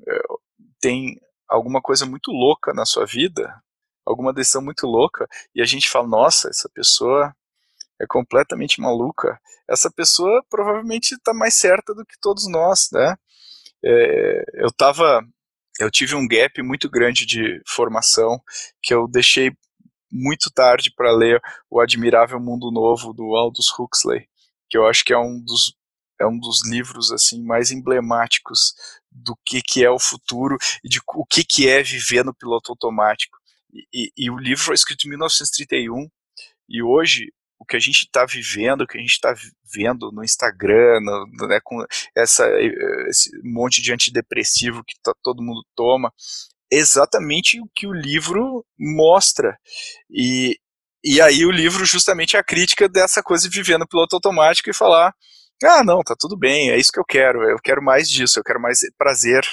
é, 0.06 0.20
tem 0.80 1.20
alguma 1.48 1.82
coisa 1.82 2.06
muito 2.06 2.30
louca 2.30 2.72
na 2.72 2.86
sua 2.86 3.04
vida, 3.04 3.54
alguma 4.06 4.32
decisão 4.32 4.62
muito 4.62 4.86
louca, 4.86 5.28
e 5.54 5.60
a 5.60 5.66
gente 5.66 5.88
fala, 5.88 6.08
nossa, 6.08 6.48
essa 6.48 6.68
pessoa 6.68 7.34
é 8.00 8.06
completamente 8.06 8.80
maluca, 8.80 9.38
essa 9.68 9.90
pessoa 9.90 10.42
provavelmente 10.48 11.14
está 11.14 11.34
mais 11.34 11.54
certa 11.54 11.94
do 11.94 12.06
que 12.06 12.18
todos 12.20 12.48
nós, 12.48 12.88
né? 12.92 13.16
É, 13.84 14.42
eu 14.54 14.70
tava, 14.72 15.22
eu 15.80 15.90
tive 15.90 16.14
um 16.14 16.26
gap 16.26 16.62
muito 16.62 16.90
grande 16.90 17.24
de 17.26 17.60
formação 17.66 18.40
que 18.82 18.92
eu 18.92 19.08
deixei 19.08 19.52
muito 20.10 20.50
tarde 20.50 20.92
para 20.94 21.12
ler 21.12 21.40
o 21.70 21.80
Admirável 21.80 22.40
Mundo 22.40 22.70
Novo 22.70 23.12
do 23.12 23.36
Aldous 23.36 23.68
Huxley, 23.78 24.26
que 24.68 24.76
eu 24.76 24.86
acho 24.86 25.04
que 25.04 25.12
é 25.12 25.18
um 25.18 25.40
dos 25.40 25.76
é 26.20 26.26
um 26.26 26.36
dos 26.36 26.68
livros 26.68 27.12
assim 27.12 27.44
mais 27.44 27.70
emblemáticos 27.70 28.74
do 29.10 29.38
que, 29.46 29.62
que 29.62 29.84
é 29.84 29.90
o 29.90 30.00
futuro 30.00 30.56
e 30.82 30.88
de 30.88 31.00
o 31.14 31.24
que, 31.24 31.44
que 31.44 31.68
é 31.68 31.80
viver 31.80 32.24
no 32.24 32.34
piloto 32.34 32.72
automático. 32.72 33.38
E, 33.72 33.86
e, 33.94 34.12
e 34.16 34.30
o 34.30 34.36
livro 34.36 34.64
foi 34.64 34.74
escrito 34.74 35.06
em 35.06 35.10
1931 35.10 36.08
e 36.68 36.82
hoje 36.82 37.32
o 37.58 37.64
que 37.64 37.76
a 37.76 37.80
gente 37.80 38.04
está 38.04 38.24
vivendo, 38.24 38.82
o 38.82 38.86
que 38.86 38.96
a 38.96 39.00
gente 39.00 39.12
está 39.12 39.34
vendo 39.74 40.10
no 40.12 40.22
Instagram, 40.22 41.00
no, 41.00 41.48
né, 41.48 41.60
com 41.62 41.84
essa, 42.16 42.48
esse 43.08 43.30
monte 43.42 43.82
de 43.82 43.92
antidepressivo 43.92 44.84
que 44.84 44.94
tá, 45.02 45.12
todo 45.22 45.42
mundo 45.42 45.64
toma, 45.74 46.12
exatamente 46.70 47.60
o 47.60 47.68
que 47.74 47.86
o 47.86 47.92
livro 47.92 48.64
mostra. 48.78 49.58
E, 50.10 50.58
e 51.02 51.20
aí 51.20 51.44
o 51.44 51.50
livro 51.50 51.84
justamente 51.84 52.36
é 52.36 52.38
a 52.38 52.44
crítica 52.44 52.88
dessa 52.88 53.22
coisa 53.22 53.48
de 53.48 53.56
viver 53.56 53.78
no 53.78 53.88
piloto 53.88 54.14
automático 54.14 54.70
e 54.70 54.74
falar, 54.74 55.12
ah, 55.64 55.82
não, 55.82 56.02
tá 56.02 56.14
tudo 56.16 56.36
bem, 56.36 56.70
é 56.70 56.78
isso 56.78 56.92
que 56.92 57.00
eu 57.00 57.04
quero, 57.04 57.42
eu 57.42 57.58
quero 57.58 57.82
mais 57.82 58.08
disso, 58.08 58.38
eu 58.38 58.44
quero 58.44 58.60
mais 58.60 58.80
prazer. 58.96 59.44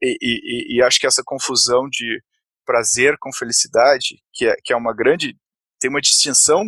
E, 0.00 0.16
e, 0.22 0.76
e 0.76 0.82
acho 0.82 1.00
que 1.00 1.06
essa 1.06 1.22
confusão 1.24 1.88
de 1.90 2.22
prazer 2.64 3.16
com 3.18 3.32
felicidade, 3.32 4.22
que 4.32 4.46
é, 4.46 4.54
que 4.62 4.72
é 4.72 4.76
uma 4.76 4.94
grande, 4.94 5.36
tem 5.80 5.90
uma 5.90 6.00
distinção 6.00 6.64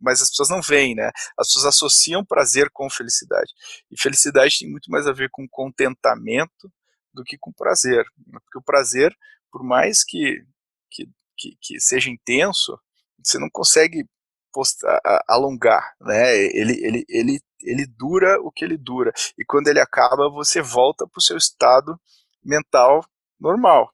mas 0.00 0.22
as 0.22 0.30
pessoas 0.30 0.48
não 0.48 0.62
veem, 0.62 0.94
né? 0.94 1.10
As 1.38 1.48
pessoas 1.48 1.66
associam 1.66 2.24
prazer 2.24 2.70
com 2.72 2.88
felicidade. 2.88 3.52
E 3.90 4.00
felicidade 4.00 4.58
tem 4.58 4.70
muito 4.70 4.90
mais 4.90 5.06
a 5.06 5.12
ver 5.12 5.28
com 5.30 5.48
contentamento 5.48 6.72
do 7.12 7.22
que 7.22 7.36
com 7.38 7.52
prazer. 7.52 8.04
Porque 8.32 8.58
o 8.58 8.62
prazer, 8.62 9.14
por 9.50 9.62
mais 9.62 10.02
que, 10.04 10.42
que, 10.90 11.08
que, 11.36 11.56
que 11.60 11.80
seja 11.80 12.10
intenso, 12.10 12.78
você 13.22 13.38
não 13.38 13.50
consegue 13.50 14.04
postar, 14.52 15.00
alongar, 15.28 15.94
né? 16.00 16.36
Ele, 16.36 16.84
ele, 16.84 17.04
ele, 17.08 17.40
ele 17.60 17.86
dura 17.86 18.40
o 18.40 18.50
que 18.50 18.64
ele 18.64 18.76
dura. 18.76 19.12
E 19.38 19.44
quando 19.44 19.68
ele 19.68 19.80
acaba, 19.80 20.30
você 20.30 20.62
volta 20.62 21.06
para 21.06 21.18
o 21.18 21.22
seu 21.22 21.36
estado 21.36 21.98
mental 22.42 23.04
normal. 23.38 23.92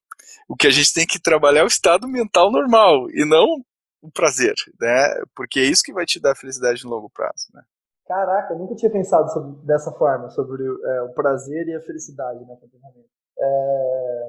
O 0.49 0.57
que 0.57 0.66
a 0.66 0.71
gente 0.71 0.92
tem 0.92 1.07
que 1.07 1.21
trabalhar 1.21 1.61
é 1.61 1.64
o 1.64 1.69
estado 1.69 2.09
mental 2.09 2.51
normal 2.51 3.11
e 3.11 3.25
não 3.25 3.64
o 4.07 4.12
prazer, 4.12 4.55
né? 4.81 5.23
Porque 5.35 5.61
é 5.61 5.64
isso 5.64 5.83
que 5.83 5.92
vai 5.92 6.07
te 6.07 6.21
dar 6.21 6.35
felicidade 6.37 6.85
no 6.85 6.90
longo 6.90 7.11
prazo, 7.11 7.49
né? 7.53 7.62
Caraca, 8.07 8.55
eu 8.55 8.59
nunca 8.59 8.77
tinha 8.77 8.90
pensado 8.90 9.33
sobre, 9.33 9.66
dessa 9.66 9.90
forma, 9.92 10.31
sobre 10.31 10.62
é, 10.64 11.03
o 11.03 11.12
prazer 11.12 11.66
e 11.66 11.75
a 11.75 11.83
felicidade, 11.83 12.45
né, 12.45 12.57
é, 13.38 14.29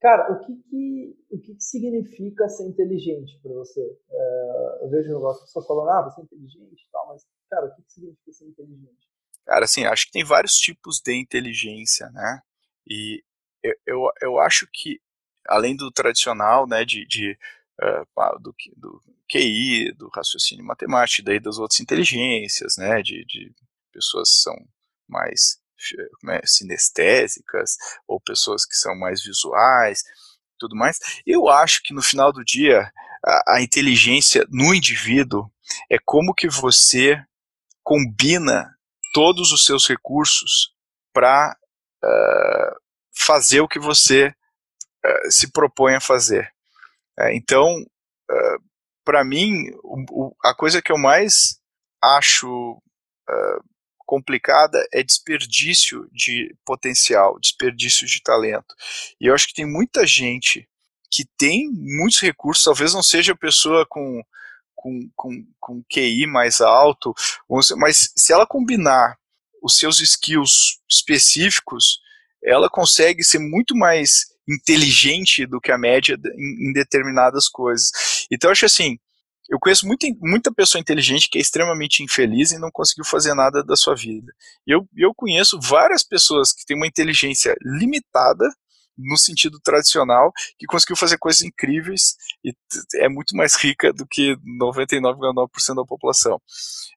cara, 0.00 0.32
o 0.32 0.40
que 0.40 0.56
que, 0.56 1.16
o 1.30 1.38
que 1.38 1.54
que 1.54 1.62
significa 1.62 2.48
ser 2.48 2.66
inteligente 2.66 3.38
para 3.40 3.52
você? 3.52 3.80
É, 4.10 4.78
eu 4.82 4.90
vejo 4.90 5.26
as 5.28 5.40
pessoas 5.40 5.66
falando, 5.66 5.90
ah, 5.90 6.02
você 6.02 6.20
é 6.20 6.24
inteligente 6.24 6.82
e 6.82 6.90
tal, 6.90 7.08
mas, 7.08 7.22
cara, 7.48 7.66
o 7.66 7.74
que 7.76 7.82
que 7.82 7.92
significa 7.92 8.32
ser 8.32 8.46
inteligente? 8.46 9.08
Cara, 9.46 9.64
assim, 9.64 9.84
acho 9.84 10.06
que 10.06 10.12
tem 10.12 10.24
vários 10.24 10.52
tipos 10.52 11.00
de 11.00 11.14
inteligência, 11.14 12.10
né? 12.10 12.40
E 12.86 13.22
eu, 13.62 13.74
eu, 13.86 14.10
eu 14.20 14.38
acho 14.38 14.68
que, 14.72 15.00
além 15.46 15.76
do 15.76 15.90
tradicional, 15.90 16.66
né, 16.66 16.84
de, 16.84 17.06
de 17.06 17.38
uh, 17.80 18.38
do, 18.40 18.54
do 18.76 19.02
QI, 19.30 19.92
do 19.92 20.08
raciocínio 20.08 20.64
matemático, 20.64 21.24
daí 21.24 21.40
das 21.40 21.58
outras 21.58 21.80
inteligências, 21.80 22.76
né, 22.76 23.02
de, 23.02 23.24
de 23.24 23.52
pessoas 23.92 24.30
que 24.30 24.42
são 24.42 24.56
mais 25.08 25.60
é, 26.28 26.46
sinestésicas, 26.46 27.76
ou 28.06 28.20
pessoas 28.20 28.64
que 28.64 28.74
são 28.74 28.96
mais 28.96 29.22
visuais, 29.22 30.02
tudo 30.58 30.76
mais. 30.76 30.98
Eu 31.26 31.48
acho 31.48 31.82
que 31.82 31.92
no 31.92 32.02
final 32.02 32.32
do 32.32 32.44
dia, 32.44 32.90
a, 33.24 33.56
a 33.56 33.62
inteligência 33.62 34.46
no 34.48 34.74
indivíduo 34.74 35.50
é 35.90 35.98
como 35.98 36.34
que 36.34 36.48
você 36.48 37.20
combina 37.82 38.72
todos 39.12 39.52
os 39.52 39.64
seus 39.64 39.86
recursos 39.88 40.72
para 41.12 41.56
uh, 42.04 42.80
fazer 43.14 43.60
o 43.60 43.68
que 43.68 43.78
você 43.78 44.28
uh, 44.28 45.30
se 45.30 45.50
propõe 45.50 45.94
a 45.94 46.00
fazer. 46.00 46.52
É, 47.18 47.34
então, 47.34 47.80
uh, 47.80 48.62
para 49.04 49.24
mim, 49.24 49.70
o, 49.82 50.04
o, 50.10 50.36
a 50.42 50.54
coisa 50.54 50.80
que 50.80 50.92
eu 50.92 50.98
mais 50.98 51.58
acho 52.02 52.72
uh, 53.28 53.64
complicada 54.06 54.86
é 54.92 55.02
desperdício 55.02 56.08
de 56.12 56.54
potencial, 56.64 57.38
desperdício 57.38 58.06
de 58.06 58.22
talento. 58.22 58.74
E 59.20 59.26
eu 59.26 59.34
acho 59.34 59.46
que 59.46 59.54
tem 59.54 59.66
muita 59.66 60.06
gente 60.06 60.68
que 61.10 61.24
tem 61.36 61.70
muitos 61.70 62.20
recursos, 62.20 62.64
talvez 62.64 62.94
não 62.94 63.02
seja 63.02 63.32
a 63.32 63.36
pessoa 63.36 63.86
com, 63.86 64.22
com, 64.74 65.10
com, 65.14 65.46
com 65.60 65.84
QI 65.84 66.26
mais 66.26 66.60
alto, 66.60 67.14
mas 67.76 68.12
se 68.16 68.32
ela 68.32 68.46
combinar 68.46 69.18
os 69.62 69.76
seus 69.76 70.00
skills 70.00 70.80
específicos, 70.90 72.00
ela 72.42 72.68
consegue 72.68 73.22
ser 73.22 73.38
muito 73.38 73.76
mais 73.76 74.31
inteligente 74.48 75.46
do 75.46 75.60
que 75.60 75.70
a 75.70 75.78
média 75.78 76.18
em, 76.36 76.68
em 76.68 76.72
determinadas 76.72 77.48
coisas. 77.48 77.90
Então 78.30 78.50
acho 78.50 78.66
assim, 78.66 78.98
eu 79.48 79.58
conheço 79.58 79.86
muita, 79.86 80.06
muita 80.20 80.52
pessoa 80.52 80.80
inteligente 80.80 81.28
que 81.28 81.38
é 81.38 81.40
extremamente 81.40 82.02
infeliz 82.02 82.52
e 82.52 82.58
não 82.58 82.70
conseguiu 82.70 83.04
fazer 83.04 83.34
nada 83.34 83.62
da 83.62 83.76
sua 83.76 83.94
vida. 83.94 84.32
Eu, 84.66 84.88
eu 84.96 85.12
conheço 85.14 85.60
várias 85.60 86.02
pessoas 86.02 86.52
que 86.52 86.64
têm 86.64 86.76
uma 86.76 86.86
inteligência 86.86 87.54
limitada, 87.60 88.48
no 88.96 89.16
sentido 89.16 89.58
tradicional, 89.60 90.32
que 90.58 90.66
conseguiu 90.66 90.96
fazer 90.96 91.18
coisas 91.18 91.42
incríveis 91.42 92.14
e 92.44 92.54
é 92.96 93.08
muito 93.08 93.34
mais 93.34 93.54
rica 93.54 93.92
do 93.92 94.06
que 94.06 94.36
99,9% 94.60 95.74
da 95.74 95.84
população. 95.84 96.36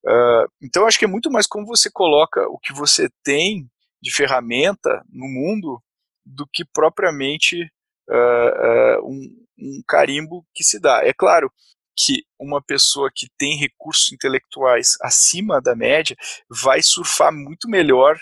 Uh, 0.05 0.47
então, 0.61 0.85
acho 0.85 0.99
que 0.99 1.05
é 1.05 1.07
muito 1.07 1.31
mais 1.31 1.47
como 1.47 1.65
você 1.65 1.89
coloca 1.89 2.47
o 2.49 2.59
que 2.59 2.73
você 2.73 3.09
tem 3.23 3.69
de 4.01 4.13
ferramenta 4.13 5.03
no 5.09 5.25
mundo 5.25 5.81
do 6.25 6.47
que 6.51 6.65
propriamente 6.65 7.63
uh, 8.09 8.99
uh, 8.99 9.09
um, 9.09 9.45
um 9.59 9.81
carimbo 9.87 10.45
que 10.53 10.63
se 10.63 10.79
dá. 10.79 11.01
É 11.03 11.13
claro 11.13 11.51
que 11.97 12.23
uma 12.39 12.61
pessoa 12.61 13.09
que 13.13 13.27
tem 13.37 13.57
recursos 13.57 14.11
intelectuais 14.11 14.97
acima 15.01 15.61
da 15.61 15.75
média 15.75 16.15
vai 16.49 16.81
surfar 16.81 17.31
muito 17.31 17.69
melhor 17.69 18.17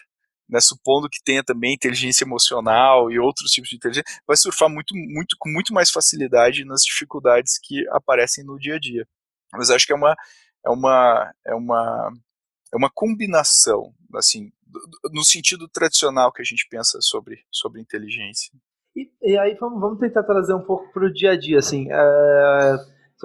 né, 0.54 0.60
supondo 0.62 1.10
que 1.10 1.24
tenha 1.24 1.43
também 1.43 1.74
inteligência 1.74 2.24
emocional 2.24 3.12
e 3.12 3.20
outros 3.20 3.51
tipos 3.51 3.70
de 3.70 3.76
inteligência, 3.76 4.22
vai 4.28 4.38
surfar 4.38 4.70
muito, 4.70 4.93
muito, 4.95 5.36
com 5.39 5.49
muito 5.49 5.74
mais 5.74 5.89
facilidade 5.89 6.64
nas 6.66 6.84
dificuldades 6.84 7.58
que 7.62 7.88
aparecem 7.89 8.43
no 8.43 8.60
dia 8.60 8.76
a 8.76 8.80
dia. 8.80 9.08
Mas 9.54 9.70
acho 9.70 9.86
que 9.86 9.93
é 9.93 9.95
uma, 9.95 10.16
é 10.66 10.70
uma, 10.70 11.34
é 11.45 11.56
uma, 11.56 12.12
é 12.74 12.78
uma 12.78 12.89
combinação, 12.93 13.93
assim, 14.16 14.51
no 15.11 15.24
sentido 15.24 15.67
tradicional 15.67 16.32
que 16.32 16.41
a 16.41 16.45
gente 16.45 16.67
pensa 16.69 16.99
sobre, 17.01 17.38
sobre 17.51 17.82
inteligência. 17.82 18.51
E, 18.95 19.09
e 19.21 19.38
aí 19.38 19.55
vamos, 19.59 19.80
vamos 19.80 19.99
tentar 19.99 20.24
trazer 20.24 20.53
um 20.53 20.63
pouco 20.63 20.91
para 20.91 21.05
o 21.05 21.11
dia 21.11 21.32
a 21.32 21.39
dia, 21.39 21.59
assim. 21.59 21.88
É, 21.91 22.76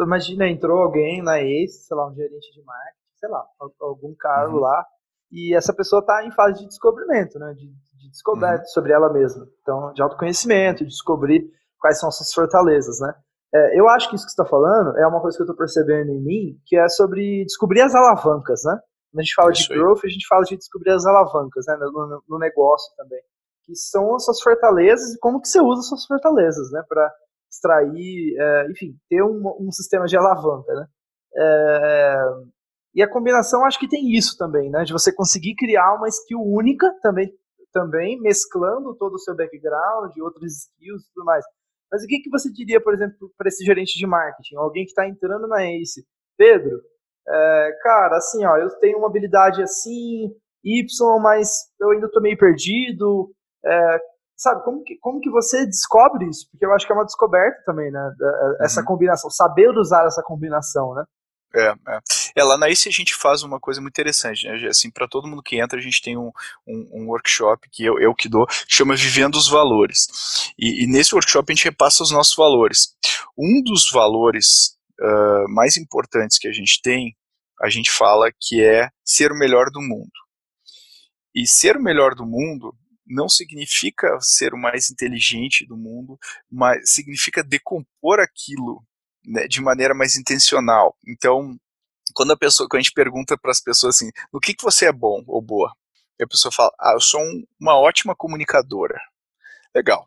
imagina, 0.03 0.49
entrou 0.49 0.79
alguém 0.79 1.23
na 1.23 1.41
ACE, 1.41 1.87
sei 1.87 1.97
lá, 1.97 2.09
um 2.09 2.15
gerente 2.15 2.53
de 2.53 2.63
marketing, 2.63 2.99
sei 3.17 3.29
lá, 3.29 3.45
algum 3.81 4.15
cargo 4.15 4.57
uhum. 4.57 4.63
lá, 4.63 4.87
e 5.31 5.55
essa 5.55 5.75
pessoa 5.75 6.01
está 6.01 6.25
em 6.25 6.31
fase 6.31 6.61
de 6.61 6.67
descobrimento, 6.67 7.39
né, 7.39 7.53
de, 7.55 7.67
de 7.67 8.11
descoberta 8.11 8.63
uhum. 8.63 8.69
sobre 8.69 8.93
ela 8.93 9.13
mesma. 9.13 9.47
Então, 9.61 9.93
de 9.93 10.03
autoconhecimento, 10.03 10.85
de 10.85 10.91
descobrir 10.91 11.51
quais 11.79 11.99
são 11.99 12.09
as 12.09 12.17
suas 12.17 12.33
fortalezas, 12.33 13.01
né. 13.01 13.13
É, 13.55 13.81
eu 13.81 13.89
acho 13.89 14.11
que 14.11 14.17
isso 14.17 14.27
que 14.27 14.31
você 14.31 14.43
está 14.43 14.45
falando 14.45 14.97
é 14.99 15.07
uma 15.07 15.21
coisa 15.21 15.37
que 15.37 15.43
eu 15.43 15.47
estou 15.47 15.57
percebendo 15.57 16.11
em 16.11 16.23
mim, 16.23 16.61
que 16.67 16.77
é 16.77 16.87
sobre 16.89 17.45
descobrir 17.45 17.81
as 17.81 17.95
alavancas, 17.95 18.63
né? 18.65 18.79
Quando 19.11 19.21
a 19.21 19.23
gente 19.23 19.35
fala 19.35 19.53
isso 19.53 19.69
de 19.69 19.75
growth, 19.75 20.05
a 20.05 20.09
gente 20.09 20.27
fala 20.27 20.43
de 20.45 20.57
descobrir 20.57 20.91
as 20.91 21.07
alavancas, 21.07 21.67
né? 21.67 21.77
No, 21.77 22.23
no, 22.29 22.39
negócio 22.39 22.95
também. 22.97 23.21
Que 23.65 23.75
são 23.75 24.15
as 24.15 24.25
suas 24.25 24.41
fortalezas 24.41 25.15
e 25.15 25.19
como 25.19 25.41
que 25.41 25.49
você 25.49 25.61
usa 25.61 25.81
as 25.81 25.89
suas 25.89 26.07
fortalezas, 26.07 26.71
né? 26.71 26.83
Para 26.89 27.11
extrair, 27.51 28.37
é, 28.39 28.71
enfim, 28.71 28.97
ter 29.09 29.23
um, 29.23 29.57
um, 29.59 29.73
sistema 29.73 30.07
de 30.07 30.17
alavanca, 30.17 30.73
né? 30.75 30.87
É, 31.35 32.23
e 32.95 33.03
a 33.03 33.09
combinação 33.09 33.65
acho 33.65 33.79
que 33.79 33.89
tem 33.89 34.15
isso 34.15 34.37
também, 34.37 34.71
né? 34.71 34.85
De 34.85 34.93
você 34.93 35.13
conseguir 35.13 35.55
criar 35.55 35.95
uma 35.95 36.09
skill 36.09 36.41
única 36.43 36.93
também, 37.01 37.33
também 37.73 38.21
mesclando 38.21 38.95
todo 38.97 39.15
o 39.15 39.19
seu 39.19 39.35
background, 39.35 40.17
outros 40.19 40.53
skills 40.53 41.03
e 41.03 41.13
tudo 41.15 41.25
mais. 41.25 41.45
Mas 41.91 42.05
o 42.05 42.07
que, 42.07 42.21
que 42.21 42.31
você 42.31 42.53
diria, 42.53 42.83
por 42.83 42.93
exemplo, 42.93 43.33
para 43.37 43.49
esse 43.49 43.65
gerente 43.65 43.99
de 43.99 44.07
marketing, 44.07 44.57
alguém 44.57 44.85
que 44.85 44.91
está 44.91 45.09
entrando 45.09 45.49
na 45.49 45.65
ACE? 45.65 46.07
Pedro, 46.37 46.81
é, 47.31 47.79
cara, 47.83 48.17
assim, 48.17 48.45
ó, 48.45 48.57
eu 48.57 48.69
tenho 48.79 48.99
uma 48.99 49.09
habilidade 49.09 49.63
assim, 49.63 50.33
Y, 50.65 51.21
mas 51.21 51.69
eu 51.81 51.91
ainda 51.91 52.07
estou 52.07 52.23
meio 52.23 52.39
perdido. 52.39 53.31
É, 53.65 53.99
sabe, 54.37 54.65
como 54.65 54.83
que, 54.83 54.97
como 54.99 55.21
que 55.21 55.31
você 55.31 55.67
descobre 55.67 56.29
isso? 56.29 56.49
Porque 56.51 56.65
eu 56.65 56.73
acho 56.73 56.87
que 56.87 56.93
é 56.93 56.95
uma 56.95 57.05
descoberta 57.05 57.63
também, 57.67 57.91
né? 57.91 58.13
Essa 58.61 58.81
uhum. 58.81 58.87
combinação, 58.87 59.31
saber 59.31 59.69
usar 59.71 60.07
essa 60.07 60.23
combinação, 60.23 60.95
né? 60.95 61.05
É, 61.55 61.69
é. 61.69 62.01
é, 62.37 62.45
lá 62.45 62.59
na 62.59 62.69
ICE 62.69 62.89
a 62.89 62.93
gente 62.93 63.15
faz 63.15 63.43
uma 63.43 63.59
coisa 63.59 63.81
muito 63.81 63.95
interessante, 63.95 64.47
né? 64.47 64.69
Assim, 64.69 64.91
para 64.91 65.09
todo 65.09 65.27
mundo 65.27 65.43
que 65.43 65.61
entra, 65.61 65.79
a 65.79 65.83
gente 65.83 66.03
tem 66.03 66.17
um, 66.17 66.31
um, 66.67 66.91
um 66.93 67.09
workshop 67.09 67.69
que 67.71 67.85
eu, 67.85 67.99
eu, 67.99 68.15
que 68.15 68.29
dou, 68.29 68.47
chama 68.69 68.95
Vivendo 68.95 69.37
os 69.37 69.49
Valores. 69.49 70.53
E, 70.59 70.85
e, 70.85 70.87
nesse 70.87 71.15
workshop 71.15 71.51
a 71.51 71.55
gente 71.55 71.65
repassa 71.65 72.03
os 72.03 72.11
nossos 72.11 72.37
valores. 72.37 72.95
Um 73.37 73.63
dos 73.63 73.91
valores 73.91 74.77
uh, 75.01 75.49
mais 75.49 75.77
importantes 75.77 76.39
que 76.39 76.49
a 76.49 76.53
gente 76.53 76.83
tem, 76.83 77.17
a 77.61 77.69
gente 77.69 77.91
fala 77.91 78.31
que 78.39 78.63
é 78.63 78.91
ser 79.05 79.33
o 79.33 79.39
melhor 79.39 79.71
do 79.71 79.81
mundo. 79.81 80.11
E 81.35 81.47
ser 81.47 81.77
o 81.77 81.83
melhor 81.83 82.15
do 82.15 82.27
mundo 82.27 82.75
não 83.07 83.29
significa 83.29 84.19
ser 84.21 84.53
o 84.53 84.59
mais 84.59 84.91
inteligente 84.91 85.67
do 85.67 85.77
mundo, 85.77 86.19
mas 86.51 86.91
significa 86.91 87.43
decompor 87.43 88.21
aquilo 88.21 88.85
né, 89.25 89.47
de 89.47 89.61
maneira 89.61 89.95
mais 89.95 90.17
intencional. 90.17 90.97
Então, 91.07 91.57
quando 92.15 92.33
a 92.33 92.37
pessoa, 92.37 92.69
quando 92.69 92.81
a 92.81 92.83
gente 92.83 92.93
pergunta 92.93 93.37
para 93.37 93.51
as 93.51 93.61
pessoas 93.61 93.97
assim, 93.97 94.11
no 94.33 94.41
que, 94.41 94.55
que 94.55 94.65
você 94.65 94.87
é 94.87 94.93
bom 94.93 95.23
ou 95.27 95.41
boa? 95.41 95.73
A 96.21 96.27
pessoa 96.27 96.51
fala, 96.51 96.71
ah, 96.81 96.93
eu 96.95 97.01
sou 97.01 97.21
um, 97.21 97.45
uma 97.61 97.79
ótima 97.79 98.15
comunicadora. 98.15 98.99
Legal. 99.75 100.07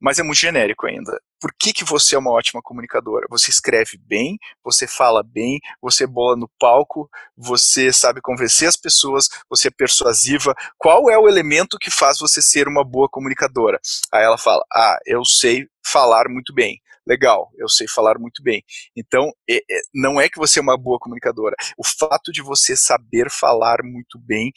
Mas 0.00 0.18
é 0.18 0.22
muito 0.22 0.38
genérico 0.38 0.86
ainda. 0.86 1.20
Por 1.40 1.52
que, 1.58 1.72
que 1.72 1.84
você 1.84 2.14
é 2.14 2.18
uma 2.18 2.30
ótima 2.30 2.60
comunicadora? 2.62 3.26
Você 3.30 3.50
escreve 3.50 3.98
bem, 3.98 4.38
você 4.62 4.86
fala 4.86 5.22
bem, 5.22 5.58
você 5.80 6.06
boa 6.06 6.36
no 6.36 6.50
palco, 6.58 7.08
você 7.36 7.92
sabe 7.92 8.20
convencer 8.20 8.68
as 8.68 8.76
pessoas, 8.76 9.28
você 9.48 9.68
é 9.68 9.70
persuasiva. 9.70 10.54
Qual 10.76 11.10
é 11.10 11.18
o 11.18 11.28
elemento 11.28 11.78
que 11.78 11.90
faz 11.90 12.18
você 12.18 12.42
ser 12.42 12.68
uma 12.68 12.84
boa 12.84 13.08
comunicadora? 13.08 13.80
Aí 14.12 14.24
ela 14.24 14.38
fala, 14.38 14.64
ah, 14.72 14.98
eu 15.06 15.24
sei 15.24 15.66
falar 15.84 16.28
muito 16.28 16.52
bem 16.52 16.80
legal, 17.08 17.50
eu 17.56 17.68
sei 17.68 17.88
falar 17.88 18.18
muito 18.18 18.42
bem. 18.42 18.62
Então, 18.94 19.32
é, 19.48 19.56
é, 19.56 19.80
não 19.94 20.20
é 20.20 20.28
que 20.28 20.38
você 20.38 20.58
é 20.58 20.62
uma 20.62 20.76
boa 20.76 20.98
comunicadora. 20.98 21.56
O 21.78 21.82
fato 21.84 22.30
de 22.30 22.42
você 22.42 22.76
saber 22.76 23.30
falar 23.30 23.78
muito 23.82 24.18
bem 24.18 24.52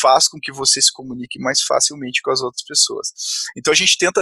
faz 0.00 0.28
com 0.28 0.38
que 0.40 0.52
você 0.52 0.80
se 0.80 0.92
comunique 0.92 1.38
mais 1.38 1.62
facilmente 1.62 2.22
com 2.22 2.30
as 2.30 2.40
outras 2.40 2.62
pessoas. 2.62 3.08
Então, 3.56 3.72
a 3.72 3.76
gente 3.76 3.96
tenta 3.98 4.20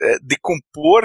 é, 0.00 0.18
decompor 0.20 1.04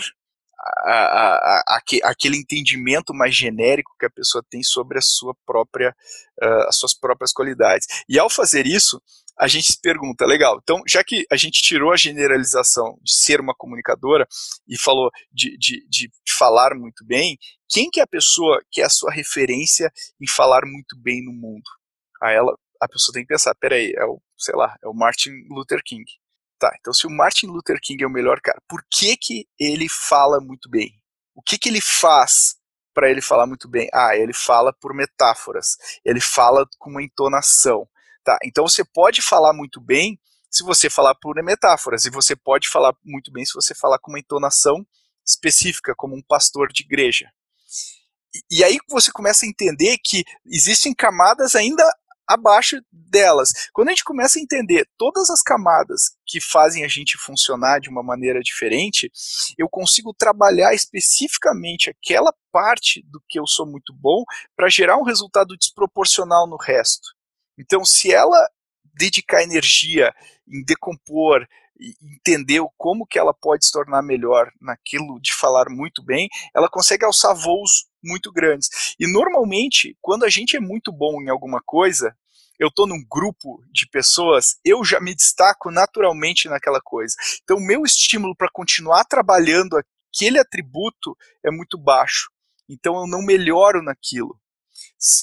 a, 0.64 0.94
a, 0.94 1.64
a, 1.68 1.82
aquele 2.10 2.38
entendimento 2.38 3.14
mais 3.14 3.36
genérico 3.36 3.96
que 4.00 4.06
a 4.06 4.10
pessoa 4.10 4.44
tem 4.50 4.64
sobre 4.64 4.98
a 4.98 5.02
sua 5.02 5.36
própria, 5.46 5.96
uh, 6.42 6.68
as 6.68 6.78
suas 6.78 6.94
próprias 6.94 7.34
qualidades. 7.34 7.88
E 8.08 8.18
ao 8.18 8.30
fazer 8.30 8.66
isso, 8.66 9.02
a 9.38 9.48
gente 9.48 9.72
se 9.72 9.82
pergunta, 9.82 10.26
legal, 10.26 10.60
então 10.62 10.82
já 10.88 11.04
que 11.04 11.26
a 11.32 11.36
gente 11.36 11.62
tirou 11.62 11.92
a 11.92 11.98
generalização 11.98 12.98
de 13.02 13.14
ser 13.14 13.42
uma 13.42 13.56
comunicadora 13.56 14.28
e 14.68 14.78
falou 14.78 15.10
de, 15.32 15.58
de, 15.58 15.86
de 15.90 16.12
falar 16.30 16.76
muito 16.76 17.04
bem, 17.06 17.38
quem 17.68 17.90
que 17.90 18.00
é 18.00 18.04
a 18.04 18.08
pessoa 18.08 18.62
que 18.72 18.80
é 18.80 18.86
a 18.86 18.90
sua 18.90 19.12
referência 19.12 19.92
em 20.22 20.28
falar 20.28 20.62
muito 20.66 20.96
bem 21.02 21.24
no 21.26 21.34
mundo? 21.34 21.64
A 22.22 22.32
ela, 22.32 22.56
a 22.84 22.88
pessoa 22.88 23.14
tem 23.14 23.24
que 23.24 23.30
pensar, 23.30 23.56
peraí, 23.56 23.94
é 23.96 24.06
o, 24.06 24.22
sei 24.38 24.56
lá, 24.56 24.76
é 24.84 24.88
o 24.88 24.94
Martin 24.94 25.32
Luther 25.50 25.82
King. 25.84 26.06
Tá, 26.60 26.72
então 26.80 26.94
se 26.94 27.06
o 27.06 27.10
Martin 27.10 27.48
Luther 27.48 27.80
King 27.82 28.04
é 28.04 28.08
o 28.08 28.12
melhor 28.12 28.40
cara, 28.42 28.62
por 28.68 28.84
que 28.90 29.18
que 29.18 29.48
ele 29.60 29.90
fala 29.90 30.40
muito 30.40 30.70
bem? 30.70 30.92
O 31.36 31.42
que 31.42 31.58
que 31.58 31.68
ele 31.68 31.82
faz 31.82 32.56
para 32.94 33.10
ele 33.10 33.22
falar 33.22 33.48
muito 33.48 33.68
bem? 33.68 33.90
Ah, 33.94 34.16
ele 34.16 34.34
fala 34.34 34.72
por 34.72 34.94
metáforas, 34.94 35.78
ele 36.06 36.22
fala 36.22 36.66
com 36.80 36.92
uma 36.92 37.04
entonação, 37.04 37.88
Tá, 38.24 38.38
então 38.44 38.68
você 38.68 38.86
pode 38.86 39.22
falar 39.22 39.54
muito 39.54 39.82
bem 39.82 40.18
se 40.50 40.64
você 40.64 40.90
falar 40.90 41.16
por 41.16 41.36
metáforas, 41.44 42.06
e 42.06 42.10
você 42.10 42.36
pode 42.36 42.70
falar 42.70 42.96
muito 43.04 43.32
bem 43.32 43.44
se 43.44 43.54
você 43.54 43.76
falar 43.76 44.00
com 44.00 44.12
uma 44.12 44.20
entonação 44.20 44.86
específica, 45.26 45.94
como 45.98 46.16
um 46.16 46.22
pastor 46.22 46.72
de 46.72 46.84
igreja. 46.84 47.28
E, 48.34 48.60
e 48.60 48.64
aí 48.64 48.78
você 48.88 49.12
começa 49.12 49.46
a 49.46 49.50
entender 49.50 49.98
que 49.98 50.24
existem 50.46 50.94
camadas 50.94 51.56
ainda 51.56 51.84
abaixo 52.28 52.82
delas. 52.92 53.50
Quando 53.74 53.90
a 53.90 53.92
gente 53.92 54.04
começa 54.04 54.40
a 54.40 54.42
entender 54.42 54.88
todas 54.98 55.30
as 55.30 55.42
camadas 55.42 56.16
que 56.26 56.40
fazem 56.42 56.84
a 56.84 56.88
gente 56.88 57.18
funcionar 57.18 57.80
de 57.80 57.90
uma 57.90 58.04
maneira 58.04 58.40
diferente, 58.42 59.12
eu 59.58 59.70
consigo 59.70 60.14
trabalhar 60.14 60.74
especificamente 60.74 61.90
aquela 61.90 62.34
parte 62.52 63.04
do 63.10 63.22
que 63.28 63.40
eu 63.40 63.48
sou 63.48 63.66
muito 63.66 63.94
bom 63.94 64.24
para 64.56 64.70
gerar 64.70 64.98
um 64.98 65.04
resultado 65.04 65.58
desproporcional 65.58 66.48
no 66.48 66.58
resto. 66.58 67.10
Então, 67.58 67.86
se 67.86 68.14
ela 68.14 68.50
dedicar 68.96 69.44
energia 69.44 70.14
em 70.48 70.64
decompor, 70.64 71.48
entender 72.02 72.62
como 72.78 73.06
que 73.06 73.20
ela 73.20 73.34
pode 73.34 73.66
se 73.66 73.72
tornar 73.72 74.02
melhor 74.02 74.52
naquilo 74.62 75.20
de 75.20 75.34
falar 75.34 75.70
muito 75.70 76.04
bem, 76.04 76.30
ela 76.56 76.70
consegue 76.70 77.06
alçar 77.06 77.36
voos 77.36 77.88
muito 78.04 78.32
grandes. 78.32 78.96
E 79.00 79.12
normalmente, 79.12 79.98
quando 80.02 80.24
a 80.24 80.30
gente 80.30 80.56
é 80.56 80.60
muito 80.60 80.92
bom 80.92 81.22
em 81.22 81.30
alguma 81.30 81.62
coisa, 81.66 82.16
eu 82.60 82.68
estou 82.68 82.88
num 82.88 83.04
grupo 83.10 83.64
de 83.72 83.88
pessoas, 83.88 84.58
eu 84.64 84.84
já 84.84 85.00
me 85.00 85.16
destaco 85.16 85.72
naturalmente 85.72 86.48
naquela 86.48 86.80
coisa. 86.80 87.16
Então, 87.44 87.58
o 87.58 87.66
meu 87.66 87.84
estímulo 87.84 88.36
para 88.36 88.50
continuar 88.52 89.06
trabalhando 89.06 89.78
aquele 89.78 90.40
atributo 90.40 91.18
é 91.44 91.52
muito 91.52 91.78
baixo. 91.78 92.30
Então, 92.70 92.96
eu 92.96 93.08
não 93.08 93.22
melhoro 93.22 93.82
naquilo. 93.82 94.40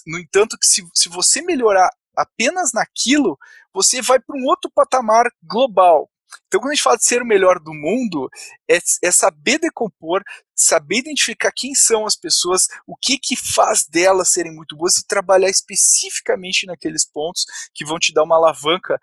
No 0.06 0.18
entanto, 0.18 0.58
que 0.58 0.66
se, 0.66 0.86
se 0.94 1.08
você 1.08 1.40
melhorar 1.40 1.88
apenas 2.16 2.72
naquilo, 2.72 3.38
você 3.72 4.02
vai 4.02 4.18
para 4.18 4.36
um 4.36 4.44
outro 4.44 4.70
patamar 4.70 5.30
global. 5.42 6.10
Então, 6.46 6.60
quando 6.60 6.72
a 6.72 6.74
gente 6.74 6.82
fala 6.82 6.96
de 6.96 7.04
ser 7.04 7.22
o 7.22 7.26
melhor 7.26 7.58
do 7.58 7.72
mundo, 7.72 8.28
é, 8.68 8.78
é, 9.04 9.10
saber 9.10 9.58
decompor, 9.58 10.22
saber 10.54 10.98
identificar 10.98 11.52
quem 11.54 11.74
são 11.74 12.06
as 12.06 12.16
pessoas, 12.16 12.68
o 12.86 12.96
que 12.96 13.18
que 13.18 13.36
faz 13.36 13.86
delas 13.86 14.28
serem 14.28 14.54
muito 14.54 14.76
boas 14.76 14.96
e 14.96 15.06
trabalhar 15.06 15.48
especificamente 15.48 16.66
naqueles 16.66 17.04
pontos 17.04 17.44
que 17.74 17.84
vão 17.84 17.98
te 17.98 18.12
dar 18.12 18.24
uma 18.24 18.36
alavanca 18.36 18.98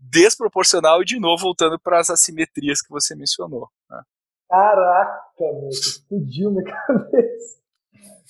desproporcional 0.00 1.02
e, 1.02 1.04
de 1.04 1.18
novo, 1.18 1.42
voltando 1.42 1.78
para 1.78 1.98
as 1.98 2.10
assimetrias 2.10 2.80
que 2.80 2.90
você 2.90 3.14
mencionou. 3.14 3.68
Né? 3.90 4.02
Caraca, 4.48 5.24
meu, 5.40 5.68
explodiu 5.68 6.50
minha 6.50 6.64
cabeça. 6.86 7.62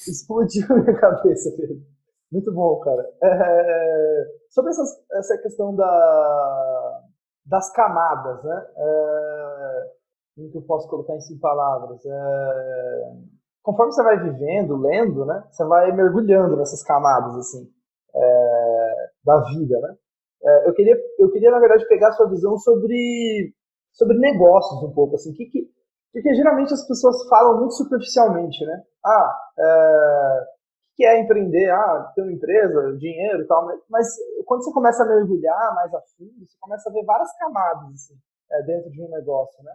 Explodiu 0.09 0.67
minha 0.69 0.99
cabeça, 0.99 1.51
Pedro. 1.57 1.83
Muito 2.31 2.51
bom, 2.51 2.81
cara. 2.81 3.05
É, 3.23 4.25
sobre 4.49 4.71
essas, 4.71 4.89
essa 5.13 5.39
questão 5.39 5.77
da, 5.77 7.02
das 7.45 7.73
camadas, 7.73 8.43
né? 8.45 8.67
É, 8.77 9.91
como 10.35 10.51
que 10.51 10.59
eu 10.59 10.63
posso 10.63 10.89
colocar 10.89 11.17
isso 11.17 11.33
em 11.33 11.39
palavras? 11.39 12.01
É, 12.05 13.13
conforme 13.63 13.93
você 13.93 14.03
vai 14.03 14.19
vivendo, 14.19 14.77
lendo, 14.77 15.25
né? 15.25 15.45
Você 15.51 15.65
vai 15.65 15.93
mergulhando 15.93 16.57
nessas 16.57 16.83
camadas, 16.83 17.37
assim, 17.37 17.69
é, 18.15 19.11
da 19.25 19.41
vida, 19.41 19.81
né? 19.81 19.97
É, 20.45 20.69
eu, 20.69 20.75
queria, 20.75 20.97
eu 21.19 21.31
queria, 21.31 21.51
na 21.51 21.61
verdade, 21.61 21.87
pegar 21.87 22.09
a 22.09 22.13
sua 22.13 22.29
visão 22.29 22.59
sobre, 22.59 23.55
sobre 23.93 24.19
negócios 24.19 24.83
um 24.83 24.93
pouco. 24.93 25.15
Assim, 25.15 25.33
que, 25.33 25.47
que, 25.47 25.71
porque 26.13 26.35
geralmente 26.35 26.73
as 26.73 26.87
pessoas 26.87 27.29
falam 27.29 27.59
muito 27.59 27.75
superficialmente, 27.75 28.65
né? 28.67 28.83
Ah, 29.05 29.39
é, 29.59 30.47
que 30.95 31.05
é 31.05 31.21
empreender? 31.21 31.71
Ah, 31.71 32.13
ter 32.15 32.23
uma 32.23 32.33
empresa, 32.33 32.97
dinheiro 32.99 33.43
e 33.43 33.47
tal. 33.47 33.67
Mas 33.89 34.07
quando 34.47 34.65
você 34.65 34.73
começa 34.73 35.03
a 35.03 35.07
mergulhar 35.07 35.75
mais 35.75 35.93
a 35.95 36.01
fundo, 36.17 36.47
você 36.47 36.57
começa 36.61 36.89
a 36.89 36.93
ver 36.93 37.05
várias 37.05 37.33
camadas 37.39 37.95
assim, 37.95 38.15
é, 38.51 38.63
dentro 38.63 38.91
de 38.91 39.03
um 39.03 39.09
negócio, 39.09 39.63
né? 39.65 39.73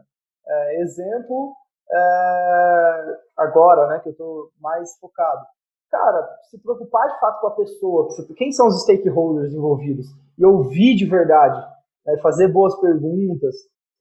É, 0.47 0.81
exemplo, 0.81 1.53
é, 1.91 3.19
agora, 3.37 3.87
né, 3.87 3.99
que 3.99 4.09
eu 4.09 4.11
estou 4.11 4.51
mais 4.59 4.97
focado. 4.99 5.45
Cara, 5.89 6.37
se 6.49 6.57
preocupar 6.59 7.07
de 7.13 7.19
fato 7.19 7.39
com 7.39 7.47
a 7.47 7.55
pessoa, 7.55 8.07
quem 8.35 8.51
são 8.51 8.67
os 8.67 8.81
stakeholders 8.83 9.53
envolvidos, 9.53 10.07
e 10.37 10.45
ouvir 10.45 10.95
de 10.95 11.05
verdade, 11.05 11.59
né, 12.05 12.17
fazer 12.17 12.49
boas 12.49 12.79
perguntas 12.79 13.55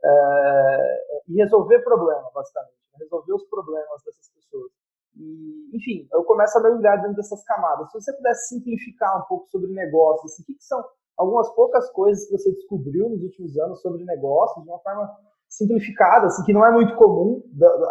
é, 0.05 1.23
e 1.29 1.37
resolver 1.37 1.81
problemas, 1.81 2.33
basicamente. 2.33 2.75
Né, 2.93 2.99
resolver 3.01 3.33
os 3.35 3.45
problemas 3.49 4.03
dessas 4.05 4.29
pessoas. 4.29 4.71
E, 5.17 5.77
enfim, 5.77 6.07
eu 6.13 6.23
começo 6.25 6.59
a 6.59 6.63
mergulhar 6.63 7.01
dentro 7.01 7.17
dessas 7.17 7.43
camadas. 7.45 7.91
Se 7.91 8.01
você 8.01 8.13
pudesse 8.13 8.49
simplificar 8.49 9.19
um 9.19 9.27
pouco 9.27 9.47
sobre 9.49 9.73
negócios, 9.73 10.33
assim, 10.33 10.43
o 10.43 10.47
que, 10.47 10.55
que 10.55 10.65
são 10.65 10.85
algumas 11.17 11.49
poucas 11.55 11.91
coisas 11.91 12.27
que 12.27 12.33
você 12.33 12.53
descobriu 12.53 13.09
nos 13.09 13.23
últimos 13.23 13.57
anos 13.59 13.81
sobre 13.81 14.05
negócios, 14.05 14.63
de 14.63 14.71
uma 14.71 14.79
forma 14.81 15.11
simplificada, 15.49 16.27
assim, 16.27 16.45
que 16.45 16.53
não 16.53 16.65
é 16.65 16.71
muito 16.71 16.95
comum, 16.97 17.43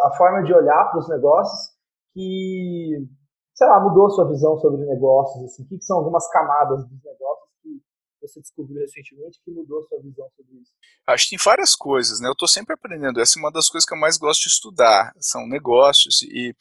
a 0.04 0.16
forma 0.16 0.42
de 0.42 0.54
olhar 0.54 0.90
para 0.90 1.00
os 1.00 1.08
negócios, 1.08 1.74
que, 2.12 3.08
sei 3.54 3.66
lá, 3.66 3.80
mudou 3.80 4.06
a 4.06 4.10
sua 4.10 4.28
visão 4.28 4.56
sobre 4.58 4.86
negócios, 4.86 5.44
assim, 5.44 5.64
o 5.64 5.66
que, 5.66 5.78
que 5.78 5.84
são 5.84 5.98
algumas 5.98 6.30
camadas 6.30 6.86
dos 6.86 7.02
negócios 7.02 7.50
que 7.62 7.82
você 8.20 8.40
descobriu 8.40 8.80
recentemente 8.80 9.40
que 9.44 9.50
mudou 9.50 9.82
sua 9.82 10.00
visão 10.00 10.28
sobre 10.36 10.60
isso? 10.60 10.72
Acho 11.06 11.24
que 11.24 11.36
tem 11.36 11.44
várias 11.44 11.74
coisas, 11.74 12.20
né? 12.20 12.28
Eu 12.28 12.32
estou 12.32 12.48
sempre 12.48 12.74
aprendendo. 12.74 13.20
Essa 13.20 13.38
é 13.38 13.40
uma 13.40 13.52
das 13.52 13.68
coisas 13.68 13.86
que 13.86 13.94
eu 13.94 13.98
mais 13.98 14.16
gosto 14.16 14.42
de 14.42 14.48
estudar, 14.48 15.12
são 15.18 15.46
negócios 15.46 16.22
e 16.22 16.54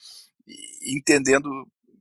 entendendo 0.86 1.50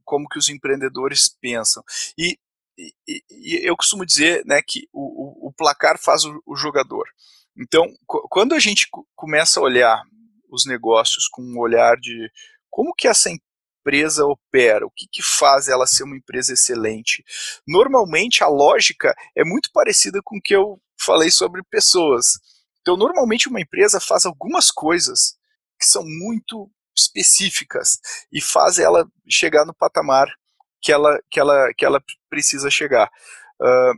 como 0.05 0.29
que 0.29 0.39
os 0.39 0.49
empreendedores 0.49 1.29
pensam. 1.41 1.83
E, 2.19 2.39
e, 2.79 3.23
e, 3.31 3.69
eu 3.69 3.77
costumo 3.77 4.05
dizer 4.05 4.45
né, 4.45 4.61
que 4.67 4.89
o, 4.93 5.47
o, 5.47 5.49
o 5.49 5.53
placar 5.53 5.99
faz 5.99 6.25
o, 6.25 6.43
o 6.47 6.57
jogador. 6.57 7.09
Então, 7.57 7.87
quando 8.07 8.55
a 8.55 8.59
gente 8.59 8.89
começa 9.15 9.61
a 9.61 9.63
olhar 9.63 10.03
os 10.51 10.67
negócios 10.67 11.29
com 11.29 11.43
um 11.43 11.59
olhar 11.59 11.97
de 11.97 12.31
como 12.69 12.95
que 12.95 13.07
essa 13.07 13.31
empresa 13.31 14.27
opera, 14.27 14.87
o 14.87 14.91
que, 14.91 15.07
que 15.11 15.23
faz 15.23 15.69
ela 15.69 15.87
ser 15.87 16.03
uma 16.03 16.17
empresa 16.17 16.53
excelente, 16.53 17.25
normalmente 17.67 18.43
a 18.43 18.49
lógica 18.49 19.15
é 19.37 19.45
muito 19.45 19.71
parecida 19.73 20.21
com 20.23 20.37
o 20.37 20.41
que 20.43 20.55
eu 20.55 20.81
falei 20.99 21.31
sobre 21.31 21.63
pessoas. 21.63 22.39
Então, 22.81 22.97
normalmente 22.97 23.49
uma 23.49 23.61
empresa 23.61 24.01
faz 24.01 24.27
algumas 24.27 24.71
coisas 24.71 25.37
que 25.79 25.87
são 25.87 26.03
muito 26.05 26.71
específicas 26.97 27.99
e 28.33 28.41
faz 28.41 28.79
ela 28.79 29.07
chegar 29.29 29.65
no 29.65 29.75
patamar 29.75 30.29
que 30.81 30.93
ela, 30.93 31.19
que 31.31 31.41
ela, 31.41 31.73
que 31.75 31.85
ela 31.85 32.05
precisa 32.29 32.71
chegar. 32.71 33.11
Uh, 33.61 33.95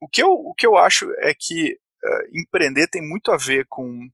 o, 0.00 0.08
que 0.08 0.22
eu, 0.22 0.30
o 0.30 0.54
que 0.54 0.66
eu 0.66 0.76
acho 0.76 1.10
é 1.18 1.34
que 1.34 1.72
uh, 1.72 2.38
empreender 2.38 2.86
tem 2.86 3.02
muito 3.02 3.32
a 3.32 3.36
ver 3.36 3.66
com, 3.68 4.08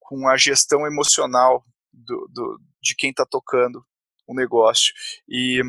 com 0.00 0.28
a 0.28 0.36
gestão 0.36 0.84
emocional 0.86 1.64
do, 1.92 2.28
do 2.32 2.60
de 2.82 2.94
quem 2.96 3.10
está 3.10 3.24
tocando 3.24 3.84
o 4.26 4.34
negócio. 4.34 4.92
E, 5.28 5.60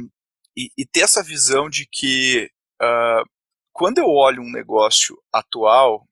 e, 0.58 0.72
e, 0.78 0.86
ter 0.86 1.02
essa 1.02 1.22
visão 1.22 1.70
de 1.70 1.86
que 1.86 2.50
uh, 2.82 3.30
quando 3.74 4.00
eu 4.00 4.08
olho 4.08 4.42
um 4.42 4.52
negócio 4.52 5.22
atual, 5.32 6.08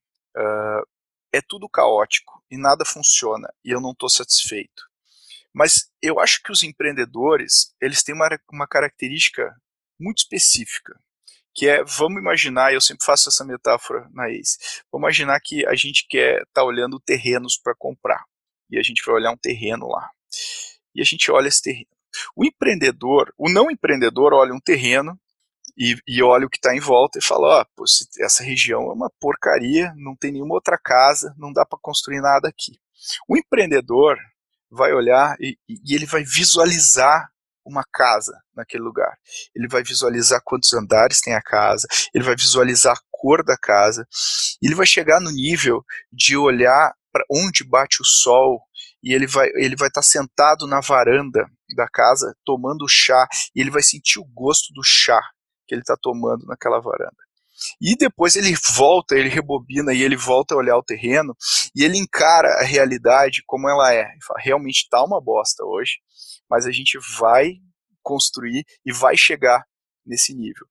é 1.33 1.41
tudo 1.41 1.67
caótico 1.67 2.41
e 2.49 2.57
nada 2.57 2.85
funciona 2.85 3.51
e 3.63 3.71
eu 3.71 3.81
não 3.81 3.91
estou 3.91 4.09
satisfeito. 4.09 4.88
Mas 5.53 5.89
eu 6.01 6.19
acho 6.19 6.41
que 6.43 6.51
os 6.51 6.63
empreendedores 6.63 7.73
eles 7.81 8.03
têm 8.03 8.15
uma, 8.15 8.29
uma 8.51 8.67
característica 8.67 9.53
muito 9.99 10.19
específica 10.19 10.99
que 11.59 11.67
é, 11.67 11.83
vamos 11.83 12.21
imaginar, 12.21 12.73
eu 12.73 12.79
sempre 12.79 13.05
faço 13.05 13.27
essa 13.27 13.43
metáfora 13.43 14.07
na 14.13 14.29
ACE, 14.29 14.57
vamos 14.89 15.05
imaginar 15.05 15.39
que 15.41 15.65
a 15.67 15.75
gente 15.75 16.05
quer 16.07 16.35
estar 16.35 16.61
tá 16.61 16.63
olhando 16.63 17.01
terrenos 17.01 17.59
para 17.61 17.75
comprar, 17.77 18.23
e 18.69 18.79
a 18.79 18.81
gente 18.81 19.03
vai 19.05 19.15
olhar 19.15 19.31
um 19.31 19.37
terreno 19.37 19.87
lá, 19.87 20.09
e 20.95 21.01
a 21.01 21.03
gente 21.03 21.29
olha 21.29 21.49
esse 21.49 21.61
terreno. 21.61 21.89
O 22.33 22.45
empreendedor, 22.45 23.33
o 23.37 23.49
não 23.49 23.69
empreendedor 23.69 24.33
olha 24.33 24.53
um 24.53 24.59
terreno 24.59 25.19
e, 25.77 25.97
e 26.07 26.23
olha 26.23 26.45
o 26.45 26.49
que 26.49 26.57
está 26.57 26.73
em 26.75 26.79
volta 26.79 27.19
e 27.19 27.21
fala, 27.21 27.67
oh, 27.77 27.83
essa 28.23 28.41
região 28.41 28.89
é 28.89 28.93
uma 28.93 29.11
porcaria, 29.19 29.93
não 29.97 30.15
tem 30.15 30.31
nenhuma 30.31 30.55
outra 30.55 30.77
casa, 30.77 31.35
não 31.37 31.53
dá 31.53 31.65
para 31.65 31.79
construir 31.81 32.21
nada 32.21 32.47
aqui. 32.47 32.79
O 33.27 33.37
empreendedor 33.37 34.17
vai 34.72 34.93
olhar 34.93 35.36
e, 35.39 35.57
e 35.67 35.95
ele 35.95 36.05
vai 36.05 36.24
visualizar 36.24 37.30
uma 37.65 37.84
casa 37.91 38.34
naquele 38.55 38.84
lugar. 38.84 39.17
Ele 39.55 39.67
vai 39.67 39.84
visualizar 39.84 40.41
quantos 40.43 40.74
andares 40.74 41.22
tem 41.22 41.34
a 41.34 41.41
casa, 41.41 41.88
ele 42.13 42.24
vai 42.24 42.36
visualizar 42.36 42.95
a 42.95 43.01
cor 43.11 43.43
da 43.43 43.57
casa, 43.57 44.07
ele 44.61 44.76
vai 44.76 44.86
chegar 44.86 45.20
no 45.20 45.32
nível 45.32 45.84
de 46.11 46.36
olhar 46.36 46.93
para 47.11 47.24
onde 47.30 47.63
bate 47.63 48.01
o 48.01 48.05
sol 48.05 48.61
e 49.03 49.13
ele 49.13 49.26
vai 49.26 49.49
ele 49.55 49.76
vai 49.76 49.88
estar 49.88 50.01
tá 50.01 50.07
sentado 50.07 50.67
na 50.67 50.80
varanda 50.80 51.45
da 51.76 51.88
casa 51.88 52.36
tomando 52.45 52.88
chá 52.88 53.28
e 53.55 53.61
ele 53.61 53.72
vai 53.72 53.82
sentir 53.82 54.20
o 54.20 54.26
gosto 54.26 54.74
do 54.74 54.82
chá 54.84 55.20
que 55.67 55.76
ele 55.76 55.82
está 55.82 55.95
tomando 55.99 56.45
naquela 56.45 56.80
varanda. 56.80 57.28
E 57.82 57.95
depois 57.95 58.36
ele 58.36 58.53
volta, 58.76 59.16
ele 59.16 59.30
rebobina 59.30 59.93
e 59.93 60.01
ele 60.01 60.16
volta 60.16 60.53
a 60.53 60.57
olhar 60.57 60.78
o 60.78 60.84
terreno 60.84 61.36
e 61.76 61.84
ele 61.84 61.97
encara 61.97 62.47
a 62.60 62.64
realidade 62.64 63.43
como 63.45 63.70
ela 63.70 63.93
é. 63.93 64.07
Fala, 64.26 64.39
realmente 64.39 64.84
está 64.84 65.03
uma 65.03 65.22
bosta 65.22 65.64
hoje, 65.64 65.99
mas 66.49 66.66
a 66.66 66.72
gente 66.72 66.97
vai 67.20 67.53
construir 68.01 68.66
e 68.86 68.91
vai 68.91 69.16
chegar 69.16 69.66
nesse 70.05 70.34
nível. 70.34 70.66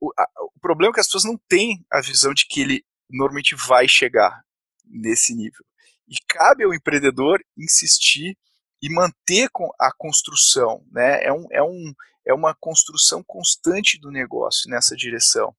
O, 0.00 0.10
a, 0.18 0.26
o 0.56 0.60
problema 0.60 0.92
é 0.92 0.94
que 0.94 1.00
as 1.00 1.06
pessoas 1.06 1.24
não 1.24 1.38
têm 1.48 1.84
a 1.92 2.00
visão 2.00 2.32
de 2.32 2.46
que 2.46 2.60
ele 2.60 2.84
normalmente 3.10 3.54
vai 3.54 3.86
chegar 3.86 4.42
nesse 4.86 5.34
nível. 5.34 5.64
E 6.08 6.16
cabe 6.26 6.64
ao 6.64 6.74
empreendedor 6.74 7.40
insistir 7.56 8.36
e 8.82 8.92
manter 8.92 9.48
a 9.78 9.92
construção. 9.96 10.84
Né? 10.90 11.22
É, 11.24 11.32
um, 11.32 11.46
é, 11.52 11.62
um, 11.62 11.94
é 12.26 12.34
uma 12.34 12.54
construção 12.54 13.22
constante 13.22 13.98
do 14.00 14.10
negócio 14.10 14.70
nessa 14.70 14.96
direção. 14.96 15.54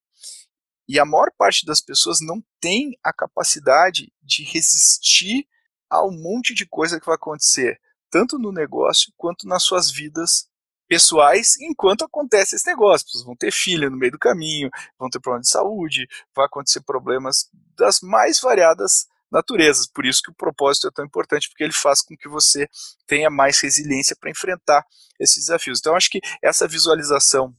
E 0.92 1.00
a 1.00 1.06
maior 1.06 1.32
parte 1.38 1.66
das 1.66 1.80
pessoas 1.80 2.18
não 2.20 2.44
tem 2.60 3.00
a 3.02 3.14
capacidade 3.14 4.12
de 4.22 4.44
resistir 4.44 5.48
ao 5.90 6.12
monte 6.12 6.54
de 6.54 6.66
coisa 6.66 7.00
que 7.00 7.06
vai 7.06 7.16
acontecer, 7.16 7.80
tanto 8.10 8.38
no 8.38 8.52
negócio 8.52 9.10
quanto 9.16 9.48
nas 9.48 9.64
suas 9.64 9.90
vidas 9.90 10.50
pessoais, 10.90 11.58
enquanto 11.62 12.04
acontece 12.04 12.58
esse 12.58 12.68
negócio. 12.68 12.96
As 12.96 13.04
pessoas 13.04 13.24
vão 13.24 13.38
ter 13.38 13.54
filho 13.54 13.90
no 13.90 13.96
meio 13.96 14.12
do 14.12 14.20
caminho, 14.20 14.70
vão 15.00 15.10
ter 15.10 15.22
problema 15.22 15.44
de 15.44 15.48
saúde, 15.48 16.10
vai 16.36 16.46
acontecer 16.46 16.82
problemas 16.82 17.50
das 17.78 18.02
mais 18.02 18.42
variadas 18.42 19.08
naturezas. 19.32 19.88
Por 19.88 20.06
isso 20.06 20.22
que 20.22 20.32
o 20.32 20.36
propósito 20.36 20.90
é 20.90 20.92
tão 20.92 21.06
importante, 21.06 21.48
porque 21.48 21.64
ele 21.64 21.72
faz 21.72 22.02
com 22.02 22.18
que 22.18 22.28
você 22.28 22.68
tenha 23.08 23.30
mais 23.30 23.62
resiliência 23.62 24.14
para 24.20 24.30
enfrentar 24.30 24.86
esses 25.18 25.46
desafios. 25.46 25.80
Então, 25.80 25.96
acho 25.96 26.10
que 26.10 26.20
essa 26.44 26.68
visualização 26.68 27.56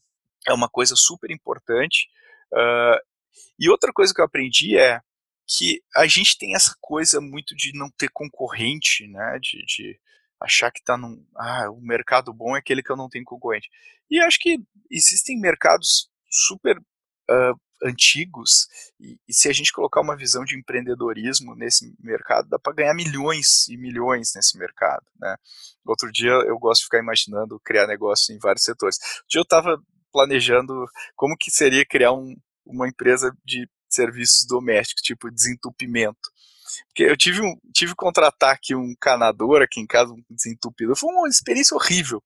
é 0.47 0.53
uma 0.53 0.69
coisa 0.69 0.95
super 0.95 1.31
importante. 1.31 2.09
Uh, 2.53 3.12
e 3.59 3.69
outra 3.69 3.93
coisa 3.93 4.13
que 4.15 4.21
eu 4.21 4.25
aprendi 4.25 4.77
é 4.79 5.01
que 5.47 5.83
a 5.97 6.07
gente 6.07 6.39
tem 6.39 6.55
essa 6.55 6.75
coisa 6.81 7.21
muito 7.21 7.55
de 7.55 7.73
não 7.75 7.91
ter 7.91 8.09
concorrente, 8.11 9.07
né? 9.09 9.39
De, 9.41 9.65
de 9.67 10.01
achar 10.41 10.71
que 10.71 10.81
está 10.81 10.97
num. 10.97 11.25
Ah, 11.37 11.71
o 11.71 11.81
mercado 11.81 12.33
bom 12.33 12.57
é 12.57 12.59
aquele 12.59 12.83
que 12.83 12.91
eu 12.91 12.97
não 12.97 13.09
tenho 13.09 13.25
concorrente. 13.25 13.69
E 14.11 14.21
acho 14.21 14.39
que 14.39 14.59
existem 14.91 15.39
mercados 15.39 16.09
super 16.31 16.79
uh, 16.79 17.61
antigos, 17.85 18.69
e, 18.99 19.19
e, 19.29 19.35
se 19.35 19.49
a 19.49 19.53
gente 19.53 19.73
colocar 19.73 20.01
uma 20.01 20.17
visão 20.17 20.45
de 20.45 20.57
empreendedorismo 20.57 21.55
nesse 21.55 21.95
mercado, 21.99 22.49
dá 22.49 22.59
para 22.59 22.75
ganhar 22.75 22.95
milhões 22.95 23.69
e 23.69 23.77
milhões 23.77 24.33
nesse 24.35 24.57
mercado. 24.57 25.05
Né? 25.19 25.37
Outro 25.85 26.11
dia 26.13 26.31
eu 26.31 26.59
gosto 26.59 26.81
de 26.81 26.85
ficar 26.85 26.99
imaginando 26.99 27.61
criar 27.65 27.87
negócio 27.87 28.35
em 28.35 28.39
vários 28.39 28.65
setores. 28.65 28.97
Outro 28.99 29.29
dia 29.29 29.41
eu 29.41 29.43
estava 29.43 29.83
planejando 30.13 30.73
como 31.17 31.37
que 31.37 31.51
seria 31.51 31.85
criar 31.85 32.13
um, 32.13 32.37
uma 32.65 32.89
empresa 32.89 33.35
de 33.45 33.69
serviços 33.89 34.47
domésticos, 34.47 35.03
tipo 35.03 35.31
desentupimento. 35.31 36.31
Porque 36.89 37.03
eu 37.03 37.17
tive, 37.17 37.43
um, 37.43 37.55
tive 37.73 37.93
que 37.93 37.97
contratar 37.97 38.55
aqui 38.55 38.75
um 38.75 38.95
canador 38.99 39.63
aqui 39.63 39.81
em 39.81 39.87
casa, 39.87 40.13
um 40.13 40.23
desentupidor. 40.31 40.97
Foi 40.97 41.13
uma 41.13 41.29
experiência 41.29 41.75
horrível. 41.75 42.23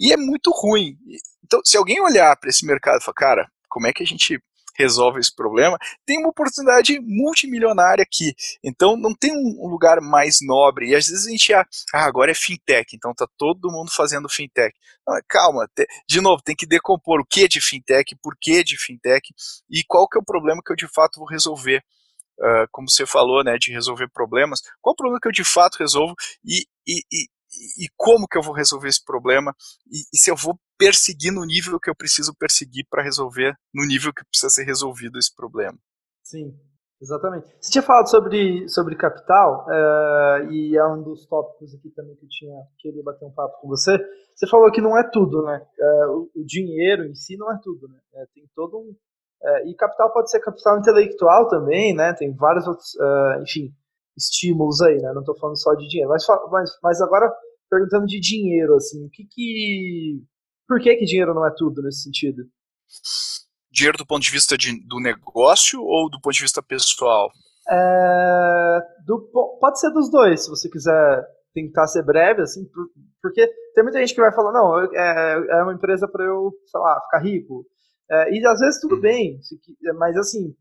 E 0.00 0.12
é 0.12 0.16
muito 0.16 0.50
ruim. 0.50 0.96
Então, 1.44 1.60
se 1.64 1.76
alguém 1.76 2.00
olhar 2.00 2.36
para 2.36 2.50
esse 2.50 2.66
mercado 2.66 3.00
e 3.00 3.04
falar, 3.04 3.14
cara, 3.14 3.52
como 3.68 3.86
é 3.86 3.92
que 3.92 4.02
a 4.02 4.06
gente 4.06 4.42
resolve 4.76 5.20
esse 5.20 5.34
problema, 5.34 5.78
tem 6.06 6.18
uma 6.18 6.30
oportunidade 6.30 6.98
multimilionária 7.00 8.02
aqui. 8.02 8.34
Então 8.62 8.96
não 8.96 9.14
tem 9.14 9.32
um 9.32 9.68
lugar 9.68 10.00
mais 10.00 10.38
nobre. 10.42 10.90
E 10.90 10.94
às 10.94 11.06
vezes 11.06 11.26
a 11.26 11.30
gente 11.30 11.52
ah, 11.52 11.66
agora 11.92 12.30
é 12.30 12.34
fintech, 12.34 12.96
então 12.96 13.14
tá 13.14 13.26
todo 13.36 13.70
mundo 13.70 13.90
fazendo 13.94 14.28
fintech. 14.28 14.74
Não, 15.06 15.18
calma, 15.28 15.68
de 16.08 16.20
novo, 16.20 16.42
tem 16.42 16.54
que 16.54 16.66
decompor 16.66 17.20
o 17.20 17.26
que 17.26 17.48
de 17.48 17.60
fintech, 17.60 18.16
por 18.22 18.36
que 18.40 18.62
de 18.62 18.76
fintech 18.78 19.28
e 19.68 19.82
qual 19.84 20.08
que 20.08 20.18
é 20.18 20.20
o 20.20 20.24
problema 20.24 20.62
que 20.64 20.72
eu 20.72 20.76
de 20.76 20.88
fato 20.88 21.18
vou 21.18 21.28
resolver. 21.28 21.82
Uh, 22.38 22.66
como 22.72 22.90
você 22.90 23.06
falou, 23.06 23.44
né, 23.44 23.56
de 23.58 23.70
resolver 23.70 24.08
problemas, 24.08 24.60
qual 24.80 24.94
o 24.94 24.96
problema 24.96 25.20
que 25.20 25.28
eu 25.28 25.32
de 25.32 25.44
fato 25.44 25.76
resolvo 25.76 26.14
e, 26.44 26.66
e, 26.86 27.02
e, 27.12 27.28
e 27.84 27.88
como 27.96 28.26
que 28.26 28.36
eu 28.36 28.42
vou 28.42 28.54
resolver 28.54 28.88
esse 28.88 29.04
problema 29.04 29.54
e, 29.86 30.00
e 30.12 30.18
se 30.18 30.30
eu 30.30 30.36
vou 30.36 30.58
perseguir 30.82 31.32
no 31.32 31.44
nível 31.44 31.78
que 31.78 31.88
eu 31.88 31.94
preciso 31.94 32.34
perseguir 32.34 32.84
para 32.90 33.02
resolver 33.02 33.54
no 33.72 33.86
nível 33.86 34.12
que 34.12 34.24
precisa 34.24 34.50
ser 34.50 34.64
resolvido 34.64 35.16
esse 35.16 35.34
problema. 35.34 35.78
Sim, 36.24 36.52
exatamente. 37.00 37.46
Você 37.60 37.70
tinha 37.70 37.82
falado 37.82 38.10
sobre, 38.10 38.68
sobre 38.68 38.96
capital, 38.96 39.64
uh, 39.68 40.50
e 40.50 40.76
é 40.76 40.84
um 40.84 41.02
dos 41.02 41.24
tópicos 41.26 41.72
aqui 41.74 41.90
também 41.90 42.16
que 42.16 42.24
eu 42.24 42.28
tinha 42.28 42.54
queria 42.78 43.02
bater 43.02 43.24
um 43.24 43.30
papo 43.30 43.60
com 43.60 43.68
você. 43.68 43.96
Você 44.34 44.48
falou 44.48 44.72
que 44.72 44.80
não 44.80 44.98
é 44.98 45.08
tudo, 45.08 45.42
né? 45.44 45.64
Uh, 45.78 46.30
o, 46.34 46.40
o, 46.40 46.44
dinheiro 46.44 47.04
em 47.04 47.14
si 47.14 47.36
não 47.36 47.52
é 47.52 47.58
tudo, 47.62 47.86
né? 47.86 47.98
É, 48.14 48.26
tem 48.34 48.44
todo 48.54 48.78
um. 48.78 48.90
Uh, 48.90 49.68
e 49.68 49.74
capital 49.76 50.12
pode 50.12 50.30
ser 50.30 50.40
capital 50.40 50.78
intelectual 50.78 51.48
também, 51.48 51.94
né? 51.94 52.12
Tem 52.14 52.34
vários 52.34 52.66
outros, 52.66 52.96
enfim, 53.40 53.72
estímulos 54.16 54.80
aí, 54.80 54.98
né? 54.98 55.12
Não 55.12 55.20
estou 55.20 55.36
falando 55.36 55.60
só 55.60 55.74
de 55.74 55.88
dinheiro. 55.88 56.10
Mas, 56.10 56.24
mas, 56.50 56.70
mas 56.82 57.00
agora, 57.00 57.32
perguntando 57.68 58.06
de 58.06 58.20
dinheiro, 58.20 58.76
assim, 58.76 59.04
o 59.04 59.10
que 59.10 59.24
que 59.24 60.22
por 60.72 60.80
que, 60.80 60.96
que 60.96 61.04
dinheiro 61.04 61.34
não 61.34 61.46
é 61.46 61.52
tudo 61.54 61.82
nesse 61.82 62.04
sentido? 62.04 62.44
Dinheiro 63.70 63.98
do 63.98 64.06
ponto 64.06 64.22
de 64.22 64.30
vista 64.30 64.56
de, 64.56 64.72
do 64.88 65.00
negócio 65.00 65.82
ou 65.82 66.08
do 66.08 66.18
ponto 66.18 66.32
de 66.32 66.40
vista 66.40 66.62
pessoal? 66.62 67.30
É, 67.68 68.78
do, 69.04 69.20
pode 69.60 69.78
ser 69.78 69.90
dos 69.90 70.10
dois, 70.10 70.44
se 70.44 70.48
você 70.48 70.70
quiser 70.70 71.26
tentar 71.52 71.86
ser 71.88 72.02
breve, 72.02 72.40
assim, 72.40 72.64
porque 73.20 73.46
tem 73.74 73.84
muita 73.84 73.98
gente 73.98 74.14
que 74.14 74.20
vai 74.22 74.34
falar, 74.34 74.50
não, 74.50 74.80
é, 74.80 75.46
é 75.58 75.62
uma 75.62 75.74
empresa 75.74 76.08
para 76.08 76.24
eu, 76.24 76.50
sei 76.64 76.80
lá, 76.80 76.98
ficar 77.02 77.18
rico. 77.18 77.66
É, 78.10 78.32
e 78.34 78.46
às 78.46 78.58
vezes 78.58 78.80
tudo 78.80 78.94
uhum. 78.94 79.00
bem, 79.02 79.38
mas 79.98 80.16
assim, 80.16 80.54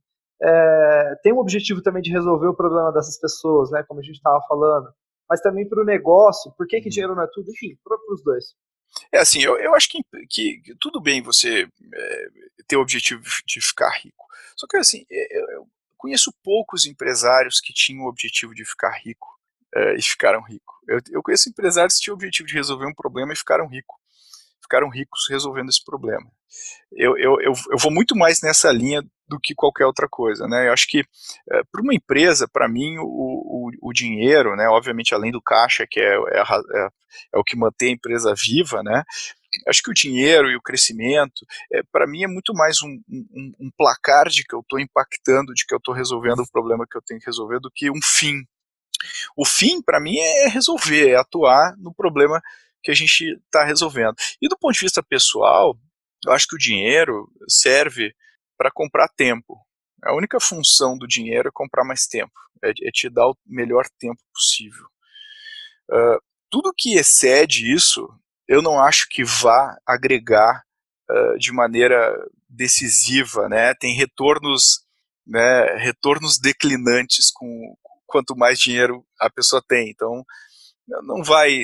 é, 0.44 1.16
tem 1.24 1.32
um 1.32 1.40
objetivo 1.40 1.82
também 1.82 2.02
de 2.02 2.12
resolver 2.12 2.48
o 2.48 2.56
problema 2.56 2.92
dessas 2.92 3.18
pessoas, 3.18 3.72
né, 3.72 3.82
como 3.88 4.02
a 4.02 4.04
gente 4.04 4.16
estava 4.16 4.42
falando, 4.46 4.90
mas 5.30 5.40
também 5.40 5.70
para 5.70 5.82
o 5.82 5.86
negócio, 5.86 6.52
por 6.58 6.68
que, 6.68 6.82
que 6.82 6.88
uhum. 6.88 6.90
dinheiro 6.90 7.16
não 7.16 7.24
é 7.24 7.28
tudo? 7.32 7.50
Enfim, 7.50 7.78
para 7.82 7.96
os 8.14 8.22
dois. 8.22 8.44
É 9.12 9.20
assim, 9.20 9.42
eu, 9.42 9.58
eu 9.58 9.76
acho 9.76 9.90
que, 9.90 10.04
que, 10.30 10.62
que 10.62 10.76
tudo 10.80 11.02
bem 11.02 11.22
você 11.22 11.68
é, 11.94 12.28
ter 12.68 12.78
o 12.78 12.82
objetivo 12.82 13.24
de 13.46 13.62
ficar 13.62 13.90
rico. 13.90 14.26
Só 14.56 14.68
que 14.68 14.78
assim, 14.78 15.06
é, 15.10 15.38
eu, 15.38 15.50
eu 15.52 15.68
conheço 15.98 16.34
poucos 16.44 16.86
empresários 16.86 17.60
que 17.60 17.74
tinham 17.74 18.06
o 18.06 18.10
objetivo 18.10 18.56
de 18.56 18.66
ficar 18.66 18.92
rico 18.92 19.28
é, 19.74 19.96
e 19.96 20.02
ficaram 20.02 20.42
ricos. 20.42 20.76
Eu, 20.88 21.00
eu, 21.12 21.24
conheço 21.24 21.50
empresários 21.50 21.96
que 21.96 22.02
tinham 22.02 22.16
o 22.16 22.18
objetivo 22.18 22.48
de 22.48 22.56
resolver 22.56 22.86
um 22.86 22.94
problema 22.94 23.34
e 23.34 23.36
ficaram 23.36 23.68
ricos. 23.68 23.98
Ficaram 24.62 24.90
ricos 24.90 25.28
resolvendo 25.30 25.70
esse 25.70 25.84
problema. 25.84 26.30
Eu, 26.92 27.18
eu, 27.18 27.42
eu, 27.42 27.54
eu 27.72 27.78
vou 27.78 27.92
muito 27.92 28.16
mais 28.16 28.42
nessa 28.42 28.72
linha 28.72 29.04
do 29.32 29.40
que 29.40 29.56
qualquer 29.56 29.86
outra 29.86 30.10
coisa, 30.10 30.46
né? 30.46 30.68
Eu 30.68 30.74
acho 30.74 30.86
que 30.88 31.06
é, 31.50 31.64
para 31.72 31.82
uma 31.82 31.96
empresa, 31.96 32.50
para 32.52 32.68
mim, 32.68 32.98
o, 32.98 33.06
o, 33.06 33.72
o, 33.82 33.94
dinheiro, 33.94 34.58
né? 34.58 34.68
Obviamente, 34.68 35.16
além 35.16 35.32
do 35.32 35.42
caixa, 35.42 35.88
que 35.90 36.02
é, 36.02 36.16
é, 36.16 36.42
é, 36.42 36.88
é 37.34 37.38
o 37.40 37.44
que 37.44 37.56
mantém 37.56 37.90
a 37.90 37.94
empresa 37.94 38.34
viva, 38.36 38.84
né? 38.84 39.04
acho 39.68 39.84
que 39.84 39.92
o 39.92 39.94
dinheiro 39.94 40.50
e 40.50 40.56
o 40.56 40.62
crescimento, 40.62 41.46
é, 41.74 41.82
para 41.92 42.08
mim, 42.08 42.24
é 42.24 42.28
muito 42.28 42.54
mais 42.54 42.82
um, 42.82 43.02
um, 43.10 43.52
um 43.60 43.72
placar 43.78 44.30
de 44.30 44.46
que 44.46 44.56
eu 44.56 44.62
estou 44.62 44.80
impactando, 44.80 45.54
de 45.54 45.66
que 45.66 45.74
eu 45.74 45.78
estou 45.78 45.94
resolvendo 45.94 46.40
o 46.40 46.50
problema 46.50 46.86
que 46.90 46.98
eu 46.98 47.02
tenho 47.02 47.20
que 47.20 47.26
resolver, 47.26 47.60
do 47.60 47.70
que 47.70 47.92
um 47.92 48.00
fim. 48.02 48.46
O 49.36 49.46
fim, 49.46 49.82
para 49.82 50.00
mim, 50.00 50.18
é 50.18 50.48
resolver, 50.48 51.10
é 51.10 51.16
atuar 51.16 51.76
no 51.78 51.94
problema 51.94 52.42
que 52.82 52.92
a 52.92 52.94
gente 52.94 53.26
está 53.46 53.66
resolvendo. 53.66 54.16
E 54.42 54.48
do 54.48 54.58
ponto 54.58 54.74
de 54.74 54.80
vista 54.80 55.04
pessoal, 55.04 55.78
eu 56.26 56.32
acho 56.32 56.48
que 56.48 56.56
o 56.56 56.60
dinheiro 56.60 57.30
serve 57.50 58.14
para 58.62 58.70
comprar 58.70 59.08
tempo. 59.08 59.58
A 60.04 60.14
única 60.14 60.40
função 60.40 60.96
do 60.96 61.08
dinheiro 61.08 61.48
é 61.48 61.52
comprar 61.52 61.84
mais 61.84 62.06
tempo, 62.06 62.32
é, 62.64 62.70
é 62.70 62.92
te 62.92 63.10
dar 63.10 63.28
o 63.28 63.36
melhor 63.44 63.88
tempo 63.98 64.22
possível. 64.32 64.86
Uh, 65.90 66.22
tudo 66.48 66.74
que 66.78 66.94
excede 66.94 67.74
isso, 67.74 68.08
eu 68.48 68.62
não 68.62 68.80
acho 68.80 69.08
que 69.10 69.24
vá 69.24 69.76
agregar 69.84 70.64
uh, 71.10 71.40
de 71.40 71.52
maneira 71.52 72.16
decisiva, 72.48 73.50
né? 73.50 73.74
Tem 73.74 73.96
retornos, 73.96 74.86
né, 75.26 75.76
retornos 75.78 76.38
declinantes 76.38 77.32
com 77.32 77.76
quanto 78.06 78.36
mais 78.36 78.60
dinheiro 78.60 79.04
a 79.20 79.28
pessoa 79.28 79.64
tem. 79.68 79.90
Então, 79.90 80.24
não 81.04 81.24
vai 81.24 81.62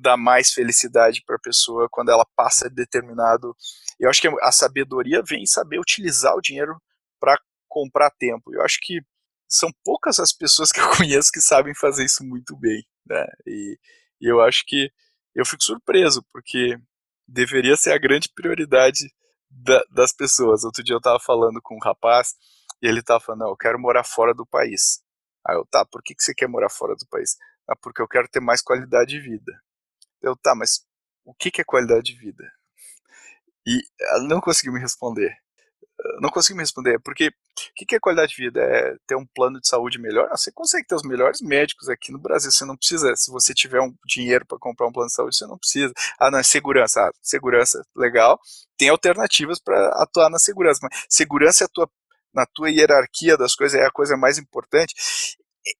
dar 0.00 0.16
mais 0.16 0.52
felicidade 0.52 1.22
para 1.26 1.36
a 1.36 1.40
pessoa 1.40 1.88
quando 1.90 2.10
ela 2.10 2.26
passa 2.36 2.68
determinado. 2.68 3.54
Eu 3.98 4.10
acho 4.10 4.20
que 4.20 4.28
a 4.42 4.52
sabedoria 4.52 5.22
vem 5.22 5.42
em 5.42 5.46
saber 5.46 5.78
utilizar 5.78 6.34
o 6.34 6.40
dinheiro 6.40 6.80
para 7.20 7.38
comprar 7.68 8.10
tempo. 8.10 8.54
Eu 8.54 8.62
acho 8.62 8.78
que 8.82 9.00
são 9.48 9.70
poucas 9.84 10.18
as 10.18 10.32
pessoas 10.32 10.70
que 10.70 10.80
eu 10.80 10.88
conheço 10.96 11.30
que 11.32 11.40
sabem 11.40 11.74
fazer 11.74 12.04
isso 12.04 12.24
muito 12.24 12.56
bem, 12.56 12.84
né? 13.06 13.24
E, 13.46 13.78
e 14.20 14.30
eu 14.30 14.40
acho 14.40 14.64
que 14.66 14.90
eu 15.34 15.44
fico 15.44 15.62
surpreso 15.62 16.24
porque 16.32 16.76
deveria 17.26 17.76
ser 17.76 17.92
a 17.92 17.98
grande 17.98 18.28
prioridade 18.34 19.12
da, 19.50 19.82
das 19.90 20.12
pessoas. 20.12 20.64
Outro 20.64 20.82
dia 20.82 20.94
eu 20.94 20.98
estava 20.98 21.18
falando 21.18 21.60
com 21.62 21.76
um 21.76 21.82
rapaz 21.82 22.34
e 22.82 22.86
ele 22.86 23.00
estava 23.00 23.20
falando: 23.20 23.44
eu 23.48 23.56
quero 23.56 23.78
morar 23.78 24.04
fora 24.04 24.34
do 24.34 24.46
país. 24.46 25.02
Aí 25.46 25.56
eu, 25.56 25.66
tá, 25.66 25.84
por 25.84 26.02
que, 26.02 26.14
que 26.14 26.22
você 26.22 26.34
quer 26.34 26.48
morar 26.48 26.70
fora 26.70 26.94
do 26.94 27.06
país? 27.08 27.36
Ah, 27.68 27.76
porque 27.76 28.00
eu 28.00 28.08
quero 28.08 28.28
ter 28.28 28.40
mais 28.40 28.62
qualidade 28.62 29.10
de 29.10 29.20
vida. 29.20 29.52
Eu, 30.24 30.34
tá, 30.34 30.54
mas 30.54 30.80
o 31.24 31.34
que, 31.34 31.50
que 31.50 31.60
é 31.60 31.64
qualidade 31.64 32.04
de 32.04 32.18
vida? 32.18 32.50
E 33.66 33.82
ela 34.00 34.24
não 34.24 34.40
conseguiu 34.40 34.72
me 34.72 34.80
responder. 34.80 35.36
Não 36.20 36.30
conseguiu 36.30 36.56
me 36.56 36.62
responder, 36.62 36.98
porque 37.00 37.28
o 37.28 37.32
que, 37.76 37.86
que 37.86 37.94
é 37.94 38.00
qualidade 38.00 38.34
de 38.34 38.42
vida? 38.42 38.60
É 38.60 38.96
ter 39.06 39.16
um 39.16 39.26
plano 39.26 39.60
de 39.60 39.68
saúde 39.68 39.98
melhor? 39.98 40.28
Você 40.30 40.50
consegue 40.50 40.86
ter 40.86 40.94
os 40.94 41.02
melhores 41.02 41.40
médicos 41.40 41.88
aqui 41.88 42.10
no 42.10 42.18
Brasil, 42.18 42.50
você 42.50 42.64
não 42.64 42.76
precisa, 42.76 43.14
se 43.16 43.30
você 43.30 43.54
tiver 43.54 43.80
um 43.80 43.94
dinheiro 44.06 44.44
para 44.46 44.58
comprar 44.58 44.86
um 44.86 44.92
plano 44.92 45.08
de 45.08 45.14
saúde, 45.14 45.36
você 45.36 45.46
não 45.46 45.58
precisa. 45.58 45.92
Ah, 46.18 46.30
não, 46.30 46.38
é 46.38 46.42
segurança. 46.42 47.00
Ah, 47.06 47.12
segurança, 47.22 47.84
legal. 47.96 48.40
Tem 48.76 48.88
alternativas 48.88 49.60
para 49.60 49.88
atuar 50.02 50.30
na 50.30 50.38
segurança, 50.38 50.80
mas 50.82 51.04
segurança 51.08 51.64
é 51.64 51.66
a 51.66 51.68
tua 51.68 51.88
na 52.34 52.44
tua 52.46 52.68
hierarquia 52.68 53.36
das 53.36 53.54
coisas 53.54 53.80
é 53.80 53.86
a 53.86 53.92
coisa 53.92 54.16
mais 54.16 54.38
importante 54.38 54.92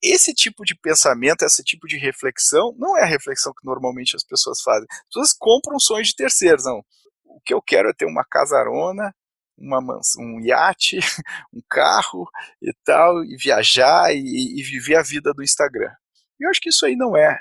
esse 0.02 0.32
tipo 0.32 0.64
de 0.64 0.74
pensamento, 0.74 1.44
esse 1.44 1.62
tipo 1.62 1.86
de 1.86 1.98
reflexão, 1.98 2.74
não 2.78 2.96
é 2.96 3.02
a 3.02 3.06
reflexão 3.06 3.52
que 3.52 3.64
normalmente 3.64 4.16
as 4.16 4.24
pessoas 4.24 4.62
fazem. 4.62 4.86
As 4.90 5.06
pessoas 5.06 5.32
compram 5.32 5.78
sonhos 5.78 6.08
de 6.08 6.16
terceiros, 6.16 6.64
não. 6.64 6.84
O 7.24 7.40
que 7.40 7.52
eu 7.52 7.60
quero 7.60 7.90
é 7.90 7.92
ter 7.92 8.06
uma 8.06 8.24
casarona, 8.24 9.14
uma 9.56 10.00
um 10.18 10.40
iate, 10.40 10.98
um 11.52 11.60
carro 11.68 12.28
e 12.62 12.72
tal, 12.84 13.22
e 13.24 13.36
viajar 13.36 14.14
e, 14.14 14.58
e, 14.58 14.62
viver 14.62 14.96
a 14.96 15.02
vida 15.02 15.32
do 15.34 15.42
Instagram. 15.42 15.92
E 16.40 16.44
eu 16.44 16.50
acho 16.50 16.60
que 16.60 16.70
isso 16.70 16.86
aí 16.86 16.96
não 16.96 17.16
é, 17.16 17.38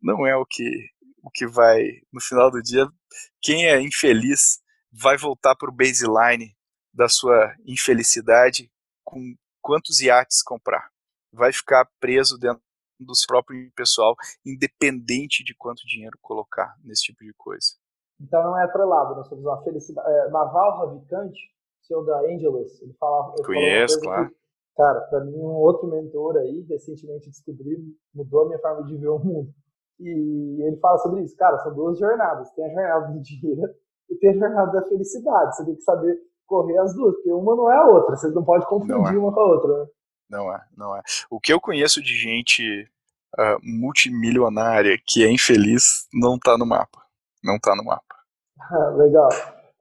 não 0.00 0.26
é 0.26 0.36
o 0.36 0.44
que, 0.44 0.90
o 1.22 1.30
que 1.30 1.46
vai, 1.46 1.82
no 2.12 2.20
final 2.20 2.50
do 2.50 2.62
dia, 2.62 2.86
quem 3.40 3.66
é 3.66 3.80
infeliz 3.80 4.60
vai 4.92 5.16
voltar 5.16 5.54
para 5.56 5.70
o 5.70 5.74
baseline 5.74 6.54
da 6.92 7.08
sua 7.08 7.54
infelicidade 7.66 8.70
com 9.04 9.34
quantos 9.60 10.00
iates 10.00 10.42
comprar 10.42 10.90
vai 11.32 11.52
ficar 11.52 11.88
preso 12.00 12.38
dentro 12.38 12.62
do 12.98 13.14
seu 13.14 13.26
próprio 13.26 13.70
pessoal, 13.74 14.14
independente 14.44 15.44
de 15.44 15.54
quanto 15.54 15.86
dinheiro 15.86 16.18
colocar 16.22 16.74
nesse 16.82 17.04
tipo 17.04 17.24
de 17.24 17.32
coisa. 17.34 17.74
Então 18.20 18.42
não 18.42 18.58
é 18.58 18.64
atrelado, 18.64 19.14
nós 19.14 19.28
temos 19.28 19.44
uma 19.44 19.62
felicidade. 19.62 20.08
É, 20.08 20.30
Naval 20.30 20.78
Ravikant, 20.78 21.34
CEO 21.82 22.04
da 22.04 22.20
Angelus, 22.20 22.80
ele 22.80 22.94
falava. 22.94 23.34
Ele 23.36 23.46
Conheço, 23.46 24.00
claro. 24.00 24.28
Que, 24.28 24.34
cara, 24.76 25.00
para 25.02 25.24
mim, 25.24 25.36
um 25.36 25.56
outro 25.56 25.86
mentor 25.88 26.36
aí, 26.38 26.62
recentemente 26.68 27.28
descobri, 27.28 27.76
mudou 28.14 28.42
a 28.42 28.46
minha 28.46 28.58
forma 28.58 28.84
de 28.84 28.96
ver 28.96 29.08
o 29.08 29.18
mundo. 29.18 29.52
E 30.00 30.62
ele 30.62 30.76
fala 30.78 30.98
sobre 30.98 31.22
isso. 31.22 31.36
Cara, 31.36 31.58
são 31.58 31.74
duas 31.74 31.98
jornadas. 31.98 32.50
Tem 32.52 32.64
a 32.64 32.68
jornada 32.68 33.12
do 33.12 33.20
dinheiro 33.20 33.74
e 34.10 34.16
tem 34.16 34.30
a 34.30 34.38
jornada 34.38 34.72
da 34.72 34.88
felicidade. 34.88 35.56
Você 35.56 35.64
tem 35.64 35.74
que 35.74 35.82
saber 35.82 36.18
correr 36.46 36.78
as 36.78 36.94
duas, 36.94 37.14
porque 37.14 37.32
uma 37.32 37.56
não 37.56 37.70
é 37.70 37.76
a 37.76 37.86
outra. 37.86 38.16
Você 38.16 38.28
não 38.28 38.44
pode 38.44 38.66
confundir 38.66 39.14
é. 39.14 39.18
uma 39.18 39.32
com 39.32 39.40
a 39.40 39.46
outra. 39.46 39.78
Né? 39.78 39.86
Não 40.28 40.52
é, 40.52 40.60
não 40.76 40.96
é. 40.96 41.02
O 41.30 41.40
que 41.40 41.52
eu 41.52 41.60
conheço 41.60 42.02
de 42.02 42.14
gente 42.14 42.88
uh, 43.38 43.58
multimilionária 43.62 44.98
que 45.06 45.24
é 45.24 45.30
infeliz 45.30 46.06
não 46.12 46.38
tá 46.38 46.56
no 46.58 46.66
mapa. 46.66 47.00
Não 47.42 47.58
tá 47.58 47.74
no 47.76 47.84
mapa. 47.84 48.02
Legal. 48.96 49.28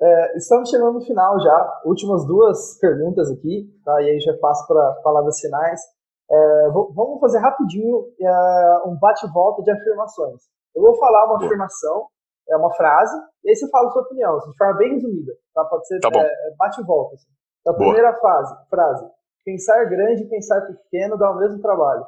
É, 0.01 0.37
estamos 0.37 0.69
chegando 0.69 0.93
no 0.93 1.05
final 1.05 1.39
já. 1.39 1.81
Últimas 1.85 2.25
duas 2.27 2.77
perguntas 2.79 3.31
aqui, 3.31 3.67
tá? 3.83 4.01
E 4.01 4.11
aí 4.11 4.19
já 4.19 4.37
passo 4.37 4.67
para 4.67 4.91
palavras 5.03 5.39
finais. 5.39 5.81
É, 6.29 6.69
vamos 6.69 7.19
fazer 7.19 7.39
rapidinho 7.39 8.05
é, 8.19 8.87
um 8.87 8.97
bate-volta 8.99 9.63
de 9.63 9.71
afirmações. 9.71 10.41
Eu 10.75 10.81
vou 10.81 10.97
falar 10.97 11.25
uma 11.25 11.37
afirmação, 11.37 12.07
é 12.49 12.57
uma 12.57 12.73
frase, 12.73 13.15
e 13.43 13.49
aí 13.49 13.55
você 13.55 13.69
fala 13.69 13.87
a 13.87 13.91
sua 13.91 14.01
opinião, 14.01 14.35
assim, 14.35 14.51
de 14.51 14.57
forma 14.57 14.77
bem 14.77 14.93
resumida. 14.93 15.31
Tá? 15.53 15.63
Pode 15.65 15.87
ser 15.87 15.99
tá 15.99 16.09
é, 16.13 16.55
bate-volta. 16.57 17.15
Assim. 17.15 17.27
A 17.67 17.73
primeira 17.73 18.13
fase, 18.19 18.55
frase. 18.69 19.05
Pensar 19.45 19.85
grande 19.85 20.23
e 20.23 20.29
pensar 20.29 20.61
pequeno 20.61 21.17
dá 21.17 21.29
o 21.29 21.37
mesmo 21.37 21.61
trabalho. 21.61 22.03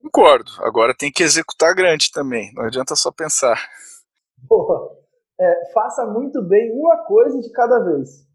Concordo. 0.00 0.50
Agora 0.60 0.94
tem 0.96 1.12
que 1.12 1.22
executar 1.22 1.74
grande 1.74 2.10
também. 2.10 2.52
Não 2.54 2.64
adianta 2.64 2.96
só 2.96 3.12
pensar. 3.12 3.56
Boa. 4.38 4.98
É, 5.38 5.72
faça 5.72 6.06
muito 6.06 6.42
bem 6.42 6.72
uma 6.72 7.04
coisa 7.04 7.38
de 7.38 7.52
cada 7.52 7.78
vez. 7.80 8.26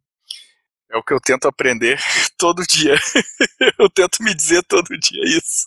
É 0.91 0.97
o 0.97 1.03
que 1.03 1.13
eu 1.13 1.19
tento 1.19 1.47
aprender 1.47 1.99
todo 2.37 2.63
dia. 2.63 2.95
eu 3.79 3.89
tento 3.89 4.23
me 4.23 4.33
dizer 4.33 4.63
todo 4.63 4.97
dia 4.97 5.23
isso. 5.25 5.65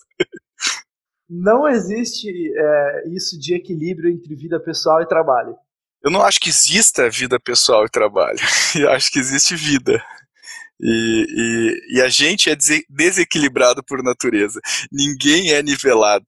Não 1.28 1.68
existe 1.68 2.28
é, 2.28 3.08
isso 3.08 3.38
de 3.38 3.54
equilíbrio 3.54 4.10
entre 4.10 4.34
vida 4.34 4.58
pessoal 4.58 5.02
e 5.02 5.06
trabalho. 5.06 5.56
Eu 6.02 6.10
não 6.10 6.22
acho 6.22 6.40
que 6.40 6.48
exista 6.48 7.10
vida 7.10 7.38
pessoal 7.38 7.84
e 7.84 7.90
trabalho. 7.90 8.38
Eu 8.74 8.90
acho 8.90 9.12
que 9.12 9.18
existe 9.18 9.54
vida. 9.54 10.02
E, 10.82 11.26
e, 11.28 11.98
e, 11.98 12.02
a 12.02 12.08
gente 12.08 12.48
é 12.48 12.56
desequilibrado 12.88 13.82
por 13.84 14.02
natureza. 14.02 14.60
Ninguém 14.90 15.52
é 15.52 15.62
nivelado. 15.62 16.24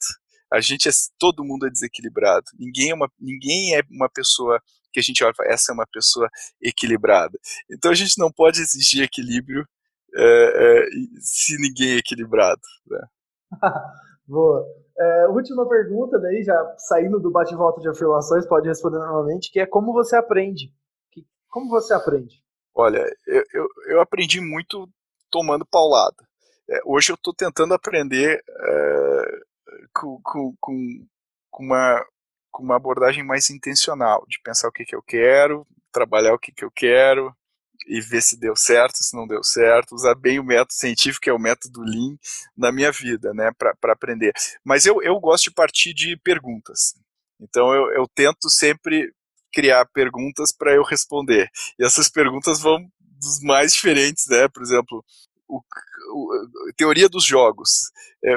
A 0.53 0.61
gente 0.61 0.89
é, 0.89 0.93
todo 1.19 1.45
mundo 1.45 1.67
é 1.67 1.71
desequilibrado. 1.71 2.45
Ninguém 2.59 2.91
é 2.91 2.95
uma, 2.95 3.11
ninguém 3.19 3.75
é 3.75 3.83
uma 3.91 4.11
pessoa 4.11 4.61
que 4.93 5.01
a 5.01 5.03
gente 5.03 5.25
olha 5.25 5.33
essa 5.45 5.73
é 5.73 5.75
uma 5.75 5.87
pessoa 5.91 6.29
equilibrada. 6.61 7.39
Então 7.71 7.91
a 7.91 7.95
gente 7.95 8.19
não 8.19 8.31
pode 8.31 8.61
exigir 8.61 9.03
equilíbrio 9.03 9.67
é, 10.15 10.25
é, 10.25 10.87
se 11.21 11.57
ninguém 11.57 11.93
é 11.93 11.97
equilibrado. 11.97 12.61
Né? 12.87 13.01
Boa. 14.29 14.67
É, 14.99 15.29
última 15.29 15.67
pergunta, 15.67 16.19
daí 16.19 16.43
já 16.45 16.75
saindo 16.77 17.19
do 17.19 17.31
bate-volta 17.31 17.81
de 17.81 17.89
afirmações, 17.89 18.47
pode 18.47 18.69
responder 18.69 18.99
normalmente, 18.99 19.51
que 19.51 19.59
é 19.59 19.67
como 19.67 19.93
você 19.95 20.15
aprende? 20.15 20.71
Como 21.49 21.71
você 21.71 21.95
aprende? 21.95 22.42
Olha, 22.75 23.05
eu, 23.27 23.45
eu, 23.53 23.69
eu 23.87 24.01
aprendi 24.01 24.41
muito 24.41 24.89
tomando 25.31 25.67
paulada. 25.67 26.17
É, 26.69 26.81
hoje 26.85 27.13
eu 27.13 27.15
estou 27.15 27.35
tentando 27.35 27.75
aprender 27.75 28.43
é, 28.49 29.41
com, 29.95 30.21
com, 30.23 30.55
com, 31.51 31.65
uma, 31.65 32.05
com 32.51 32.63
uma 32.63 32.77
abordagem 32.77 33.25
mais 33.25 33.51
intencional, 33.51 34.25
de 34.29 34.41
pensar 34.43 34.69
o 34.69 34.73
que, 34.73 34.85
que 34.85 34.95
eu 34.95 35.03
quero, 35.03 35.67
trabalhar 35.93 36.35
o 36.35 36.39
que, 36.39 36.53
que 36.53 36.65
eu 36.65 36.71
quero, 36.71 37.35
e 37.87 38.01
ver 38.01 38.23
se 38.23 38.39
deu 38.39 38.55
certo, 38.55 39.03
se 39.03 39.17
não 39.17 39.27
deu 39.27 39.43
certo, 39.43 39.95
usar 39.95 40.15
bem 40.15 40.39
o 40.39 40.45
método 40.45 40.73
científico, 40.73 41.23
que 41.23 41.31
é 41.31 41.33
o 41.33 41.39
método 41.39 41.83
Lean, 41.83 42.17
na 42.57 42.71
minha 42.71 42.93
vida, 42.93 43.35
né, 43.35 43.51
para 43.59 43.93
aprender. 43.93 44.33
Mas 44.65 44.87
eu, 44.87 45.03
eu 45.03 45.19
gosto 45.19 45.45
de 45.45 45.51
partir 45.51 45.93
de 45.93 46.17
perguntas. 46.17 46.95
Então 47.41 47.75
eu, 47.75 47.91
eu 47.93 48.09
tento 48.15 48.49
sempre 48.49 49.13
criar 49.53 49.85
perguntas 49.87 50.53
para 50.53 50.75
eu 50.75 50.83
responder. 50.83 51.49
E 51.79 51.85
essas 51.85 52.09
perguntas 52.09 52.61
vão 52.61 52.79
dos 53.21 53.41
mais 53.43 53.73
diferentes, 53.73 54.27
né? 54.29 54.49
Por 54.49 54.63
exemplo, 54.63 55.05
o, 55.49 55.59
o, 55.59 56.73
teoria 56.77 57.09
dos 57.09 57.25
jogos. 57.25 57.91
É, 58.25 58.35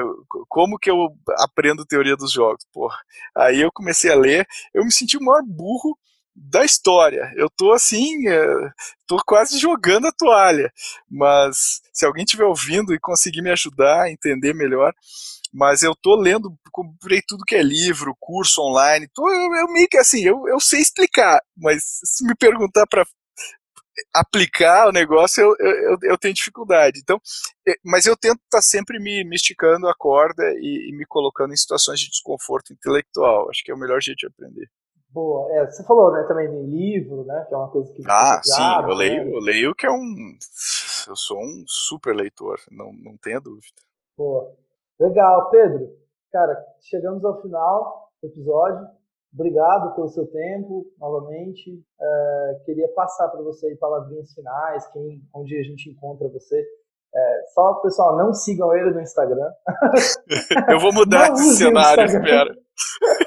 como 0.48 0.78
que 0.78 0.90
eu 0.90 1.08
aprendo 1.38 1.86
teoria 1.86 2.16
dos 2.16 2.32
jogos? 2.32 2.64
Porra, 2.72 2.98
aí 3.34 3.60
eu 3.60 3.70
comecei 3.72 4.10
a 4.10 4.16
ler, 4.16 4.46
eu 4.74 4.84
me 4.84 4.92
senti 4.92 5.16
o 5.16 5.22
maior 5.22 5.42
burro 5.42 5.98
da 6.36 6.64
história. 6.64 7.32
Eu 7.36 7.48
tô 7.48 7.72
assim, 7.72 8.28
é, 8.28 8.46
tô 9.06 9.16
quase 9.26 9.58
jogando 9.58 10.06
a 10.06 10.12
toalha. 10.12 10.70
Mas 11.10 11.80
se 11.92 12.04
alguém 12.04 12.24
estiver 12.24 12.44
ouvindo 12.44 12.94
e 12.94 13.00
conseguir 13.00 13.42
me 13.42 13.50
ajudar 13.50 14.02
a 14.02 14.10
entender 14.10 14.54
melhor, 14.54 14.92
mas 15.52 15.82
eu 15.82 15.94
tô 15.94 16.14
lendo, 16.14 16.54
comprei 16.70 17.22
tudo 17.26 17.44
que 17.46 17.54
é 17.54 17.62
livro, 17.62 18.16
curso 18.20 18.60
online, 18.60 19.08
tô, 19.14 19.26
eu, 19.28 19.54
eu 19.54 19.72
meio 19.72 19.88
que 19.88 19.96
assim, 19.96 20.22
eu, 20.22 20.46
eu 20.48 20.60
sei 20.60 20.80
explicar, 20.80 21.40
mas 21.56 21.82
se 22.04 22.26
me 22.26 22.34
perguntar 22.34 22.86
para 22.86 23.06
aplicar 24.14 24.88
o 24.88 24.92
negócio, 24.92 25.42
eu, 25.42 25.56
eu, 25.58 25.98
eu, 26.02 26.18
tenho 26.18 26.34
dificuldade. 26.34 27.00
Então, 27.00 27.18
mas 27.82 28.04
eu 28.04 28.14
tento 28.16 28.40
estar 28.44 28.58
tá 28.58 28.62
sempre 28.62 28.98
me, 28.98 29.24
me, 29.24 29.36
esticando 29.36 29.88
a 29.88 29.94
corda 29.94 30.42
e, 30.58 30.90
e, 30.90 30.96
me 30.96 31.06
colocando 31.06 31.54
em 31.54 31.56
situações 31.56 32.00
de 32.00 32.10
desconforto 32.10 32.72
intelectual. 32.74 33.48
Acho 33.48 33.64
que 33.64 33.70
é 33.70 33.74
o 33.74 33.78
melhor 33.78 34.02
jeito 34.02 34.18
de 34.18 34.26
aprender. 34.26 34.68
Boa. 35.16 35.50
É, 35.50 35.64
você 35.64 35.82
falou 35.82 36.12
né, 36.12 36.24
também 36.24 36.50
de 36.50 36.62
livro, 36.70 37.24
né? 37.24 37.46
Que 37.48 37.54
é 37.54 37.56
uma 37.56 37.70
coisa 37.70 37.90
que. 37.90 38.02
Ah, 38.06 38.38
sim, 38.44 38.62
eu 38.86 38.94
leio, 38.94 39.24
né? 39.24 39.30
eu 39.32 39.40
leio 39.40 39.74
que 39.74 39.86
é 39.86 39.90
um. 39.90 40.36
Eu 41.08 41.16
sou 41.16 41.38
um 41.38 41.64
super 41.66 42.14
leitor, 42.14 42.58
não, 42.70 42.92
não 42.92 43.16
tenha 43.16 43.40
dúvida. 43.40 43.80
Boa. 44.14 44.52
Legal, 45.00 45.48
Pedro. 45.48 45.88
Cara, 46.30 46.62
chegamos 46.82 47.24
ao 47.24 47.40
final 47.40 48.10
do 48.22 48.28
episódio. 48.28 48.86
Obrigado 49.32 49.94
pelo 49.94 50.08
seu 50.10 50.26
tempo, 50.26 50.84
novamente. 50.98 51.82
É, 51.98 52.60
queria 52.66 52.88
passar 52.92 53.28
para 53.28 53.40
você 53.40 53.68
aí 53.68 53.76
palavrinhas 53.76 54.34
finais, 54.34 54.86
quem, 54.92 55.22
onde 55.34 55.58
a 55.58 55.62
gente 55.62 55.88
encontra 55.88 56.28
você. 56.28 56.62
É, 57.14 57.42
só, 57.54 57.72
pessoal, 57.76 58.18
não 58.18 58.34
sigam 58.34 58.74
ele 58.74 58.90
no 58.90 59.00
Instagram. 59.00 59.50
Eu 60.68 60.78
vou 60.78 60.92
mudar 60.92 61.32
esse 61.32 61.56
cenário, 61.56 62.04
espero. 62.04 62.54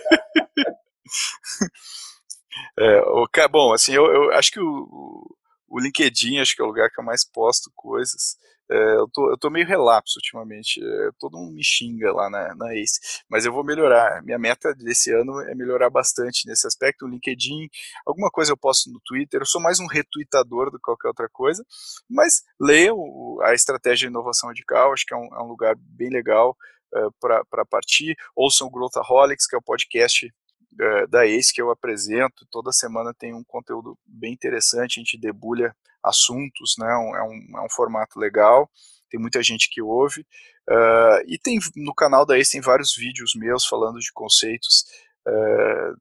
é, 2.80 3.02
okay, 3.02 3.48
bom, 3.48 3.74
assim, 3.74 3.94
eu, 3.94 4.06
eu 4.06 4.32
acho 4.34 4.52
que 4.52 4.60
o, 4.60 5.36
o 5.68 5.80
LinkedIn 5.80 6.40
acho 6.40 6.56
que 6.56 6.62
é 6.62 6.66
o 6.66 6.68
lugar 6.68 6.90
que 6.90 7.00
eu 7.00 7.04
mais 7.04 7.24
posto 7.24 7.72
coisas. 7.76 8.38
É, 8.72 8.96
eu, 8.98 9.08
tô, 9.12 9.32
eu 9.32 9.38
tô 9.38 9.50
meio 9.50 9.66
relapso 9.66 10.18
ultimamente. 10.18 10.80
É, 10.84 11.10
todo 11.20 11.38
mundo 11.38 11.54
me 11.54 11.64
xinga 11.64 12.14
lá 12.14 12.30
na, 12.30 12.56
na 12.56 12.74
ACE. 12.74 13.00
Mas 13.30 13.46
eu 13.46 13.52
vou 13.52 13.64
melhorar. 13.64 14.22
Minha 14.24 14.38
meta 14.38 14.74
desse 14.76 15.12
ano 15.12 15.40
é 15.42 15.56
melhorar 15.56 15.90
bastante 15.90 16.48
nesse 16.48 16.68
aspecto. 16.68 17.06
O 17.06 17.10
LinkedIn, 17.10 17.68
alguma 18.06 18.30
coisa 18.30 18.52
eu 18.52 18.58
posto 18.58 18.92
no 18.92 19.02
Twitter. 19.04 19.42
Eu 19.42 19.46
sou 19.46 19.60
mais 19.60 19.80
um 19.80 19.88
retweetador 19.88 20.70
do 20.70 20.78
que 20.78 20.84
qualquer 20.84 21.08
outra 21.08 21.28
coisa. 21.30 21.66
Mas 22.08 22.44
leiam 22.60 22.98
a 23.42 23.54
estratégia 23.54 24.08
de 24.08 24.14
inovação 24.14 24.50
radical. 24.50 24.94
Acho 24.94 25.06
que 25.06 25.14
é 25.14 25.18
um, 25.18 25.28
é 25.36 25.42
um 25.42 25.48
lugar 25.48 25.76
bem 25.78 26.10
legal 26.10 26.56
uh, 26.94 27.08
é, 27.08 27.44
para 27.50 27.66
partir. 27.66 28.16
Ouçam 28.36 28.68
o 28.68 28.72
Growthaholics, 28.72 29.48
que 29.48 29.56
é 29.56 29.60
o 29.60 29.64
podcast 29.64 30.32
uh, 30.80 31.08
da 31.08 31.26
ACE 31.26 31.54
que 31.54 31.62
eu 31.62 31.70
apresento. 31.70 32.48
Toda 32.50 32.72
semana 32.72 33.14
tem 33.14 33.34
um 33.34 33.44
conteúdo 33.44 33.98
bem 34.06 34.34
interessante. 34.34 35.00
A 35.00 35.04
gente 35.04 35.20
debulha 35.20 35.76
assuntos, 36.04 36.76
né? 36.78 36.88
É, 36.88 37.24
um, 37.24 37.60
é 37.60 37.66
um 37.66 37.70
formato 37.70 38.20
legal, 38.20 38.70
tem 39.10 39.20
muita 39.20 39.44
gente 39.44 39.70
que 39.70 39.82
ouve. 39.82 40.22
Uh, 40.70 41.22
e 41.28 41.38
tem 41.38 41.60
no 41.76 41.94
canal 41.94 42.26
da 42.26 42.38
Ace 42.38 42.52
tem 42.52 42.62
vários 42.62 42.96
vídeos 42.96 43.34
meus 43.36 43.66
falando 43.66 44.00
de 44.00 44.12
conceitos 44.14 44.86
uh, 45.28 45.98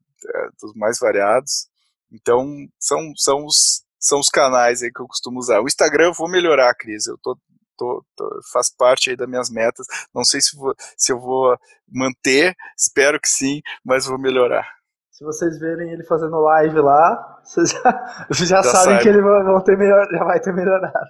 dos 0.61 0.75
mais 0.75 0.99
variados. 0.99 1.69
Então, 2.13 2.47
são, 2.79 3.13
são, 3.17 3.45
os, 3.45 3.83
são 3.99 4.21
os 4.21 4.29
canais 4.29 4.83
aí 4.83 4.93
que 4.93 5.01
eu 5.01 5.07
costumo 5.07 5.39
usar. 5.39 5.61
O 5.61 5.67
Instagram 5.67 6.07
eu 6.07 6.15
vou 6.15 6.29
melhorar, 6.29 6.75
Cris. 6.75 7.07
Eu 7.07 7.19
tô, 7.19 7.39
tô, 7.79 8.05
tô, 8.17 8.41
faz 8.53 8.69
parte 8.69 9.11
aí 9.11 9.17
das 9.17 9.29
minhas 9.29 9.49
metas. 9.49 9.87
Não 10.13 10.25
sei 10.25 10.41
se, 10.41 10.57
vou, 10.57 10.75
se 10.97 11.13
eu 11.13 11.19
vou 11.19 11.57
manter, 11.89 12.55
espero 12.77 13.21
que 13.21 13.29
sim, 13.29 13.63
mas 13.85 14.05
vou 14.05 14.19
melhorar. 14.19 14.67
Se 15.11 15.25
vocês 15.25 15.59
verem 15.59 15.93
ele 15.93 16.05
fazendo 16.05 16.39
live 16.41 16.81
lá, 16.81 17.41
vocês 17.43 17.71
já, 17.71 18.27
já, 18.31 18.45
já 18.45 18.63
sabem 18.63 18.99
que 18.99 19.09
ele 19.09 19.23
vai, 19.23 19.63
ter 19.63 19.79
melhor, 19.79 20.07
já 20.11 20.25
vai 20.25 20.41
ter 20.41 20.53
melhorado. 20.53 21.09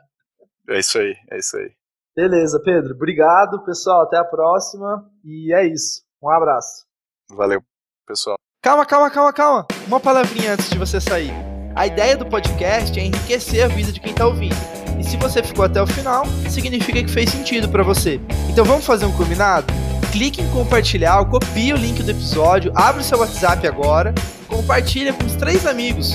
É 0.68 0.78
isso 0.78 0.98
aí, 0.98 1.14
é 1.30 1.38
isso 1.38 1.56
aí. 1.56 1.72
Beleza, 2.14 2.60
Pedro. 2.62 2.94
Obrigado, 2.94 3.64
pessoal. 3.64 4.02
Até 4.02 4.18
a 4.18 4.24
próxima. 4.24 5.08
E 5.24 5.54
é 5.54 5.64
isso. 5.64 6.02
Um 6.22 6.28
abraço. 6.28 6.84
Valeu, 7.30 7.62
pessoal. 8.06 8.36
Calma, 8.60 8.84
calma, 8.84 9.10
calma, 9.10 9.32
calma. 9.32 9.66
Uma 9.86 10.00
palavrinha 10.00 10.54
antes 10.54 10.68
de 10.68 10.76
você 10.76 11.00
sair. 11.00 11.32
A 11.76 11.86
ideia 11.86 12.16
do 12.16 12.26
podcast 12.26 12.98
é 12.98 13.04
enriquecer 13.04 13.64
a 13.64 13.68
vida 13.68 13.92
de 13.92 14.00
quem 14.00 14.10
está 14.10 14.26
ouvindo. 14.26 14.87
Se 15.08 15.16
você 15.16 15.42
ficou 15.42 15.64
até 15.64 15.82
o 15.82 15.86
final, 15.86 16.24
significa 16.48 17.02
que 17.02 17.10
fez 17.10 17.30
sentido 17.30 17.68
para 17.68 17.82
você. 17.82 18.20
Então 18.48 18.64
vamos 18.64 18.84
fazer 18.84 19.06
um 19.06 19.12
combinado? 19.12 19.66
clique 20.08 20.40
em 20.40 20.48
compartilhar, 20.48 21.24
copie 21.26 21.72
o 21.72 21.76
link 21.76 22.02
do 22.02 22.10
episódio, 22.10 22.72
abre 22.74 23.02
o 23.02 23.04
seu 23.04 23.18
WhatsApp 23.18 23.66
agora, 23.66 24.14
compartilha 24.48 25.12
com 25.12 25.24
os 25.24 25.34
três 25.34 25.66
amigos, 25.66 26.14